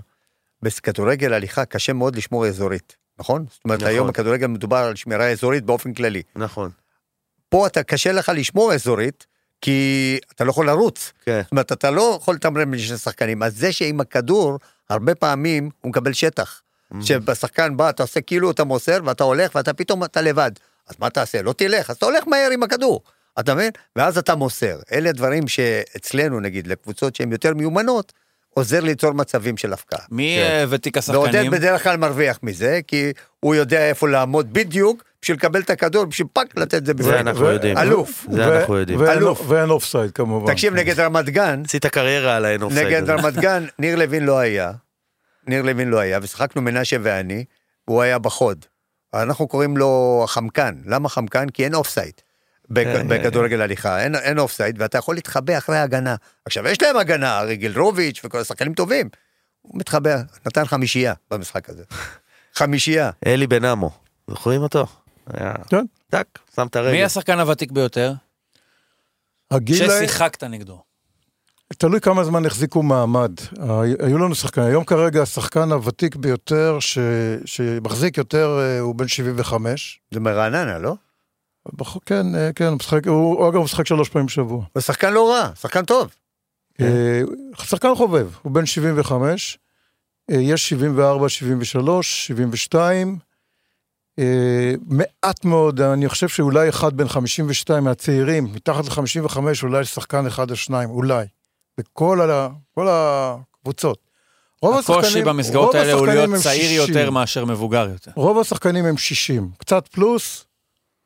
בכדורגל 0.61 1.33
הליכה 1.33 1.65
קשה 1.65 1.93
מאוד 1.93 2.15
לשמור 2.15 2.47
אזורית, 2.47 2.95
נכון? 3.19 3.45
זאת 3.49 3.63
אומרת, 3.65 3.79
נכון. 3.79 3.91
היום 3.91 4.07
בכדורגל 4.07 4.47
מדובר 4.47 4.77
על 4.77 4.95
שמירה 4.95 5.31
אזורית 5.31 5.63
באופן 5.63 5.93
כללי. 5.93 6.21
נכון. 6.35 6.71
פה 7.49 7.67
אתה 7.67 7.83
קשה 7.83 8.11
לך 8.11 8.31
לשמור 8.35 8.73
אזורית, 8.73 9.25
כי 9.61 10.19
אתה 10.35 10.43
לא 10.43 10.49
יכול 10.49 10.67
לרוץ. 10.67 11.11
כן. 11.25 11.41
זאת 11.43 11.51
אומרת, 11.51 11.71
אתה 11.71 11.91
לא 11.91 12.17
יכול 12.21 12.35
לתמרן 12.35 12.71
בין 12.71 12.79
שני 12.79 12.97
שחקנים. 12.97 13.43
אז 13.43 13.57
זה 13.57 13.71
שעם 13.71 14.01
הכדור, 14.01 14.59
הרבה 14.89 15.15
פעמים 15.15 15.69
הוא 15.81 15.89
מקבל 15.89 16.13
שטח. 16.13 16.61
שבשחקן 17.01 17.77
בא, 17.77 17.89
אתה 17.89 18.03
עושה 18.03 18.21
כאילו 18.21 18.51
אתה 18.51 18.63
מוסר, 18.63 18.99
ואתה 19.05 19.23
הולך, 19.23 19.55
ואתה 19.55 19.73
פתאום 19.73 20.03
אתה 20.03 20.21
לבד. 20.21 20.51
אז 20.87 20.95
מה 20.99 21.09
תעשה? 21.09 21.41
לא 21.41 21.53
תלך, 21.53 21.89
אז 21.89 21.95
אתה 21.95 22.05
הולך 22.05 22.27
מהר 22.27 22.49
עם 22.53 22.63
הכדור. 22.63 23.01
אתה 23.39 23.55
מבין? 23.55 23.71
ואז 23.95 24.17
אתה 24.17 24.35
מוסר. 24.35 24.79
אלה 24.91 25.11
דברים 25.11 25.47
שאצלנו, 25.47 26.39
נגיד, 26.39 26.67
לקבוצות 26.67 27.15
שהן 27.15 27.31
יותר 27.31 27.53
מיומנות, 27.53 28.13
עוזר 28.53 28.79
ליצור 28.79 29.11
מצבים 29.11 29.57
של 29.57 29.73
הפקעה. 29.73 29.99
מי 30.11 30.37
כן. 30.39 30.51
אה, 30.51 30.65
ותיק 30.69 30.97
ועודד 31.07 31.29
השחקנים? 31.29 31.51
בדרך 31.51 31.83
כלל 31.83 31.97
מרוויח 31.97 32.39
מזה, 32.43 32.79
כי 32.87 33.11
הוא 33.39 33.55
יודע 33.55 33.89
איפה 33.89 34.09
לעמוד 34.09 34.53
בדיוק, 34.53 35.03
בשביל 35.21 35.37
לקבל 35.37 35.61
את 35.61 35.69
הכדור, 35.69 36.05
בשביל 36.05 36.27
פאק, 36.33 36.57
לתת 36.57 36.73
את 36.73 36.85
זה 36.85 36.85
זה 36.85 36.93
בפנים. 36.93 37.13
אנחנו 37.13 37.45
יודעים. 37.45 37.77
אלוף. 37.77 38.25
זה 38.31 38.59
אנחנו 38.59 38.77
יודעים. 38.77 39.01
אלוף. 39.01 39.41
ואין 39.47 39.69
offside 39.69 40.11
כמובן. 40.11 40.53
תקשיב, 40.53 40.73
נגד 40.73 40.99
רמת 40.99 41.29
גן, 41.29 41.61
עשית 41.65 41.85
קריירה 41.85 42.35
על 42.35 42.45
האין 42.45 42.61
offside 42.61 42.87
נגד. 42.87 43.09
רמת 43.09 43.33
גן, 43.33 43.65
ניר 43.79 43.95
לוין 43.95 44.25
לא 44.25 44.39
היה. 44.39 44.71
ניר 45.47 45.61
לוין 45.61 45.87
לא 45.89 45.99
היה, 45.99 46.19
ושיחקנו 46.21 46.61
מנשה 46.61 46.97
ואני, 47.03 47.45
והוא 47.87 48.01
היה 48.01 48.19
בחוד. 48.19 48.65
אנחנו 49.13 49.47
קוראים 49.47 49.77
לו 49.77 50.23
חמקן. 50.27 50.75
למה 50.85 51.09
חמקן? 51.09 51.49
כי 51.49 51.63
אין 51.65 51.75
offside. 51.75 52.13
בכ- 52.69 52.87
בכדורגל 53.07 53.61
הליכה, 53.61 54.03
אין, 54.03 54.15
אין 54.15 54.39
offside, 54.39 54.81
ואתה 54.81 54.97
יכול 54.97 55.15
להתחבא 55.15 55.57
אחרי 55.57 55.77
ההגנה. 55.77 56.15
עכשיו, 56.45 56.67
יש 56.67 56.81
להם 56.81 56.97
הגנה, 56.97 57.37
הרי 57.39 57.55
גילרוביץ' 57.55 58.21
וכל 58.23 58.39
השחקנים 58.39 58.73
טובים. 58.73 59.09
הוא 59.61 59.79
מתחבא, 59.79 60.15
נתן 60.45 60.65
חמישייה 60.65 61.13
במשחק 61.31 61.69
הזה. 61.69 61.83
חמישייה. 62.55 63.11
אלי 63.25 63.47
בן 63.47 63.65
עמו, 63.65 63.91
זוכרים 64.29 64.61
אותו? 64.61 64.85
כן. 65.69 65.85
טק, 66.09 66.27
שם 66.55 66.67
את 66.67 66.75
הרגל. 66.75 66.91
מי 66.91 67.03
השחקן 67.03 67.39
הוותיק 67.39 67.71
ביותר? 67.71 68.13
הגיל, 69.51 69.87
ששיחקת 69.87 70.43
נגדו. 70.43 70.81
תלוי 71.77 72.01
כמה 72.01 72.23
זמן 72.23 72.45
החזיקו 72.45 72.83
מעמד. 72.83 73.31
היו 73.99 74.17
לנו 74.17 74.35
שחקנים, 74.35 74.67
היום 74.67 74.83
כרגע 74.83 75.21
השחקן 75.21 75.71
הוותיק 75.71 76.15
ביותר, 76.15 76.77
ש, 76.79 76.97
שמחזיק 77.45 78.17
יותר, 78.17 78.59
אה, 78.61 78.79
הוא 78.79 78.95
בן 78.95 79.07
75. 79.07 79.99
זה 80.13 80.19
מרעננה, 80.19 80.79
לא? 80.79 80.95
בח- 81.73 81.97
כן, 82.05 82.35
אה, 82.35 82.49
כן, 82.55 82.65
הוא 82.65 82.75
משחק, 82.75 83.07
הוא 83.07 83.15
הוא 83.39 83.49
אגב 83.49 83.61
משחק 83.61 83.87
שלוש 83.87 84.09
פעמים 84.09 84.25
בשבוע. 84.25 84.65
הוא 84.73 84.81
שחקן 84.81 85.13
לא 85.13 85.31
רע, 85.31 85.49
שחקן 85.61 85.85
טוב. 85.85 86.07
אה, 86.81 87.21
שחקן 87.61 87.95
חובב, 87.95 88.27
הוא 88.41 88.51
בן 88.51 88.65
75, 88.65 89.57
אה, 90.31 90.35
יש 90.35 90.69
74, 90.69 91.29
73, 91.29 92.27
72, 92.27 93.17
אה, 94.19 94.73
מעט 94.87 95.45
מאוד, 95.45 95.81
אני 95.81 96.09
חושב 96.09 96.27
שאולי 96.27 96.69
אחד 96.69 96.97
בן 96.97 97.07
52 97.07 97.83
מהצעירים, 97.83 98.53
מתחת 98.53 98.85
ל-55 98.85 99.37
אולי 99.63 99.85
שחקן 99.85 100.27
אחד 100.27 100.51
או 100.51 100.55
שניים, 100.55 100.89
אולי, 100.89 101.25
בכל 101.77 102.31
ה- 102.31 102.47
כל 102.75 102.87
הקבוצות. 102.89 103.97
רוב 104.61 104.77
הקושי 104.77 104.99
השחקנים- 104.99 105.25
במסגרות 105.25 105.65
רוב 105.65 105.75
האלה 105.75 105.93
הוא 105.93 106.07
להיות 106.07 106.29
צעיר 106.43 106.63
60. 106.83 106.95
יותר 106.95 107.09
מאשר 107.11 107.45
מבוגר 107.45 107.87
יותר. 107.91 108.11
רוב 108.15 108.39
השחקנים 108.39 108.85
הם 108.85 108.97
60, 108.97 109.49
קצת 109.57 109.87
פלוס, 109.87 110.45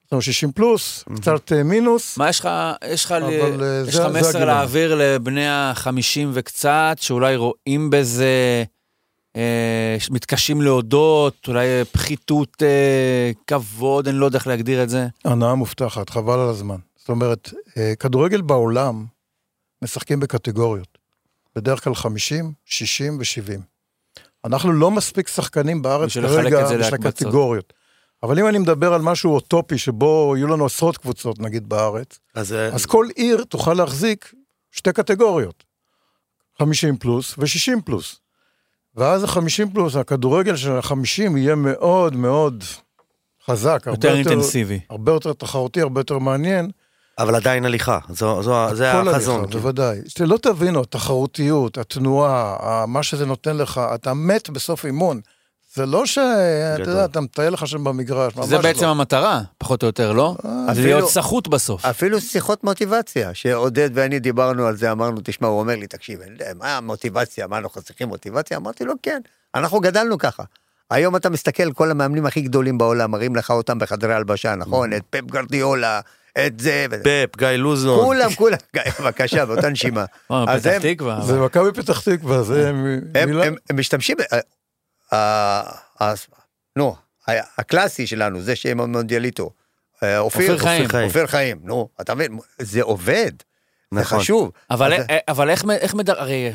זאת 0.03 0.11
אומרת 0.11 0.23
60 0.23 0.51
פלוס, 0.51 1.03
קצת 1.15 1.51
אה, 1.51 1.63
מינוס. 1.63 2.17
מה 2.17 2.29
יש 2.29 2.39
לך, 2.39 2.49
יש 2.89 3.05
לך, 3.05 3.11
ל- 3.11 3.23
אה, 3.23 3.83
יש 3.87 3.95
לך 3.95 4.05
מסר. 4.15 4.45
להעביר 4.45 4.95
לבני 4.95 5.47
החמישים 5.49 6.31
וקצת, 6.33 6.97
שאולי 7.01 7.35
רואים 7.35 7.89
בזה 7.89 8.63
אה, 9.35 9.97
מתקשים 10.11 10.61
להודות, 10.61 11.33
אולי 11.47 11.65
פחיתות 11.91 12.63
אה, 12.63 13.31
כבוד, 13.47 14.07
אני 14.07 14.17
לא 14.17 14.25
יודע 14.25 14.37
איך 14.37 14.47
להגדיר 14.47 14.83
את 14.83 14.89
זה. 14.89 15.07
הנאה 15.25 15.55
מובטחת, 15.55 16.09
חבל 16.09 16.39
על 16.39 16.49
הזמן. 16.49 16.77
זאת 16.95 17.09
אומרת, 17.09 17.49
אה, 17.77 17.93
כדורגל 17.99 18.41
בעולם 18.41 19.05
משחקים 19.81 20.19
בקטגוריות. 20.19 20.97
בדרך 21.55 21.83
כלל 21.83 21.95
50, 21.95 22.53
60 22.65 23.17
ו-70. 23.19 23.61
אנחנו 24.45 24.71
לא 24.71 24.91
מספיק 24.91 25.27
שחקנים 25.27 25.81
בארץ 25.81 26.13
כרגע 26.13 26.63
בשביל. 26.77 27.07
הקטגוריות. 27.07 27.73
אבל 28.23 28.39
אם 28.39 28.47
אני 28.47 28.57
מדבר 28.57 28.93
על 28.93 29.01
משהו 29.01 29.33
אוטופי 29.33 29.77
שבו 29.77 30.33
יהיו 30.37 30.47
לנו 30.47 30.65
עשרות 30.65 30.97
קבוצות 30.97 31.39
נגיד 31.39 31.69
בארץ, 31.69 32.19
אז 32.35 32.53
אה, 32.53 32.67
אז 32.67 32.85
כל 32.85 33.07
עיר 33.15 33.43
תוכל 33.43 33.73
להחזיק 33.73 34.33
שתי 34.71 34.93
קטגוריות, 34.93 35.63
50 36.59 36.97
פלוס 36.97 37.35
ו-60 37.37 37.81
פלוס. 37.85 38.19
ואז 38.95 39.23
ה-50 39.23 39.73
פלוס, 39.73 39.95
הכדורגל 39.95 40.55
של 40.55 40.71
ה-50 40.71 41.37
יהיה 41.37 41.55
מאוד 41.55 42.15
מאוד 42.15 42.63
חזק, 43.45 43.83
הרבה 43.85 44.07
יותר 44.07 44.17
אינטנסיבי. 44.17 44.79
הרבה 44.89 45.11
יותר 45.11 45.33
תחרותי, 45.33 45.81
הרבה 45.81 45.99
יותר 45.99 46.17
מעניין. 46.17 46.71
אבל 47.19 47.35
עדיין 47.35 47.65
הליכה, 47.65 47.99
זו- 48.09 48.43
זו- 48.43 48.75
זה 48.75 48.91
כל 49.01 49.09
החזון. 49.09 49.35
הליכה, 49.35 49.47
כאילו. 49.47 49.59
בוודאי. 49.61 49.99
שלא 50.07 50.37
תבינו, 50.41 50.81
התחרותיות, 50.81 51.77
התנועה, 51.77 52.55
מה 52.87 53.03
שזה 53.03 53.25
נותן 53.25 53.57
לך, 53.57 53.81
אתה 53.95 54.13
מת 54.13 54.49
בסוף 54.49 54.85
אימון. 54.85 55.19
זה 55.75 55.85
לא 55.85 56.05
שאתה. 56.05 56.81
יודע, 56.89 57.05
אתה 57.05 57.21
מטייל 57.21 57.53
לך 57.53 57.67
שם 57.67 57.83
במגרש, 57.83 58.35
ממש 58.35 58.45
זה 58.45 58.55
לא. 58.55 58.61
בעצם 58.61 58.85
המטרה, 58.87 59.41
פחות 59.57 59.83
או 59.83 59.87
יותר, 59.87 60.11
לא? 60.11 60.35
זה 60.43 60.71
אפילו- 60.71 60.85
להיות 60.87 61.09
סחוט 61.09 61.47
בסוף. 61.47 61.85
אפילו 61.85 62.21
שיחות 62.21 62.63
מוטיבציה, 62.63 63.33
שעודד 63.33 63.89
ואני 63.93 64.19
דיברנו 64.19 64.65
על 64.65 64.77
זה, 64.77 64.91
אמרנו, 64.91 65.17
תשמע, 65.23 65.47
הוא 65.47 65.59
אומר 65.59 65.75
לי, 65.75 65.87
תקשיב, 65.87 66.19
יודע, 66.21 66.51
מה 66.55 66.77
המוטיבציה, 66.77 67.47
מה 67.47 67.57
אנחנו 67.57 67.81
צריכים 67.81 68.07
מוטיבציה? 68.07 68.57
אמרתי 68.57 68.83
לו, 68.85 68.93
כן, 69.03 69.21
אנחנו 69.55 69.79
גדלנו 69.79 70.17
ככה. 70.17 70.43
היום 70.91 71.15
אתה 71.15 71.29
מסתכל, 71.29 71.71
כל 71.73 71.91
המאמנים 71.91 72.25
הכי 72.25 72.41
גדולים 72.41 72.77
בעולם, 72.77 73.11
מראים 73.11 73.35
לך 73.35 73.51
אותם 73.51 73.79
בחדרי 73.79 74.13
הלבשה, 74.13 74.55
נכון? 74.55 74.93
את 74.93 75.01
פפ 75.09 75.21
גרדיולה, 75.31 75.99
את 76.45 76.59
זה. 76.59 76.85
פפ, 77.03 77.37
גיא 77.37 77.47
לוזון. 77.47 78.05
כולם, 78.05 78.33
כולם, 78.35 78.57
בבקשה, 78.99 79.45
באותה 79.45 79.69
נשימה. 79.69 80.05
אה, 80.31 80.59
פתח 80.59 80.77
תקווה. 80.81 81.21
זה 81.21 81.39
מכבי 81.39 81.71
פתח 81.73 82.01
תקווה, 82.01 82.43
זה 82.43 82.71
מילה... 82.71 83.45
הם, 83.45 83.55
משתמשים, 83.73 84.17
אה, 85.13 85.61
אה, 86.01 86.13
נו, 86.75 86.95
הקלאסי 87.57 88.07
שלנו, 88.07 88.41
זה 88.41 88.55
שהם 88.55 88.79
המונדיאליטו. 88.79 89.51
אופיר 90.17 90.57
חיים. 90.57 90.87
אופיר 91.03 91.27
חיים, 91.27 91.59
נו, 91.63 91.89
אתה 92.01 92.15
מבין, 92.15 92.39
זה 92.59 92.81
עובד, 92.81 93.31
זה 93.93 93.99
נכון. 93.99 94.19
חשוב. 94.19 94.51
אבל, 94.71 94.93
איך, 95.49 95.65
איך 95.69 95.93
מדר... 95.95 96.19
הרי 96.19 96.53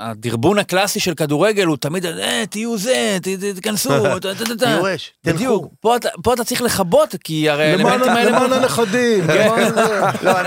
הדרבון 0.00 0.58
הקלאסי 0.58 1.00
של 1.00 1.14
כדורגל 1.14 1.66
הוא 1.66 1.76
תמיד, 1.76 2.06
אה, 2.06 2.44
תהיו 2.50 2.78
זה, 2.78 3.18
תיכנסו, 3.54 3.90
תהיו 4.58 4.94
אש. 4.94 5.12
תלכו. 5.20 5.70
פה 5.80 5.96
אתה, 5.96 6.08
פה 6.22 6.34
אתה 6.34 6.44
צריך 6.44 6.62
לכבות, 6.62 7.14
כי 7.24 7.50
הרי 7.50 7.76
למען 7.76 7.86
האלמנטים 7.86 8.16
האלה... 8.16 8.30
למען 8.30 8.52
הנכדים, 8.52 9.26
כן. 9.26 9.74
לא, 10.24 10.40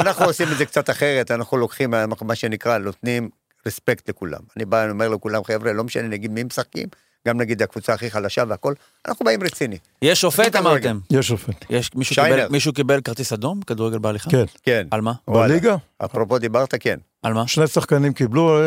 אנחנו, 0.00 0.24
עושים 0.26 0.48
את 0.52 0.58
זה 0.58 0.66
קצת 0.66 0.90
אחרת, 0.90 1.30
אנחנו 1.30 1.56
לוקחים, 1.56 1.94
מה 2.20 2.34
שנקרא, 2.34 2.78
נותנים 2.78 3.28
רספקט 3.66 4.08
לכולם. 4.08 4.40
אני 4.56 4.64
בא, 4.64 4.82
אני 4.82 4.90
אומר 4.90 5.08
לכולם, 5.08 5.44
חבר'ה, 5.44 5.72
לא 5.72 5.84
משנה 5.84 6.08
נגיד 6.08 6.30
מי 6.30 6.42
משחקים, 6.42 6.88
גם 7.28 7.38
נגיד 7.38 7.62
הקבוצה 7.62 7.94
הכי 7.94 8.10
חלשה 8.10 8.44
והכל, 8.48 8.74
אנחנו 9.08 9.24
באים 9.24 9.42
רציני. 9.42 9.78
יש 10.02 10.20
שופט. 10.20 10.56
אמרתם. 10.56 10.98
יש 11.10 11.28
שופט. 11.28 11.64
יש, 11.70 11.90
מישהו. 11.94 12.24
קיבל, 12.24 12.48
מישהו 12.50 12.72
קיבל 12.72 13.00
כרטיס 13.00 13.32
אדום? 13.32 13.60
כדורגל 13.62 13.98
בהליכה? 13.98 14.30
כן. 14.30 14.44
כן. 14.62 14.86
על 14.90 15.00
מה? 15.00 15.12
בליגה? 15.28 15.76
אפרופו 16.04 16.38
דיברת, 16.38 16.74
כן. 16.80 16.96
על 17.22 17.34
מה? 17.34 17.46
שני 17.46 17.66
שחקנים 17.66 18.12
קיבלו, 18.12 18.58
אה, 18.58 18.64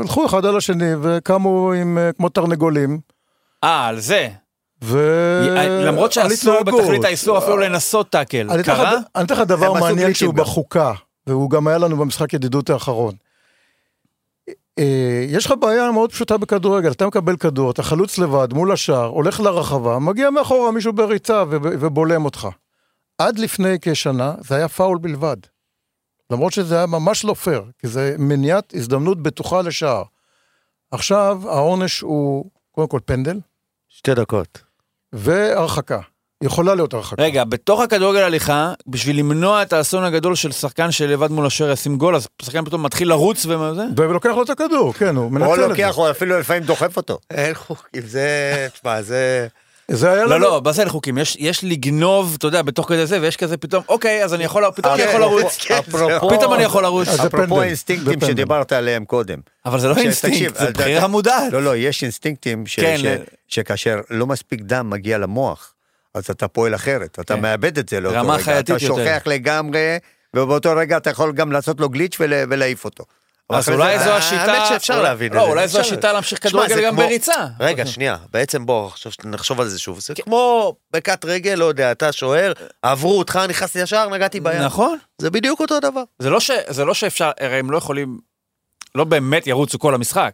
הלכו 0.00 0.26
אחד 0.26 0.44
על 0.44 0.56
השני 0.56 0.92
וקמו 1.02 1.72
עם 1.72 1.98
אה, 1.98 2.12
כמו 2.12 2.28
תרנגולים. 2.28 2.98
אה, 3.64 3.86
על 3.86 4.00
זה. 4.00 4.28
ו... 4.84 4.98
למרות 5.86 6.16
על 6.16 6.30
שאסור. 6.30 6.62
בתכלית 6.62 7.04
האיסור 7.04 7.38
אפילו 7.38 7.56
לנסות 7.56 8.10
טאקל. 8.10 8.62
קרה? 8.62 8.98
אני 9.16 9.24
אתן 9.24 9.34
לך 9.34 9.40
דבר 9.40 9.72
מעניין 9.72 10.14
שהוא. 10.14 10.34
בחוקה, 10.34 10.92
והוא 11.26 11.50
גם 11.50 11.66
היה 11.66 11.78
לנו 11.78 11.96
במשחק 11.96 12.32
ידידות 12.34 12.70
האחרון. 12.70 13.14
אה, 14.78 15.24
יש 15.28 15.46
לך 15.46 15.54
בעיה 15.60 15.90
מאוד 15.90 16.12
פשוטה 16.12 16.36
בכדורגל, 16.36 16.90
אתה 16.90 17.06
מקבל 17.06 17.36
כדור, 17.36 17.70
אתה 17.70 17.82
חלוץ 17.82 18.18
לבד 18.18 18.48
מול 18.52 18.72
השער, 18.72 19.06
הולך 19.06 19.40
לרחבה, 19.40 19.98
מגיע 19.98 20.30
מאחורה 20.30 20.72
מישהו 20.72 20.92
בריצה 20.92 21.44
ובולם 21.50 22.24
אותך. 22.24 22.48
עד 23.18 23.38
לפני 23.38 23.76
כשנה 23.80 24.34
זה 24.40 24.56
היה 24.56 24.68
פאול 24.68 24.98
בלבד. 24.98 25.36
למרות 26.30 26.52
שזה 26.52 26.76
היה 26.76 26.86
ממש 26.86 27.24
לא 27.24 27.34
פייר, 27.34 27.64
כי 27.78 27.88
זה 27.88 28.16
מניעת 28.18 28.74
הזדמנות 28.74 29.22
בטוחה 29.22 29.62
לשער. 29.62 30.02
עכשיו 30.90 31.40
העונש 31.44 32.00
הוא 32.00 32.50
קודם 32.72 32.88
כל 32.88 33.00
פנדל 33.04 33.40
שתי 33.88 34.14
דקות. 34.14 34.62
והרחקה. 35.12 36.00
יכולה 36.46 36.74
להיות 36.74 36.94
הרחקה. 36.94 37.22
רגע, 37.22 37.44
בתוך 37.44 37.80
הכדורגל 37.80 38.20
הליכה, 38.20 38.72
בשביל 38.86 39.18
למנוע 39.18 39.62
את 39.62 39.72
האסון 39.72 40.04
הגדול 40.04 40.34
של 40.34 40.52
שחקן 40.52 40.90
שלבד 40.90 41.30
מול 41.30 41.46
השוער 41.46 41.70
ישים 41.70 41.96
גול, 41.98 42.16
אז 42.16 42.28
שחקן 42.42 42.64
פתאום 42.64 42.82
מתחיל 42.82 43.08
לרוץ 43.08 43.46
וזה? 43.46 43.82
ולוקח 43.96 44.30
לו 44.30 44.42
את 44.42 44.50
הכדור, 44.50 44.92
כן, 44.94 45.16
הוא 45.16 45.24
או 45.24 45.30
מנצל 45.30 45.52
את 45.52 45.56
זה. 45.60 45.66
לוקח, 45.68 45.98
או 45.98 46.10
אפילו 46.10 46.38
לפעמים 46.40 46.62
דוחף 46.62 46.96
אותו. 46.96 47.18
אין 47.30 47.54
חוקים, 47.54 48.02
זה... 48.06 48.28
תשמע, 48.72 49.02
זה... 49.02 49.46
זה 49.90 50.12
היה 50.12 50.24
לא. 50.24 50.40
לא, 50.40 50.60
מה 50.64 50.72
זה 50.72 50.84
לחוקים? 50.84 51.18
יש, 51.18 51.36
יש 51.40 51.64
לגנוב, 51.64 52.34
אתה 52.38 52.46
יודע, 52.46 52.62
בתוך 52.62 52.88
כדי 52.88 53.06
זה, 53.06 53.18
ויש 53.20 53.36
כזה 53.36 53.56
פתאום, 53.56 53.82
אוקיי, 53.88 54.24
אז 54.24 54.34
אני 54.34 54.44
יכול, 54.44 54.64
פתאום 54.74 54.94
אני 54.94 55.02
יכול 55.02 55.20
לרוץ. 55.20 55.56
כן, 55.60 55.78
אפרופו- 55.78 56.30
פתאום 56.38 56.54
אני 56.54 56.62
יכול 56.62 56.82
לרוץ. 56.82 57.08
זה 57.08 57.26
אפרופו 57.26 57.60
האינסטינקטים 57.60 58.20
זה. 58.20 58.26
שדיברת 58.26 58.72
עליהם 58.72 59.04
קודם. 59.04 59.38
אבל 59.66 59.80
זה 59.80 59.88
לא 59.88 59.96
אינסטינקט, 59.96 60.56
זה 60.56 60.70
בחירה 60.70 61.06
מודעת. 61.06 61.52
לא, 61.52 61.62
לא, 61.62 61.76
יש 61.76 62.02
אינסטינקטים 62.02 62.66
ש- 62.66 62.80
כן, 62.80 62.96
שכאשר 63.48 64.00
לא 64.10 64.26
מספיק 64.26 64.60
דם 64.62 64.90
מגיע 64.90 65.18
למוח, 65.18 65.72
אז 66.16 66.30
אתה 66.30 66.48
פועל 66.48 66.74
אחרת, 66.74 67.18
אתה 67.20 67.34
כן. 67.34 67.40
מאבד 67.42 67.78
את 67.78 67.88
זה 67.88 68.00
לאותו 68.00 68.18
רמה 68.18 68.34
רגע. 68.34 68.42
חייתית 68.42 68.76
אתה 68.76 68.84
יותר. 68.84 68.86
שוכח 68.86 69.22
לגמרי, 69.26 69.98
ובאותו 70.36 70.72
רגע 70.76 70.96
אתה 70.96 71.10
יכול 71.10 71.32
גם 71.32 71.52
לעשות 71.52 71.80
לו 71.80 71.88
גליץ' 71.88 72.16
ול- 72.20 72.32
ולהעיף 72.50 72.84
אותו. 72.84 73.04
אז 73.50 73.68
אולי 73.68 73.98
זו 73.98 74.04
האמת 74.10 74.18
השיטה, 74.22 74.66
שאפשר 74.68 74.94
אולי- 74.94 75.02
להבין 75.04 75.32
את 75.32 75.36
לא, 75.36 75.44
זה. 75.44 75.50
אולי 75.50 75.68
זו. 75.68 75.80
השיטה 75.80 76.12
להמשיך 76.12 76.42
כדורגל 76.42 76.84
גם 76.86 76.96
בריצה. 76.96 77.46
רגע, 77.60 77.86
שנייה, 77.96 78.16
בעצם 78.32 78.66
בוא, 78.66 78.90
נחשוב 79.24 79.60
על 79.60 79.68
זה 79.68 79.78
שוב. 79.78 80.00
זה 80.00 80.14
כמו 80.14 80.74
בקט 80.92 81.24
רגל, 81.24 81.54
לא 81.54 81.64
יודע, 81.64 81.92
אתה 81.92 82.12
שוער, 82.12 82.52
עברו 82.82 83.18
אותך, 83.18 83.40
נכנסתי 83.48 83.78
ישר, 83.78 84.08
נגעתי 84.08 84.40
ביד. 84.40 84.60
נכון. 84.62 84.98
זה 85.18 85.30
בדיוק 85.30 85.60
אותו 85.60 85.80
דבר. 85.80 86.02
זה 86.18 86.30
לא, 86.30 86.40
ש, 86.40 86.50
זה 86.68 86.84
לא 86.84 86.94
שאפשר, 86.94 87.30
הרי 87.40 87.58
הם 87.58 87.70
לא 87.70 87.76
יכולים, 87.78 88.18
לא 88.94 89.04
באמת 89.04 89.46
ירוצו 89.46 89.78
כל 89.78 89.94
המשחק, 89.94 90.32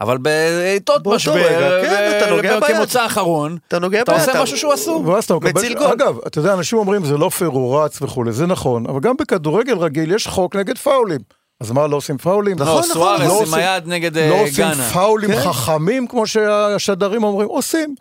אבל 0.00 0.18
בעיתות 0.18 1.06
משבר, 1.06 1.34
רגע, 1.34 1.82
כן, 1.82 2.18
אתה 2.22 2.30
נוגע 2.36 2.60
ביד. 2.60 2.76
כמוצא 2.76 3.06
אחרון, 3.06 3.56
אתה 3.68 3.78
נוגע 3.78 4.02
אתה 4.02 4.12
ביד, 4.12 4.20
עושה 4.28 4.42
משהו 4.42 4.58
שהוא 4.58 4.74
אסור. 4.74 5.08
ואז 5.08 5.24
אתה 5.24 5.34
מקבל... 5.34 5.50
מציל 5.50 5.74
גול. 5.78 5.86
אגב, 5.86 6.18
אתה 6.26 6.38
יודע, 6.38 6.54
אנשים 6.54 6.78
אומרים 6.78 7.04
זה 7.04 7.16
לא 7.16 7.28
פייר, 7.28 7.50
הוא 7.50 7.80
רץ 7.80 8.02
וכולי, 8.02 8.32
זה 8.32 8.46
נכון, 8.46 8.84
אבל 8.88 9.00
גם 9.00 9.14
בכדורגל 9.20 9.78
רגיל 9.78 10.12
יש 10.14 10.26
חוק 10.26 10.56
נגד 10.56 10.78
פאולים. 10.78 11.20
אז 11.60 11.70
מה, 11.70 11.86
לא 11.86 11.96
עושים 11.96 12.18
פאולים? 12.18 12.58
לא, 12.58 12.64
נכון, 12.64 12.82
לא 12.88 12.94
סוארס 12.94 13.20
עם 13.22 13.28
עושים- 13.30 13.54
היד 13.54 13.86
נגד 13.88 14.16
אה, 14.18 14.28
לא 14.30 14.34
עושים 14.34 14.64
גאנה. 14.68 14.90
פאולים 14.92 15.30
כן. 15.32 15.40
חכמים 15.42 16.06
כמו 16.06 16.26
שהשדרים 16.26 17.24
אומרים, 17.24 17.48
עושים. 17.48 17.94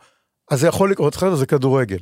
אז 0.52 0.60
זה 0.60 0.68
יכול 0.68 0.92
לקרות, 0.92 1.16
חבר'ה, 1.16 1.36
זה 1.36 1.46
כדורגל. 1.46 1.98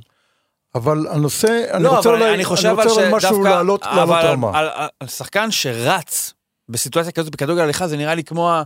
אבל 0.76 1.08
הנושא, 1.10 1.64
אני 1.72 1.84
לא, 1.84 1.96
רוצה 1.98 2.10
אולי, 2.10 2.34
אני 2.34 2.46
חושב 2.46 2.80
אני 2.80 2.88
רוצה 2.90 3.10
משהו 3.12 3.44
לעלות 3.44 3.86
לעלות 3.86 4.10
אבל 4.10 4.26
רמה. 4.28 4.52
על- 4.60 4.70
על- 4.74 4.88
על 5.00 5.08
שחקן 5.08 5.52
שרץ 5.52 6.34
בסיטואציה 6.70 7.12
כזאת 7.12 7.32
בכדורגל 7.32 7.62
הליכה, 7.62 7.88
זה 7.88 7.98
נראה 7.98 8.16
לי 8.16 8.24
כמו 8.24 8.52
ה- 8.52 8.64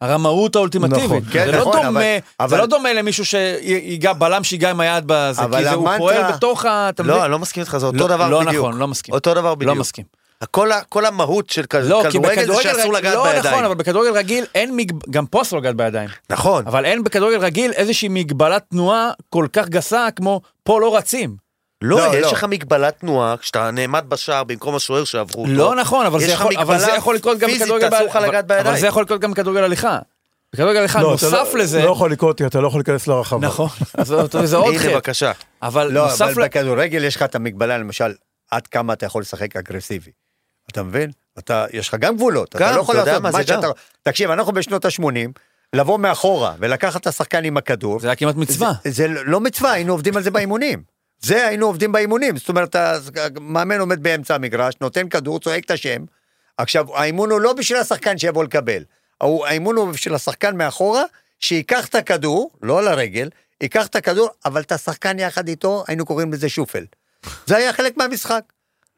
הרמאות 0.00 0.56
האולטימטיבית. 0.56 1.04
נכון. 1.04 1.20
כן, 1.32 1.46
זה 1.46 1.52
לא 1.52 1.58
נכון, 1.60 1.82
דומה, 1.82 2.00
אבל- 2.40 2.48
זה 2.48 2.56
לא 2.56 2.66
דומה 2.66 2.92
למישהו 2.92 3.24
שיגע, 3.24 4.12
בלם 4.12 4.44
שיגע 4.44 4.70
עם 4.70 4.80
היד 4.80 5.04
בזה, 5.06 5.42
כי 5.56 5.62
זה- 5.64 5.70
הוא 5.72 5.88
פועל 5.98 6.32
בתוך 6.32 6.64
ה... 6.64 6.90
לא, 7.04 7.24
אני 7.24 7.32
לא 7.32 7.38
מסכים 7.38 7.60
איתך, 7.60 7.76
זה 7.76 7.86
אותו 7.86 7.98
לא- 7.98 8.08
דבר 8.08 8.28
לא 8.28 8.40
בדיוק. 8.40 8.54
נכון, 8.64 8.78
לא 8.78 8.88
מסכים. 8.88 9.14
אותו 9.14 9.34
דבר 9.34 9.54
בדיוק. 9.54 9.74
לא 9.74 9.80
מסכים. 9.80 10.04
כל 10.50 10.70
כל 10.88 11.06
המהות 11.06 11.50
של 11.50 11.64
לא, 11.82 12.02
כדורגל 12.10 12.46
זה 12.46 12.62
שאסור 12.62 12.92
לגעת 12.92 13.14
לא 13.14 13.20
נכון, 13.20 13.34
בידיים. 13.42 13.64
אבל 13.64 13.74
בכדורגל 13.74 14.10
רגיל 14.10 14.44
אין 14.54 14.76
מגב... 14.76 14.96
גם 15.10 15.26
פה 15.26 15.42
אסור 15.42 15.58
לגעת 15.58 15.76
בידיים. 15.76 16.08
נכון. 16.30 16.64
אבל 16.66 16.84
אין 16.84 17.04
בכדורגל 17.04 17.38
רגיל 17.38 17.72
איזושהי 17.72 18.08
מגבלת 18.08 18.62
תנועה 18.70 19.10
כל 19.30 19.46
כך 19.52 19.68
גסה 19.68 20.06
כמו 20.16 20.40
פה 20.62 20.80
לא 20.80 20.96
רצים. 20.96 21.47
לא, 21.82 21.96
לא, 21.98 22.16
יש 22.16 22.22
לא. 22.24 22.32
לך 22.32 22.44
מגבלת 22.44 22.98
תנועה, 23.00 23.36
כשאתה 23.36 23.70
נעמד 23.70 24.04
בשער 24.08 24.44
במקום 24.44 24.74
השוער 24.74 25.04
שעברו 25.04 25.42
אותו. 25.42 25.52
לא 25.54 25.74
נכון, 25.74 26.06
אבל 26.06 26.20
זה 26.20 26.26
יכול, 26.32 26.56
אבל 26.58 26.78
זה 26.78 26.90
יכול 26.90 27.14
לקרות 27.14 27.38
גם 27.38 27.48
פיזית, 27.48 27.62
בכדורגל... 27.62 27.88
אסור 27.88 28.06
לך 28.06 28.16
אבל- 28.16 28.36
אבל. 28.60 28.76
זה 28.80 28.86
יכול 28.86 29.02
לקרות 29.02 29.20
גם 29.20 29.30
בכדורגל 29.30 29.64
הליכה. 29.64 29.98
בכדורגל 30.52 30.78
הליכה, 30.78 31.02
לא, 31.02 31.10
נוסף 31.10 31.48
לא- 31.54 31.60
לזה... 31.60 31.84
לא 31.84 31.90
יכול 31.90 32.12
לקרות, 32.12 32.42
אתה 32.42 32.60
לא 32.60 32.66
יכול 32.68 32.78
להיכנס 32.78 33.06
לרחבה. 33.06 33.46
נכון, 33.46 33.68
אז 33.94 34.06
זה- 34.44 34.56
עוד 34.56 34.68
הנה, 34.74 34.78
חטא. 34.78 34.92
בבקשה. 34.94 35.32
אבל 35.62 35.92
לא, 35.92 36.04
נוסף 36.04 36.22
אבל 36.32 36.42
ל... 36.42 36.44
בכדורגל 36.44 37.04
יש 37.04 37.16
לך 37.16 37.22
את 37.22 37.34
המגבלה, 37.34 37.78
למשל, 37.78 38.12
עד 38.50 38.66
כמה 38.66 38.92
אתה 38.92 39.06
יכול 39.06 39.22
לשחק 39.22 39.56
אגרסיבי. 39.56 40.10
אתה 40.70 40.82
מבין? 40.82 41.10
אתה, 41.38 41.64
יש 41.72 41.88
לך 41.88 41.94
גם 41.94 42.16
גבולות. 42.16 42.56
גם, 42.56 42.68
אתה 42.68 42.76
לא 42.76 42.80
יכול 42.80 42.96
לעשות 42.96 43.22
מה, 43.22 43.30
מה 43.30 43.42
שאתה... 43.42 43.66
תקשיב, 44.02 44.30
אנחנו 44.30 44.52
בשנות 44.52 44.84
ה-80, 44.84 45.02
לבוא 45.72 45.98
מאחורה 45.98 46.54
ולקחת 46.58 47.00
את 47.00 47.06
השחקן 47.06 47.44
עם 47.44 47.56
הכדור, 47.56 48.00
זה 48.00 48.08
היה 48.08 48.16
כמעט 48.16 48.34
מצווה. 48.36 48.72
זה, 48.84 48.90
זה 48.90 49.08
לא 49.08 49.40
מצווה, 49.40 49.72
היינו 49.72 49.92
עובדים 49.92 50.16
על 50.16 50.22
זה 50.22 50.30
באימונים. 50.30 50.97
זה 51.20 51.46
היינו 51.46 51.66
עובדים 51.66 51.92
באימונים, 51.92 52.36
זאת 52.36 52.48
אומרת, 52.48 52.76
המאמן 53.36 53.80
עומד 53.80 54.02
באמצע 54.02 54.34
המגרש, 54.34 54.74
נותן 54.80 55.08
כדור, 55.08 55.40
צועק 55.40 55.64
את 55.64 55.70
השם. 55.70 56.04
עכשיו, 56.56 56.96
האימון 56.96 57.30
הוא 57.30 57.40
לא 57.40 57.52
בשביל 57.52 57.78
השחקן 57.78 58.18
שיבוא 58.18 58.44
לקבל. 58.44 58.82
האימון 59.20 59.76
הוא 59.76 59.92
של 59.92 60.14
השחקן 60.14 60.56
מאחורה, 60.56 61.02
שייקח 61.40 61.86
את 61.86 61.94
הכדור, 61.94 62.50
לא 62.62 62.78
על 62.78 62.88
הרגל, 62.88 63.28
ייקח 63.60 63.86
את 63.86 63.96
הכדור, 63.96 64.28
אבל 64.44 64.60
את 64.60 64.72
השחקן 64.72 65.18
יחד 65.18 65.48
איתו, 65.48 65.84
היינו 65.88 66.06
קוראים 66.06 66.32
לזה 66.32 66.48
שופל. 66.48 66.84
זה 67.46 67.56
היה 67.56 67.72
חלק 67.72 67.96
מהמשחק. 67.96 68.42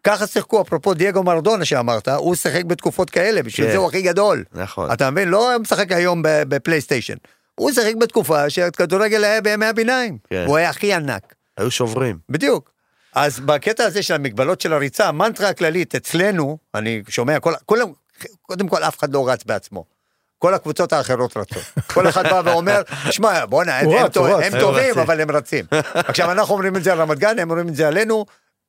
ככה 0.05 0.27
שיחקו, 0.27 0.63
אפרופו 0.63 0.95
דייגו 0.95 1.23
מרדונה 1.23 1.65
שאמרת, 1.65 2.09
הוא 2.09 2.35
שיחק 2.35 2.65
בתקופות 2.65 3.11
כאלה, 3.11 3.43
בשביל 3.43 3.67
כן. 3.67 3.73
זה 3.73 3.79
הוא 3.79 3.87
הכי 3.87 4.03
גדול. 4.03 4.45
נכון. 4.53 4.93
אתה 4.93 5.11
מבין? 5.11 5.29
לא 5.29 5.59
משחק 5.61 5.93
היום 5.93 6.23
בפלייסטיישן. 6.25 7.15
הוא 7.55 7.73
שיחק 7.73 7.95
בתקופה 7.95 8.51
שהכדורגל 8.51 9.25
היה 9.25 9.41
בימי 9.41 9.67
הביניים. 9.67 10.19
כן. 10.31 10.45
הוא 10.47 10.57
היה 10.57 10.71
הכי 10.71 10.95
ענק. 10.95 11.35
היו 11.61 11.71
שוברים. 11.71 12.19
בדיוק. 12.29 12.71
אז 13.15 13.41
בקטע 13.41 13.85
הזה 13.85 14.03
של 14.03 14.15
המגבלות 14.15 14.61
של 14.61 14.73
הריצה, 14.73 15.09
המנטרה 15.09 15.49
הכללית 15.49 15.95
אצלנו, 15.95 16.59
אני 16.75 17.03
שומע, 17.09 17.41
כל, 17.41 17.53
כולם, 17.67 17.87
קודם 18.43 18.69
כל 18.69 18.83
אף 18.83 18.99
אחד 18.99 19.13
לא 19.13 19.29
רץ 19.29 19.45
בעצמו. 19.45 19.85
כל 20.39 20.55
הקבוצות 20.55 20.93
האחרות 20.93 21.37
רצות. 21.37 21.63
כל 21.95 22.09
אחד 22.09 22.23
בא 22.27 22.43
ואומר, 22.45 22.83
שמע, 23.11 23.47
בואנה, 23.47 23.79
הם, 23.79 23.91
הם, 23.91 24.09
טוב-. 24.09 24.27
הם 24.27 24.61
טובים. 24.61 24.99
אבל 24.99 25.21
הם 25.21 25.31
רצים. 25.31 25.65
עכשיו, 25.95 26.33
אנחנו 26.33 26.55
אומרים 26.55 26.77
את 26.77 26.85
זה 26.85 26.93
על 26.93 27.01
רמת 27.01 27.19
גן, 27.19 27.39
הם 27.39 27.51
אומרים 27.51 27.69
את 27.69 27.77
זה 27.77 27.89
עלינו, 27.89 28.27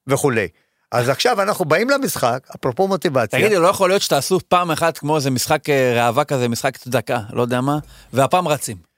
וכולי. 0.08 0.48
אז 0.92 1.10
עכשיו 1.10 1.42
אנחנו 1.42 1.66
באים 1.66 1.89
למשחק, 1.89 2.48
אפרופו 2.56 2.88
מוטיבציה. 2.88 3.39
תגידי, 3.39 3.56
לא 3.56 3.68
יכול 3.68 3.89
להיות 3.89 4.02
שתעשו 4.02 4.39
פעם 4.48 4.72
אחת 4.72 4.98
כמו 4.98 5.16
איזה 5.16 5.30
משחק 5.32 5.70
אה, 5.70 5.94
ראווה 5.96 6.24
כזה, 6.24 6.48
משחק 6.48 6.78
צדקה, 6.78 7.20
לא 7.34 7.42
יודע 7.42 7.62
מה, 7.62 7.78
והפעם 8.14 8.48
רצים. 8.48 8.91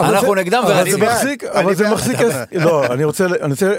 אנחנו 0.00 0.34
נגדם 0.34 0.62
אבל. 0.66 0.90
זה 0.90 0.98
מחזיק, 0.98 1.44
אבל 1.44 1.74
זה. 1.74 1.90
מחזיק, 1.90 2.18
לא, 2.52 2.86
אני 2.86 3.04
רוצה, 3.04 3.26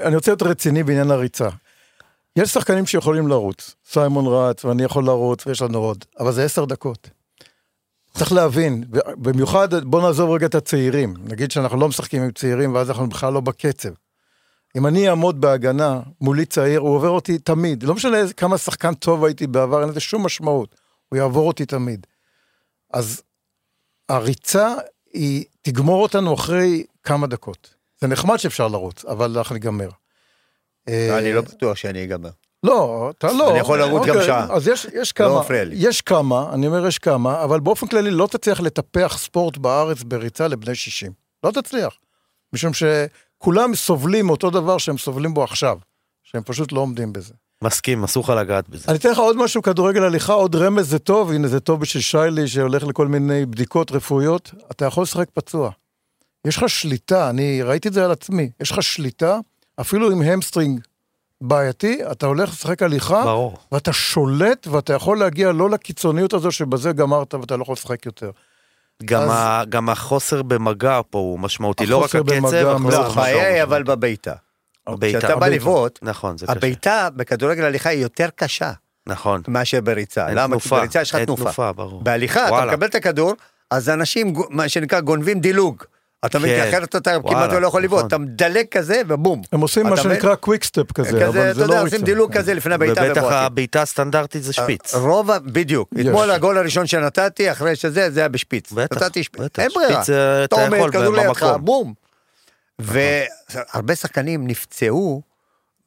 להיות 0.10 0.42
רציני 0.42 0.84
בעניין 0.84 1.12
הריצה. 1.12 1.50
יש 2.36 2.50
שחקנים 2.50 2.86
שיכולים 2.86 3.28
לרוץ, 3.28 3.76
סיימון 3.86 4.26
רץ 4.28 4.66
ואני 4.66 4.84
יכול 4.84 5.06
לרוץ 5.06 5.48
ויש 5.48 5.62
לנו 5.62 5.78
עוד, 5.78 6.06
אבל 6.20 6.32
זה 6.32 6.44
עשר 6.44 6.66
דקות. 6.66 7.10
צריך 8.14 8.32
להבין, 8.32 8.84
במיוחד 9.18 9.74
בוא 9.86 10.02
נעזוב 10.02 10.32
רגע 10.32 10.46
את 10.46 10.56
הצעירים, 10.56 11.14
נגיד 11.24 11.52
שאנחנו 11.52 11.80
לא 11.80 11.88
משחקים 11.88 12.24
עם 12.24 12.32
צעירים 12.32 12.76
ואז 12.76 12.90
אנחנו 12.90 13.10
בכלל 13.10 13.34
לא 13.34 13.42
בקצב. 13.42 13.90
אם 14.76 14.88
אני 14.88 15.10
אעמוד 15.10 15.42
בהגנה 15.42 16.00
מולי 16.22 16.46
צעיר, 16.46 16.80
הוא 16.80 16.96
עובר 16.96 17.10
אותי 17.10 17.38
תמיד, 17.38 17.84
לא 17.84 17.96
משנה 17.96 18.18
כמה 18.38 18.58
שחקן 18.58 18.94
טוב 18.94 19.26
הייתי 19.26 19.48
בעבר, 19.48 19.82
אין 19.82 19.90
לזה 19.90 20.00
שום 20.00 20.26
משמעות, 20.26 20.76
הוא 21.10 21.18
יעבור 21.18 21.48
אותי 21.48 21.66
תמיד. 21.66 22.08
אז 22.94 23.22
הריצה 24.10 24.74
היא 25.14 25.46
תגמור 25.64 26.04
אותנו 26.04 26.34
אחרי 26.34 26.84
כמה 27.04 27.28
דקות. 27.28 27.76
זה 28.02 28.08
נחמד 28.08 28.38
שאפשר 28.38 28.68
לרוץ, 28.68 29.06
אבל 29.06 29.38
אנחנו 29.38 29.56
ניגמר. 29.56 29.90
אה, 30.90 31.18
אני 31.18 31.34
לא 31.34 31.42
בטוח 31.42 31.78
שאני 31.78 32.04
אגמר. 32.04 32.30
לא, 32.64 33.10
אתה 33.18 33.28
לא. 33.32 33.52
אני 33.52 33.60
יכול 33.60 33.80
לרוץ 33.80 34.06
גם 34.06 34.10
אוקיי, 34.10 34.26
שעה. 34.26 34.48
אז 34.52 34.68
יש, 34.68 34.88
יש 34.94 35.12
כמה, 35.12 35.40
מפריע 35.40 35.64
לי. 35.64 35.76
יש 35.80 36.02
כמה, 36.02 36.50
אני 36.54 36.68
אומר 36.68 36.88
יש 36.88 37.00
כמה, 37.00 37.44
אבל 37.44 37.60
באופן 37.60 37.88
כללי 37.88 38.12
לא 38.12 38.28
תצליח 38.32 38.62
לטפח 38.62 39.18
ספורט 39.18 39.58
בארץ 39.58 40.04
בריצה 40.04 40.48
לבני 40.48 40.76
60. 40.76 41.12
לא 41.44 41.52
תצליח. 41.52 41.98
משום 42.54 42.72
שכולם 42.74 43.76
סובלים 43.76 44.26
מאותו 44.26 44.50
דבר 44.50 44.78
שהם 44.78 44.98
סובלים 44.98 45.34
בו 45.34 45.44
עכשיו, 45.44 45.78
שהם 46.24 46.44
פשוט 46.44 46.72
לא 46.72 46.80
עומדים 46.80 47.14
בזה. 47.14 47.34
מסכים, 47.64 48.04
אסור 48.04 48.24
לך 48.24 48.30
לגעת 48.30 48.70
בזה. 48.70 48.86
אני 48.88 48.98
אתן 48.98 49.12
לך 49.12 49.18
עוד 49.18 49.38
משהו, 49.38 49.62
כדורגל 49.62 50.04
הליכה, 50.04 50.34
עוד 50.34 50.56
רמז 50.56 50.90
זה 50.90 51.00
טוב, 51.00 51.32
הנה 51.32 51.48
זה 51.48 51.60
טוב 51.60 51.80
בשביל 51.80 52.04
שיילי 52.04 52.48
שהולך 52.48 52.84
לכל 52.84 53.08
מיני 53.08 53.46
בדיקות 53.46 53.92
רפואיות, 53.92 54.52
אתה 54.72 54.86
יכול 54.86 55.04
לשחק 55.04 55.28
פצוע. 55.34 55.72
יש 56.48 56.58
לך 56.58 56.70
שליטה, 56.70 57.30
אני 57.30 57.62
ראיתי 57.62 57.88
את 57.88 57.94
זה 57.94 58.06
על 58.06 58.12
עצמי, 58.12 58.50
יש 58.60 58.72
לך 58.72 58.84
שליטה, 58.84 59.40
אפילו 59.82 60.12
עם 60.12 60.22
ההמסטרינג 60.22 60.80
בעייתי, 61.42 62.00
אתה 62.12 62.26
הולך 62.26 62.50
לשחק 62.50 62.84
הליכה, 62.84 63.24
ברור. 63.24 63.58
ואתה 63.72 63.94
שולט, 63.94 64.68
ואתה 64.68 64.94
יכול 64.94 65.20
להגיע 65.20 65.52
לא 65.52 65.70
לקיצוניות 65.70 66.34
הזו 66.34 66.52
שבזה 66.52 66.92
גמרת 66.92 67.34
ואתה 67.34 67.58
לא 67.58 67.62
יכול 67.64 67.74
לשחק 67.74 68.06
יותר. 68.06 68.32
גם, 69.06 69.22
אז- 69.22 69.30
ה, 69.30 69.64
גם 69.70 69.90
החוסר 69.90 70.42
במגע 70.42 71.02
פה 71.10 71.20
הוא 71.20 71.40
משמעותי, 71.40 71.86
לא 71.86 71.98
רק 71.98 72.16
הקצב, 72.16 72.20
במגע 72.20 72.38
החוסר 72.38 72.78
מאוד 72.78 72.94
לא. 72.94 73.08
הבעיה 73.08 73.54
היא. 73.54 73.64
אבל 73.64 73.84
בבעיטה. 73.84 74.34
הבעיטה. 74.88 75.18
כשאתה 75.20 75.36
בא. 75.36 75.48
לבעוט, 75.48 76.00
נכון, 76.02 76.38
זה 76.38 76.46
קשה. 76.46 76.56
הבעיטה 76.56 77.10
בכדורגל 77.16 77.64
הליכה 77.64 77.90
היא 77.90 78.02
יותר 78.02 78.28
קשה 78.36 78.72
נכון. 79.08 79.42
מאשר 79.48 79.82
בריצה. 79.82 80.28
אין 80.28 80.36
למה? 80.38 80.44
כי 80.56 80.62
תנופה, 80.62 80.80
בריצה 80.80 81.02
יש 81.02 81.10
לך 81.10 81.16
אין 81.16 81.26
תנופה. 81.26 81.44
תנופה, 81.44 81.72
ברור. 81.72 82.04
בהליכה 82.04 82.46
אתה 82.48 82.54
וואלה. 82.54 82.72
מקבל 82.72 82.88
את 82.88 82.96
הכדור, 82.96 83.34
אז 83.72 83.90
אנשים, 83.90 84.34
מה 84.50 84.70
שנקרא, 84.70 85.00
גונבים 85.00 85.40
דילוג. 85.40 85.84
אתה 86.26 86.40
מבין? 86.40 86.56
כן. 86.56 86.64
כי 86.64 86.70
אחרת 86.70 86.96
אתה 86.96 87.12
כמעט 87.12 87.26
וואלה, 87.26 87.60
לא 87.60 87.68
יכול 87.68 87.84
לבעוט. 87.84 88.00
נכון. 88.00 88.08
אתה 88.08 88.18
מדלג 88.18 88.66
כזה 88.72 89.02
ובום. 89.08 89.42
הם 89.54 89.62
עושים 89.62 89.88
מה 89.88 89.94
אתה? 89.94 90.02
שנקרא 90.02 90.36
quick 90.36 90.64
step 90.64 90.92
כזה, 90.92 91.10
כזה, 91.10 91.28
אבל 91.28 91.42
אתה 91.42 91.54
זה 91.54 91.62
יודע, 91.62 91.76
לא 91.76 91.82
עושים 91.82 91.94
ריצה. 92.00 92.06
דילוג 92.06 92.38
כזה 92.38 92.54
לפני 92.54 92.74
הבעיטה 92.74 93.02
ובטח 93.06 93.22
ובועטים. 93.22 93.38
הבעיטה 93.46 93.82
הסטנדרטית 93.82 94.44
זה 94.44 94.54
שפיץ. 94.54 94.96
רוב, 94.96 95.32
בדיוק. 95.46 95.90
יש. 95.96 96.06
אתמול 96.06 96.32
הגול 96.32 96.58
הראשון 96.58 96.88
שנתתי, 96.88 97.52
אחרי 97.52 97.76
שזה, 97.76 98.12
זה 98.12 98.20
היה 98.20 98.30
בשפיץ. 98.30 98.72
בטח, 98.72 99.04
נתתי 99.04 99.24
שפיץ. 99.24 99.42
בטח. 99.42 99.64
אין 99.64 99.72
ברירה. 99.76 99.94
שפיץ, 99.94 100.10
אה, 100.10 100.44
אתה 100.44 100.56
אתה 100.56 100.76
עומד, 100.78 100.92
כדור 100.92 101.16
לידך. 101.16 101.44
בום. 101.62 101.94
והרבה 102.84 103.96
שחקנים 103.96 104.48
נפצעו 104.48 105.22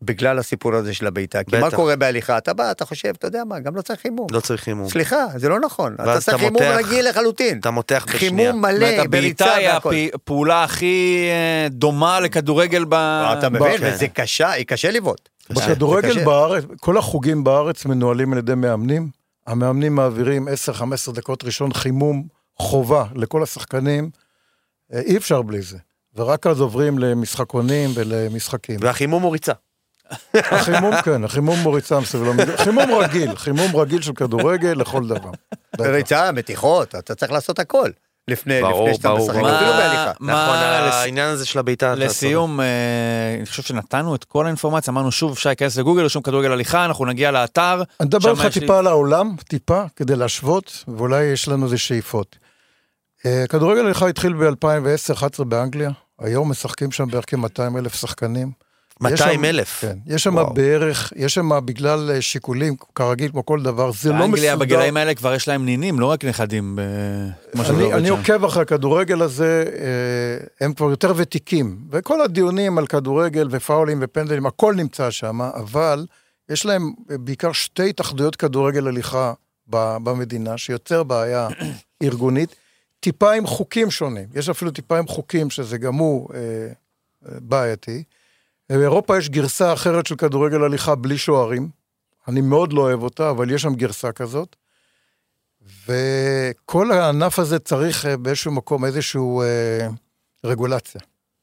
בגלל 0.02 0.38
הסיפור 0.38 0.74
הזה 0.74 0.94
של 0.94 1.06
הבעיטה. 1.06 1.44
כי 1.44 1.58
מה. 1.58 1.70
קורה 1.70 1.96
בהליכה? 1.96 2.38
אתה 2.38 2.52
בא, 2.52 2.70
אתה 2.70 2.84
חושב, 2.84 3.08
אתה 3.08 3.26
יודע 3.26 3.44
מה, 3.44 3.60
גם 3.60 3.76
לא 3.76 3.82
צריך 3.82 4.00
חימום. 4.00 4.26
לא 4.30 4.40
צריך 4.40 4.62
חימום. 4.62 4.88
סליחה, 4.88 5.26
זה 5.36 5.48
לא 5.48 5.60
נכון. 5.60 5.94
אתה 5.94 6.20
צריך 6.20 6.38
חימום 6.38 6.62
רגיל 6.62 7.08
לחלוטין. 7.08 7.58
אתה 7.58 7.70
מותח 7.70 8.04
בשנייה. 8.08 8.20
חימום 8.20 8.46
זאת 8.46 8.54
אומרת, 8.54 8.74
מלא, 8.74 8.86
הבעיטה 8.86 9.08
בריצה 9.08 9.54
היא 9.54 9.68
והכל. 9.68 9.94
הפעולה 10.14 10.64
הכי 10.64 11.26
אה, 11.30 11.68
דומה 11.70 12.20
לכדורגל 12.20 12.84
ב... 12.88 12.94
אתה 13.38 13.48
מבין? 13.48 13.80
וזה 13.82 14.08
קשה, 14.08 14.50
היא 14.50 14.66
קשה 14.66 14.90
לבעוט. 14.90 15.28
בכדורגל. 15.50 16.24
בארץ, 16.24 16.64
כל 16.80 16.98
החוגים 16.98 17.44
בארץ 17.44 17.84
מנוהלים 17.84 18.32
על 18.32 18.38
ידי 18.38 18.54
מאמנים. 18.54 19.08
המאמנים 19.46 19.94
מעבירים 19.94 20.48
10-15 21.08 21.12
דקות 21.12 21.44
ראשון 21.44 21.72
חימום 21.72 22.26
חובה 22.58 23.04
לכל 23.14 23.42
השחקנים. 23.42 24.10
אה, 24.92 25.00
אי 25.00 25.16
אפשר 25.16 25.42
בלי 25.42 25.62
זה. 25.62 25.78
ורק 26.16 26.46
אז 26.46 26.60
עוברים 26.60 26.98
למשחקונים 26.98 27.90
ולמשחקים. 27.94 28.76
והחימום 28.80 29.22
הוא 29.22 29.32
ריצה. 29.32 29.52
החימום, 30.34 31.02
כן, 31.02 31.24
החימום 31.24 31.58
מוריצה 31.60 32.00
מסביב 32.00 32.24
למגרש. 32.24 32.60
חימום 32.60 32.90
רגיל, 32.94 33.36
חימום 33.36 33.76
רגיל 33.76 34.02
של 34.02 34.12
כדורגל 34.12 34.72
לכל 34.76 35.06
דבר. 35.08 35.30
ריצה, 35.80 36.32
מתיחות, 36.32 36.94
אתה 36.94 37.14
צריך 37.14 37.32
לעשות 37.32 37.58
הכל. 37.58 37.90
לפני 38.28 38.60
ברור, 38.62 38.82
לפני 38.84 38.94
שאתה 38.96 39.08
ברור, 39.08 39.18
משחק. 39.30 39.36
אפילו 39.36 39.50
בהליכה. 39.72 40.12
מה- 40.20 40.32
נכון, 40.44 40.56
לס- 40.88 40.94
העניין 40.94 41.28
הזה 41.28 41.46
של 41.46 41.58
הבעיטה. 41.58 41.94
לסיום, 41.94 42.60
אה, 42.60 42.66
אני 43.38 43.46
חושב 43.46 43.62
שנתנו 43.62 44.14
את 44.14 44.24
כל 44.24 44.44
האינפורמציה, 44.46 44.90
אמרנו 44.90 45.12
שוב, 45.12 45.32
אפשר 45.32 45.50
להיכנס 45.50 45.76
לגוגל, 45.78 46.04
רשום 46.04 46.22
כדורגל 46.22 46.52
הליכה, 46.52 46.84
אנחנו 46.84 47.04
נגיע 47.06 47.30
לאתר. 47.30 47.82
אני 48.00 48.08
אדבר 48.08 48.30
איתך 48.44 48.58
טיפה 48.58 48.78
על 48.78 48.86
העולם, 48.86 49.36
טיפה, 49.48 49.82
כדי 49.96 50.16
להשוות, 50.16 50.84
ואולי 50.88 51.24
יש 51.24 51.48
לנו 51.48 51.64
איזה 51.64 51.78
שאיפות. 51.78 52.36
אה, 53.26 53.44
כדורגל 53.48 53.80
הליכה 53.84 54.08
התחיל 54.08 54.32
ב-2010-2011 54.32 55.44
באנגליה, 55.44 55.90
היום 56.20 56.50
משחקים 56.50 56.92
שם 56.92 57.06
בערך 57.10 57.24
כ-200 57.28 57.78
אלף 57.78 57.94
שחקנים. 57.94 58.50
יש 58.96 59.02
200 59.02 59.38
שם- 59.40 59.44
אלף. 59.44 59.80
כן, 59.80 59.98
יש 60.06 60.22
שם. 60.22 60.36
בערך, 60.54 61.12
יש 61.16 61.34
שם 61.34 61.50
בגלל 61.64 62.10
אה, 62.10 62.22
שיקולים, 62.22 62.74
כרגיל, 62.94 63.30
כמו 63.30 63.46
כל 63.46 63.62
דבר, 63.62 63.92
זה 63.92 64.08
לא 64.08 64.14
מסודר. 64.14 64.26
באנגליה 64.30 64.56
בגילאים 64.56 64.96
האלה 64.96 65.14
כבר 65.14 65.34
יש 65.34 65.48
להם 65.48 65.64
נינים, 65.64 66.00
לא 66.00 66.06
רק 66.06 66.24
נכדים. 66.24 66.78
שזה 67.62 67.72
אני, 67.72 67.92
אני. 67.92 68.08
עוקב 68.08 68.44
אחרי 68.44 68.62
הכדורגל 68.62 69.22
הזה, 69.22 69.64
אה, 69.78 70.46
הם 70.66 70.72
כבר 70.74 70.90
יותר 70.90 71.12
ותיקים, 71.16 71.78
וכל 71.90 72.20
הדיונים 72.20 72.78
על 72.78 72.86
כדורגל 72.86 73.48
ופאולים 73.50 73.98
ופנדלים, 74.02 74.46
הכל 74.46 74.74
נמצא 74.74 75.10
שם, 75.10 75.40
אבל 75.40 76.06
יש 76.48 76.66
להם 76.66 76.92
אה, 77.10 77.18
בעיקר 77.18 77.52
שתי 77.52 77.88
התאחדויות 77.88 78.36
כדורגל 78.36 78.86
הליכה 78.88 79.32
במדינה, 79.68 80.58
שיוצר 80.58 81.02
בעיה 81.02 81.48
ארגונית, 82.02 82.54
טיפה 83.00 83.32
עם 83.32 83.46
חוקים 83.46 83.90
שונים, 83.90 84.28
יש 84.34 84.48
אפילו 84.48 84.70
טיפה 84.70 84.98
עם 84.98 85.06
חוקים 85.06 85.50
שזה 85.50 85.78
גם 85.78 85.94
הוא 85.94 86.28
אה, 86.34 86.38
אה, 86.40 86.70
בעייתי. 87.40 88.02
באירופה 88.70 89.18
יש 89.18 89.28
גרסה 89.28 89.72
אחרת 89.72 90.06
של 90.06 90.16
כדורגל 90.16 90.62
הליכה 90.64 90.94
בלי 90.94 91.18
שוערים, 91.18 91.68
אני 92.28 92.40
מאוד 92.40 92.72
לא 92.72 92.80
אוהב 92.80 93.02
אותה, 93.02 93.30
אבל 93.30 93.50
יש 93.50 93.62
שם 93.62 93.74
גרסה 93.74 94.12
כזאת. 94.12 94.56
וכל 95.88 96.92
הענף 96.92 97.38
הזה 97.38 97.58
צריך 97.58 98.06
אה, 98.06 98.16
באיזשהו 98.16 98.52
מקום 98.52 98.84
איזושהי 98.84 99.20
אה, 99.42 99.88
רגולציה. 100.44 101.00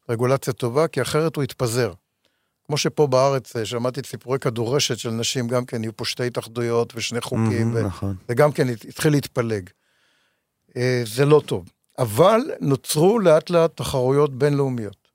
רגולציה 0.09 0.53
טובה, 0.53 0.87
כי 0.87 1.01
אחרת 1.01 1.35
הוא 1.35 1.43
יתפזר. 1.43 1.93
כמו 2.65 2.77
שפה 2.77 3.07
בארץ, 3.07 3.55
אה, 3.55 3.65
שמעתי 3.65 3.99
את 3.99 4.05
סיפורי 4.05 4.39
כדורשת 4.39 4.97
של 4.97 5.09
נשים, 5.09 5.47
גם 5.47 5.65
כן 5.65 5.83
יהיו 5.83 5.97
פה 5.97 6.05
שתי 6.05 6.27
התאחדויות 6.27 6.93
ושני 6.95 7.21
חוקים, 7.21 7.75
ו- 7.75 7.81
נכון. 7.83 8.15
וגם 8.29 8.51
כן 8.51 8.69
הת- 8.69 8.85
התחיל 8.85 9.11
להתפלג. 9.11 9.69
אה, 10.77 11.03
זה 11.05 11.25
לא 11.25 11.41
טוב. 11.45 11.69
אבל 11.99 12.41
נוצרו 12.59 13.19
לאט 13.19 13.49
לאט 13.49 13.77
תחרויות 13.77 14.37
בינלאומיות. 14.37 15.07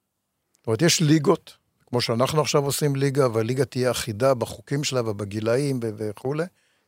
זאת 0.59 0.67
אומרת, 0.67 0.83
יש 0.83 1.01
ליגות, 1.01 1.57
כמו 1.87 2.01
שאנחנו 2.01 2.41
עכשיו 2.41 2.65
עושים 2.65 2.97
ליגה, 2.97 3.29
והליגה 3.33 3.65
תהיה 3.65 3.91
אחידה 3.91 4.35
בחוקים 4.35 4.85
שלה 4.85 5.11
ובגילאים 5.11 5.81
וכולי, 5.83 6.45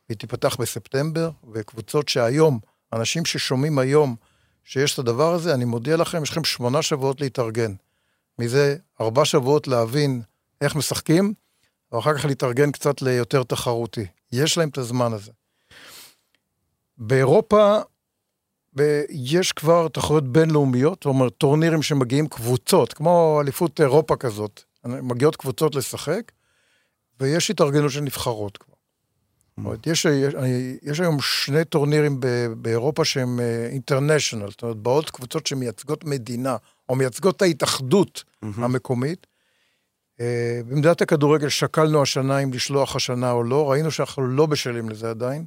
והיא 0.09 0.17
תיפתח 0.17 0.55
בספטמבר, 0.55 1.29
וקבוצות 1.53 2.09
שהיום, 2.09 2.59
אנשים 2.93 3.25
ששומעים 3.25 3.79
היום 3.79 4.15
שיש 4.63 4.93
את 4.93 4.99
הדבר 4.99 5.33
הזה, 5.33 5.53
אני 5.53 5.65
מודיע 5.65 5.97
לכם, 5.97 6.23
יש 6.23 6.29
לכם 6.29 6.43
שמונה 6.43 6.81
שבועות 6.81 7.21
להתארגן. 7.21 7.73
מזה 8.39 8.75
ארבע 9.01 9.25
שבועות 9.25 9.67
להבין 9.67 10.21
איך 10.61 10.75
משחקים, 10.75 11.33
ואחר 11.91 12.17
כך 12.17 12.25
להתארגן 12.25 12.71
קצת 12.71 13.01
ליותר 13.01 13.43
תחרותי. 13.43 14.05
יש 14.31 14.57
להם 14.57 14.69
את 14.69 14.77
הזמן 14.77 15.13
הזה. 15.13 15.31
באירופה 16.97 17.79
ויש 18.73 19.51
כבר 19.51 19.87
תחרויות 19.87 20.27
בינלאומיות, 20.27 20.97
זאת 21.03 21.05
אומרת, 21.05 21.33
טורנירים 21.37 21.81
שמגיעים 21.81 22.27
קבוצות, 22.27 22.93
כמו 22.93 23.39
אליפות 23.41 23.81
אירופה 23.81 24.15
כזאת, 24.15 24.61
מגיעות 24.85 25.35
קבוצות 25.35 25.75
לשחק, 25.75 26.31
ויש 27.19 27.51
התארגנות 27.51 27.91
של 27.91 28.01
נבחרות 28.01 28.57
כבר. 28.57 28.73
זאת 29.49 29.57
אומרת, 29.57 29.87
יש, 29.87 30.05
יש, 30.05 30.33
יש 30.83 30.99
היום 30.99 31.17
שני 31.21 31.65
טורנירים 31.65 32.19
ב- 32.19 32.53
באירופה 32.57 33.05
שהם 33.05 33.39
אינטרנשיונל, 33.71 34.49
זאת 34.49 34.61
אומרת, 34.63 34.77
באות 34.77 35.09
קבוצות 35.09 35.47
שמייצגות 35.47 36.03
מדינה, 36.03 36.57
או 36.89 36.95
מייצגות 36.95 37.35
את 37.35 37.41
ההתאחדות 37.41 38.23
המקומית. 38.41 39.27
אה, 40.19 40.61
במדינת 40.67 41.01
הכדורגל 41.01 41.49
שקלנו 41.49 42.01
השנה 42.01 42.39
אם 42.39 42.53
לשלוח 42.53 42.95
השנה 42.95 43.31
או 43.31 43.43
לא, 43.43 43.71
ראינו 43.71 43.91
שאנחנו 43.91 44.27
לא 44.27 44.45
בשלים 44.45 44.89
לזה 44.89 45.09
עדיין, 45.09 45.45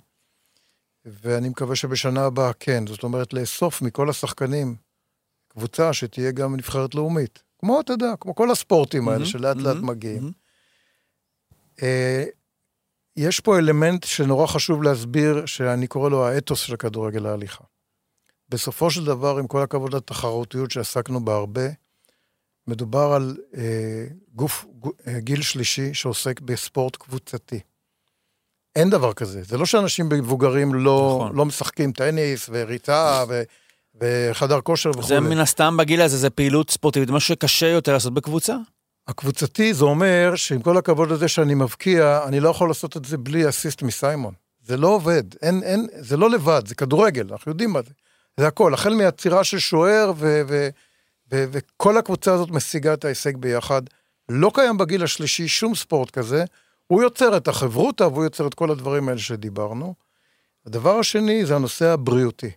ואני 1.04 1.48
מקווה 1.48 1.76
שבשנה 1.76 2.24
הבאה 2.24 2.52
כן. 2.52 2.86
זאת 2.86 3.02
אומרת, 3.02 3.32
לאסוף 3.32 3.82
מכל 3.82 4.10
השחקנים 4.10 4.76
קבוצה 5.48 5.92
שתהיה 5.92 6.30
גם 6.30 6.56
נבחרת 6.56 6.94
לאומית. 6.94 7.42
כמו, 7.58 7.80
אתה 7.80 7.92
יודע, 7.92 8.12
כמו 8.20 8.34
כל 8.34 8.50
הספורטים 8.50 9.08
האלה 9.08 9.18
מהמם, 9.18 9.30
שלאט 9.30 9.56
לאט 9.56 9.76
מהמם, 9.76 9.86
מגיעים. 9.86 10.22
מהמם. 10.22 10.32
אה, 11.82 12.24
יש 13.16 13.40
פה 13.40 13.58
אלמנט 13.58 14.04
שנורא 14.04 14.46
חשוב 14.46 14.82
להסביר, 14.82 15.46
שאני 15.46 15.86
קורא 15.86 16.10
לו 16.10 16.26
האתוס 16.26 16.60
של 16.60 16.76
כדורגל 16.76 17.26
ההליכה. 17.26 17.64
בסופו 18.48 18.90
של 18.90 19.04
דבר, 19.04 19.38
עם 19.38 19.46
כל 19.46 19.62
הכבוד 19.62 19.94
לתחרותיות 19.94 20.70
שעסקנו 20.70 21.24
בה 21.24 21.34
הרבה, 21.34 21.66
מדובר 22.66 23.12
על 23.12 23.36
אה, 23.56 24.06
גוף, 24.34 24.64
גו, 24.78 24.92
אה, 25.06 25.20
גיל 25.20 25.42
שלישי 25.42 25.94
שעוסק 25.94 26.40
בספורט 26.40 26.96
קבוצתי. 26.96 27.60
אין 28.76 28.90
דבר 28.90 29.12
כזה. 29.12 29.42
זה 29.42 29.58
לא 29.58 29.66
שאנשים 29.66 30.08
מבוגרים 30.08 30.74
לא, 30.74 31.18
נכון. 31.20 31.36
לא 31.36 31.44
משחקים 31.44 31.92
טניס 31.92 32.50
וריצה 32.52 33.24
ו, 33.28 33.42
וחדר 34.00 34.60
כושר 34.60 34.90
וכו'. 34.90 35.02
זה 35.02 35.20
מן 35.20 35.38
הסתם 35.38 35.76
בגיל 35.76 36.02
הזה, 36.02 36.16
זה 36.16 36.30
פעילות 36.30 36.70
ספורטיבית, 36.70 37.10
משהו 37.10 37.34
שקשה 37.34 37.66
יותר 37.66 37.92
לעשות 37.92 38.14
בקבוצה. 38.14 38.56
הקבוצתי 39.08 39.74
זה 39.74 39.84
אומר 39.84 40.32
שעם 40.36 40.62
כל 40.62 40.76
הכבוד 40.76 41.10
לזה 41.10 41.28
שאני 41.28 41.54
מבקיע, 41.54 42.20
אני 42.26 42.40
לא 42.40 42.48
יכול 42.48 42.70
לעשות 42.70 42.96
את 42.96 43.04
זה 43.04 43.18
בלי 43.18 43.48
אסיסט 43.48 43.82
מסיימון. 43.82 44.34
זה 44.62 44.76
לא 44.76 44.88
עובד, 44.88 45.22
אין, 45.42 45.62
אין, 45.62 45.86
זה 45.98 46.16
לא 46.16 46.30
לבד, 46.30 46.62
זה 46.66 46.74
כדורגל, 46.74 47.26
אנחנו 47.30 47.52
יודעים 47.52 47.70
מה 47.70 47.82
זה. 47.82 47.90
זה 48.36 48.46
הכל, 48.46 48.74
החל 48.74 48.94
מהעצירה 48.94 49.44
של 49.44 49.58
שוער, 49.58 50.12
ו, 50.16 50.42
ו, 50.48 50.68
ו, 51.32 51.44
וכל 51.52 51.98
הקבוצה 51.98 52.34
הזאת 52.34 52.50
משיגה 52.50 52.94
את 52.94 53.04
ההישג 53.04 53.36
ביחד. 53.36 53.82
לא 54.28 54.50
קיים 54.54 54.78
בגיל 54.78 55.04
השלישי 55.04 55.48
שום 55.48 55.74
ספורט 55.74 56.10
כזה, 56.10 56.44
הוא 56.86 57.02
יוצר 57.02 57.36
את 57.36 57.48
החברותה 57.48 58.08
והוא 58.08 58.24
יוצר 58.24 58.46
את 58.46 58.54
כל 58.54 58.70
הדברים 58.70 59.08
האלה 59.08 59.20
שדיברנו. 59.20 59.94
הדבר 60.66 60.98
השני 60.98 61.46
זה 61.46 61.56
הנושא 61.56 61.86
הבריאותי. 61.86 62.50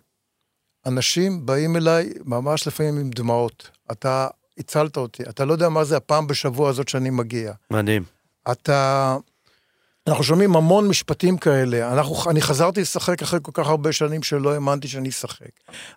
אנשים 0.86 1.46
באים 1.46 1.76
אליי 1.76 2.12
ממש 2.24 2.66
לפעמים 2.66 2.98
עם 2.98 3.10
דמעות. 3.10 3.70
אתה 3.92 4.28
הצלת 4.58 4.96
אותי, 4.96 5.22
אתה 5.22 5.44
לא 5.44 5.52
יודע 5.52 5.68
מה 5.68 5.84
זה 5.84 5.96
הפעם 5.96 6.26
בשבוע 6.26 6.68
הזאת 6.68 6.88
שאני 6.88 7.10
מגיע. 7.10 7.52
מדהים. 7.70 8.04
אתה... 8.52 9.16
אנחנו 10.06 10.24
שומעים 10.24 10.56
המון 10.56 10.88
משפטים 10.88 11.38
כאלה. 11.38 11.92
אנחנו, 11.92 12.30
אני 12.30 12.42
חזרתי 12.42 12.80
לשחק 12.80 13.22
אחרי 13.22 13.40
כל 13.42 13.52
כך 13.54 13.66
הרבה 13.66 13.92
שנים 13.92 14.22
שלא 14.22 14.54
האמנתי 14.54 14.88
שאני 14.88 15.08
אשחק. 15.08 15.50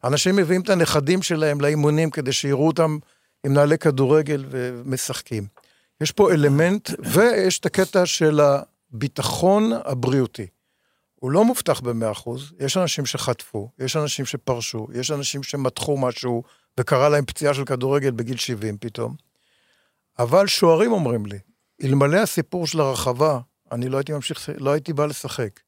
אנשים 0.03 0.36
מביאים 0.36 0.61
את 0.61 0.69
הנכדים 0.69 1.21
שלהם 1.21 1.61
לאימונים 1.61 2.09
כדי 2.09 2.32
שיראו 2.32 2.67
אותם 2.67 2.97
עם 3.45 3.53
נעלי 3.53 3.77
כדורגל 3.77 4.45
ומשחקים. 4.49 5.47
יש 6.02 6.12
פה 6.12 6.32
אלמנט, 6.32 6.89
ויש 6.99 7.60
את 7.60 7.66
הקטע 7.66 8.06
של 8.06 8.39
הביטחון 8.39 9.72
הבריאותי. 9.86 10.47
הוא 11.16 11.32
לא 11.32 11.45
מובטח 11.45 11.80
ב-100%, 11.80 12.30
יש 12.60 12.78
אנשים 12.78 13.06
שחטפו, 13.06 13.70
יש 13.80 13.95
אנשים 13.95 14.26
שפרשו, 14.26 14.88
יש 14.93 15.12
אנשים 15.12 15.43
שמתחו 15.43 15.97
משהו 15.97 16.43
וקרה 16.80 17.10
להם 17.10 17.26
פציעה 17.26 17.54
של 17.54 17.66
כדורגל 17.66 18.12
בגיל 18.12 18.38
70 18.38 18.78
פתאום. 18.78 19.16
אבל 20.20 20.47
שוערים 20.47 20.91
אומרים 20.91 21.26
לי, 21.26 21.39
אלמלא 21.84 22.18
הסיפור 22.18 22.68
של 22.68 22.80
הרחבה, 22.80 23.39
אני 23.72 23.89
לא 23.89 23.97
הייתי 23.97 24.14
ממשיך, 24.14 24.49
לא 24.58 24.72
הייתי 24.72 24.93
בא 24.93 25.06
לשחק. 25.06 25.60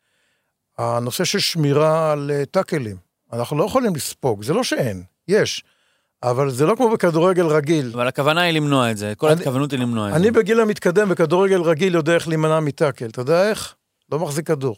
הנושא 0.77 1.23
של 1.23 1.39
שמירה 1.39 2.11
על 2.11 2.31
אה, 2.31 2.45
טאקלים, 2.45 2.97
אנחנו 3.33 3.57
לא 3.57 3.63
יכולים 3.63 3.95
לספוג, 3.95 4.43
זה 4.43 4.53
לא 4.53 4.63
שאין, 4.63 5.03
יש. 5.27 5.63
אבל 6.23 6.49
זה 6.51 6.65
לא 6.65 6.75
כמו 6.75 6.89
בכדורגל 6.91 7.45
רגיל. 7.45 7.91
אבל 7.93 8.07
הכוונה 8.07 8.41
היא 8.41 8.53
למנוע 8.53 8.91
את 8.91 8.97
זה, 8.97 9.13
כל 9.17 9.27
אני- 9.27 9.35
התכוונות 9.39 9.71
היא 9.71 9.79
למנוע 9.79 10.07
את 10.07 10.13
זה. 10.13 10.19
אני 10.19 10.31
בגיל 10.31 10.59
המתקדם 10.59 11.09
בכדורגל 11.09 11.61
רגיל 11.61 11.95
יודע 11.95 12.13
איך 12.15 12.27
להימנע 12.27 12.59
מטאקל. 12.59 13.05
אתה 13.05 13.21
יודע 13.21 13.49
איך? 13.49 13.75
לא 14.11 14.19
מחזיק 14.19 14.47
כדור. 14.47 14.75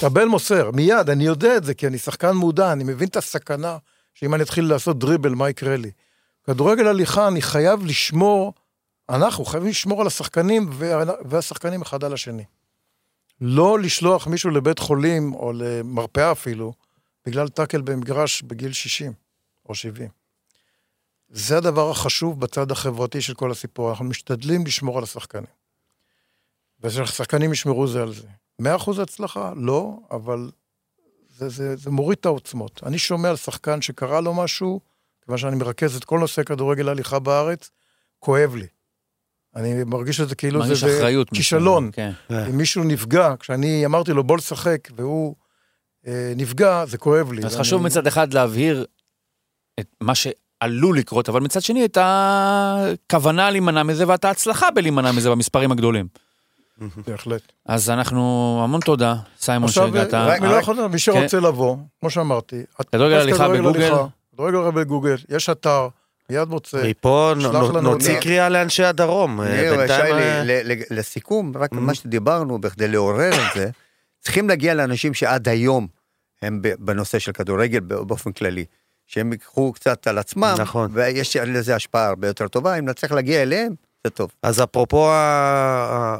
קבל 0.00 0.24
מוסר, 0.24 0.70
מיד, 0.70 1.10
אני 1.10 1.24
יודע 1.24 1.56
את 1.56 1.64
זה, 1.64 1.74
כי 1.74 1.86
אני 1.86 1.98
שחקן 1.98 2.30
מודע, 2.32 2.72
אני 2.72 2.84
מבין 2.84 3.08
את 3.08 3.16
הסכנה 3.16 3.76
שאם 4.14 4.34
אני 4.34 4.42
אתחיל 4.42 4.64
לעשות 4.68 4.98
דריבל, 4.98 5.34
מה 5.34 5.50
יקרה 5.50 5.76
לי. 5.76 5.90
כדורגל 6.46 6.86
הליכה, 6.86 7.28
אני 7.28 7.42
חייב 7.42 7.84
לשמור, 7.86 8.52
אנחנו 9.10 9.44
חייבים 9.44 9.68
לשמור 9.70 10.00
על 10.00 10.06
השחקנים 10.06 10.68
וה- 10.72 11.02
והשחקנים 11.24 11.82
אחד 11.82 12.04
על 12.04 12.12
השני. 12.12 12.44
לא 13.40 13.78
לשלוח 13.78 14.26
מישהו 14.26 14.50
לבית 14.50 14.78
חולים, 14.78 15.34
או 15.34 15.52
למרפאה 15.54 16.32
אפילו, 16.32 16.72
בגלל 17.26 17.48
טאקל 17.48 17.80
במגרש 17.80 18.42
בגיל 18.42 18.72
60 18.72 19.12
או 19.68 19.74
70. 19.74 20.23
זה 21.36 21.56
הדבר 21.56 21.90
החשוב 21.90 22.40
בצד 22.40 22.70
החברתי 22.70 23.20
של 23.20 23.34
כל 23.34 23.50
הסיפור. 23.50 23.90
אנחנו 23.90 24.04
משתדלים 24.04 24.66
לשמור 24.66 24.98
על 24.98 25.04
השחקנים. 25.04 25.46
ושהשחקנים 26.80 27.52
ישמרו 27.52 27.86
זה 27.86 28.02
על 28.02 28.12
זה. 28.14 28.26
מאה 28.58 28.76
אחוז 28.76 28.98
הצלחה? 28.98 29.52
לא, 29.56 29.98
אבל 30.10 30.50
זה, 31.28 31.48
זה, 31.48 31.76
זה 31.76 31.90
מוריד 31.90 32.18
את 32.20 32.26
העוצמות. 32.26 32.80
אני 32.86 32.98
שומע 32.98 33.30
על 33.30 33.36
שחקן 33.36 33.82
שקרה 33.82 34.20
לו 34.20 34.34
משהו, 34.34 34.80
כיוון 35.24 35.38
שאני 35.38 35.56
מרכז 35.56 35.96
את 35.96 36.04
כל 36.04 36.18
נושא 36.18 36.42
כדורגל 36.42 36.88
ההליכה 36.88 37.18
בארץ, 37.18 37.70
כואב 38.18 38.54
לי. 38.54 38.66
אני 39.56 39.84
מרגיש 39.84 40.20
את 40.20 40.28
זה 40.28 40.34
כאילו 40.34 40.60
זה, 40.62 40.66
מרגיש 40.68 40.84
זה 40.84 40.98
אחריות. 40.98 41.30
כישלון. 41.30 41.90
כן. 41.92 42.10
אם 42.30 42.56
מישהו 42.58 42.84
נפגע, 42.84 43.34
כשאני 43.40 43.86
אמרתי 43.86 44.12
לו 44.12 44.24
בוא 44.24 44.36
לשחק, 44.36 44.88
והוא 44.96 45.34
אה, 46.06 46.32
נפגע, 46.36 46.84
זה 46.86 46.98
כואב 46.98 47.32
לי. 47.32 47.38
אז 47.46 47.52
ואני- 47.52 47.64
חשוב 47.64 47.82
מצד 47.82 48.06
אחד 48.06 48.34
להבהיר 48.34 48.86
את 49.80 49.86
מה 50.00 50.12
שעלול 50.64 50.98
לקרות, 50.98 51.28
אבל 51.28 51.40
מצד 51.40 51.62
שני 51.62 51.84
את 51.84 51.98
הכוונה 52.00 53.50
להימנע 53.50 53.82
מזה 53.82 54.08
ואת 54.08 54.24
ההצלחה 54.24 54.70
בלהימנע 54.70 55.12
מזה 55.12 55.30
במספרים 55.30 55.72
הגדולים. 55.72 56.06
בהחלט. 57.06 57.40
אז 57.66 57.90
אנחנו, 57.90 58.20
המון 58.64 58.80
תודה, 58.80 59.14
סיימון, 59.40 59.68
שהגעת. 59.70 60.14
מילה 60.14 60.56
רק- 60.56 60.62
אחרונה, 60.62 60.88
מי 60.88 60.98
שרוצה 60.98 61.40
לבוא, 61.40 61.76
כמו 62.00 62.10
שאמרתי, 62.10 62.62
כדורגל 62.92 63.14
הליכה 63.14 63.48
בגוגל. 63.48 63.92
כדורגל 64.34 64.56
הליכה 64.56 64.70
בגוגל, 64.70 65.16
יש 65.28 65.50
אתר, 65.50 65.88
מיד 66.30 66.48
מוצא. 66.48 66.82
מפה 66.88 67.32
נוציא. 67.82 68.20
קריאה 68.20 68.48
לאנשי 68.48 68.84
הדרום. 68.84 69.40
אה, 69.40 69.46
ניר 69.48 69.80
אה, 69.90 70.42
לסיכום, 70.90 71.52
רק 71.56 71.72
Mm. 71.72 71.76
מה 71.76 71.94
שדיברנו, 71.94 72.58
בכדי 72.58 72.88
לעורר 72.88 73.28
את 73.28 73.54
זה, 73.54 73.70
צריכים 74.20 74.48
להגיע 74.48 74.74
לאנשים 74.74 75.14
שעד 75.14 75.48
היום 75.48 75.86
הם 76.42 76.60
בנושא 76.78 77.18
של 77.18 77.32
כדורגל 77.32 77.80
באופן 77.80 78.32
כללי. 78.32 78.64
שהם 79.06 79.32
ייקחו 79.32 79.72
קצת 79.72 80.06
על 80.06 80.18
עצמם, 80.18 80.54
נכון. 80.58 80.90
ויש 80.92 81.36
לזה 81.36 81.74
השפעה 81.76 82.06
הרבה 82.08 82.26
יותר 82.26 82.48
טובה, 82.48 82.74
אם 82.78 82.84
נצליח 82.88 83.12
להגיע 83.12 83.42
אליהם, 83.42 83.74
זה 84.04 84.10
טוב. 84.10 84.30
אז 84.42 84.62
אפרופו 84.62 85.08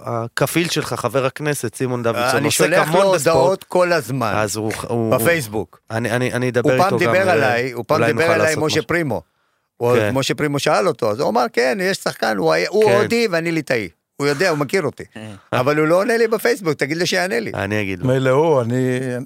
הכפיל 0.05 0.69
שלך, 0.69 0.95
חבר 0.95 1.27
הכנסת 1.27 1.75
סימון 1.75 2.03
דוידסון, 2.03 2.37
אני 2.37 2.51
שולח 2.51 2.95
לו. 2.95 3.03
הודעות 3.03 3.65
כל 3.65 3.93
הזמן, 3.93 4.33
אז 4.37 4.57
הוא... 4.57 4.73
הוא- 4.89 5.17
בפייסבוק. 5.17 5.81
אני, 5.91 6.11
אני, 6.11 6.33
אני 6.33 6.49
אדבר 6.49 6.71
הוא 6.71 6.85
איתו 6.85 6.85
פעם 6.89 6.99
גם. 6.99 6.99
דיבר 6.99 7.29
אה, 7.29 7.33
עליי, 7.33 7.73
הוא 7.73 7.85
פעם 7.89 8.05
דיבר 8.05 8.31
עליי 8.31 8.55
משה. 8.59 8.83
פרימו. 8.83 9.23
הוא- 9.77 9.97
כן. 9.97 10.11
משה 10.15 10.35
פרימו 10.35 10.59
שאל 10.59 10.89
אותו, 10.89 11.11
אז 11.11 11.21
הוא 11.21 11.29
אמר, 11.31 11.45
כן, 11.53 11.79
יש 11.81 11.97
שחקן, 11.97 12.37
הוא 12.37 12.55
הוא 12.69 12.85
כן. 12.85 12.97
הודי 13.01 13.29
ואני 13.31 13.53
ליטאי. 13.53 13.89
הוא 14.17 14.27
יודע, 14.27 14.51
הוא 14.51 14.59
מכיר 14.59 14.83
אותי. 14.83 15.05
אבל 15.53 15.77
הוא 15.79 15.87
לא 15.87 16.01
עונה 16.01 16.17
לי 16.17 16.29
בפייסבוק, 16.29 16.75
תגיד 16.75 16.97
לי 16.97 17.07
שיענה 17.07 17.41
לי. 17.41 17.51
אני 17.55 17.81
אגיד 17.83 17.99
לו. 17.99 18.07
מילא 18.07 18.31
הוא, 18.31 18.63
אני, 18.63 18.75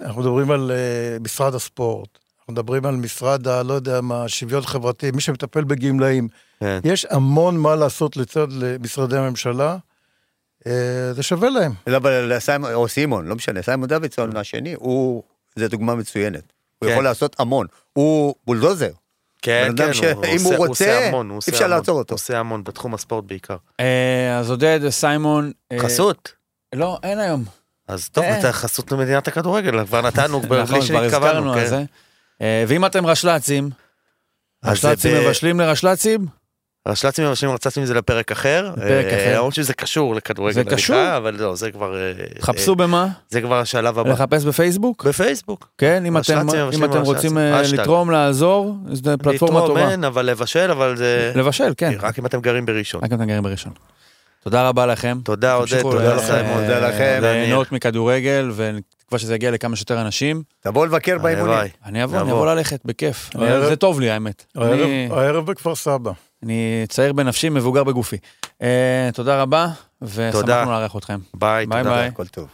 אנחנו 0.04 0.20
מדברים 0.20 0.50
על 0.50 0.70
uh, 1.18 1.22
משרד 1.24 1.54
הספורט, 1.54 2.08
אנחנו 2.48 2.62
מדברים 2.62 2.86
על 2.86 2.96
משרד 2.96 3.48
ה... 3.48 3.62
לא 3.62 3.74
יודע 3.74 4.00
מה, 4.00 4.28
שוויון 4.28 4.62
חברתי, 4.62 5.10
מי 5.10 5.20
שמטפל 5.20 5.64
בגמלאים. 5.64 6.28
כן. 6.60 6.80
יש 6.84 7.06
המון 7.10 7.56
מה 7.56 7.76
לעשות 7.76 8.16
לצד 8.16 8.46
משרדי 8.80 9.16
הממשלה, 9.16 9.76
uh, 10.60 10.68
זה 11.12 11.22
שווה 11.22 11.50
להם. 11.50 11.72
לא, 11.86 11.96
אבל 11.96 12.38
סיימון, 12.38 12.74
או 12.74 12.88
סימון, 12.88 13.26
לא 13.26 13.34
משנה, 13.34 13.62
סיימון 13.62 13.88
דוידסון 13.88 14.36
השני, 14.36 14.74
הוא, 14.74 15.22
זה 15.56 15.68
דוגמה 15.68 15.94
מצוינת. 15.94 16.42
הוא 16.78 16.86
כן. 16.86 16.92
יכול 16.92 17.04
לעשות 17.04 17.40
המון. 17.40 17.66
הוא 17.92 18.34
בולדוזר. 18.46 18.90
כן, 19.42 19.72
כן, 19.76 19.82
הוא 19.82 19.92
הוא 20.26 20.34
עושה- 20.34 20.46
הוא 20.56 20.66
רוצה, 20.66 20.94
עושה 20.96 21.08
המון, 21.08 21.30
הוא 21.30 21.38
עושה 21.38 21.52
אפשר 21.52 21.64
המון. 21.64 21.76
לעצור 21.78 21.98
אותו. 21.98 22.12
הוא 22.14 22.16
עושה 22.16 22.38
המון, 22.38 22.64
בתחום 22.64 22.94
הספורט 22.94 23.24
בעיקר. 23.24 23.56
אה, 23.80 24.38
אז 24.38 24.50
עודד, 24.50 24.80
סיימון. 24.88 25.52
אה, 25.72 25.78
חסות. 25.78 26.32
לא, 26.74 26.98
אין 27.02 27.18
היום. 27.18 27.44
אז 27.88 28.08
טוב, 28.08 28.24
אה. 28.24 28.40
אתה 28.40 28.52
חסות 28.52 28.92
למדינת 28.92 29.28
הכדורגל, 29.28 29.84
כבר 29.86 30.00
נתנו, 30.02 30.40
נכון, 30.62 30.80
בלי 30.80 31.10
כבר 31.10 31.40
אה, 32.42 32.64
ואם 32.68 32.86
אתם 32.86 33.06
רשל"צים, 33.06 33.70
רשל"צים 34.64 35.16
מבשלים 35.16 35.60
לרשל"צים, 35.60 36.26
השלצים 36.86 37.28
מבשלים 37.28 37.52
רצצים 37.52 37.84
זה 37.84 37.94
לפרק 37.94 38.32
אחר. 38.32 38.70
לפרק 38.76 39.04
אה, 39.04 39.16
אחר. 39.16 39.36
למרות 39.36 39.54
שזה 39.54 39.74
קשור 39.74 40.14
לכדורגל. 40.14 40.54
זה 40.54 40.64
קשור. 40.64 41.16
אבל 41.16 41.36
לא, 41.38 41.54
זה 41.54 41.70
כבר... 41.70 41.96
אה, 41.96 42.12
חפשו 42.40 42.76
במה? 42.76 43.08
זה 43.28 43.40
כבר 43.40 43.60
השלב 43.60 43.98
הבא. 43.98 44.10
לחפש 44.10 44.44
בפייסבוק? 44.44 45.04
בפייסבוק. 45.04 45.68
כן, 45.78 46.06
אם 46.06 46.18
אתם. 46.18 46.48
רוצים. 47.04 47.38
לתרום, 47.72 48.10
לעזור, 48.10 48.74
זו 48.92 49.10
פלטפורמה 49.22 49.60
לתרום 49.60 49.68
טובה. 49.68 49.90
אין, 49.90 50.04
אבל 50.04 50.26
לבשל, 50.26 50.70
אבל 50.70 50.96
זה... 50.96 51.32
לבשל, 51.34 51.72
כן. 51.76 51.92
רק 52.00 52.18
אם 52.18 52.26
אתם 52.26 52.40
גרים 52.40 52.66
בראשון. 52.66 53.00
רק 53.04 53.12
אם 53.12 53.16
אתם 53.16 53.26
גרים 53.28 53.42
בראשון. 53.42 53.72
תודה 54.44 54.68
רבה 54.68 54.86
לכם. 54.86 55.18
תודה 55.24 55.54
עודד, 55.54 55.82
תודה 55.82 56.14
ל- 56.14 56.16
לך. 56.16 56.22
סיימון, 56.24 56.62
תודה 56.62 56.84
אה, 56.84 56.88
לכם. 56.88 57.18
ליהנות 57.22 57.72
מכדורגל, 57.72 58.50
ותקווה 58.54 59.18
שזה 59.18 59.34
יגיע 59.34 59.50
לכמה 59.50 59.76
שיותר 59.76 60.00
אנשים. 60.00 60.42
תבואו 60.60 60.86
לבקר 60.86 61.18
באימונים. 61.18 61.50
הלוואי. 61.52 61.68
אני 61.84 62.04
אבוא, 62.04 62.20
אני. 62.20 62.30
אבוא 62.32 62.54
ללכת, 62.54 62.80
בכיף. 62.84 63.30
זה 63.68 63.76
טוב 63.76 64.00
לי, 64.00 64.10
האמת. 64.10 64.44
הערב, 65.10 65.46
בכפר 65.46 65.74
סבא. 65.74 66.12
אני 66.42 66.84
צעיר 66.88 67.12
בנפשי, 67.12 67.48
מבוגר 67.48 67.84
בגופי. 67.84 68.16
אה, 68.62 69.10
תודה 69.14 69.42
רבה, 69.42 69.66
ושמחנו 70.02 70.40
תודה. 70.40 70.64
לארח 70.64 70.96
אתכם. 70.96 71.18
ביי, 71.34 71.66
תודה. 71.66 72.04
הכל 72.04 72.26
טוב. 72.26 72.48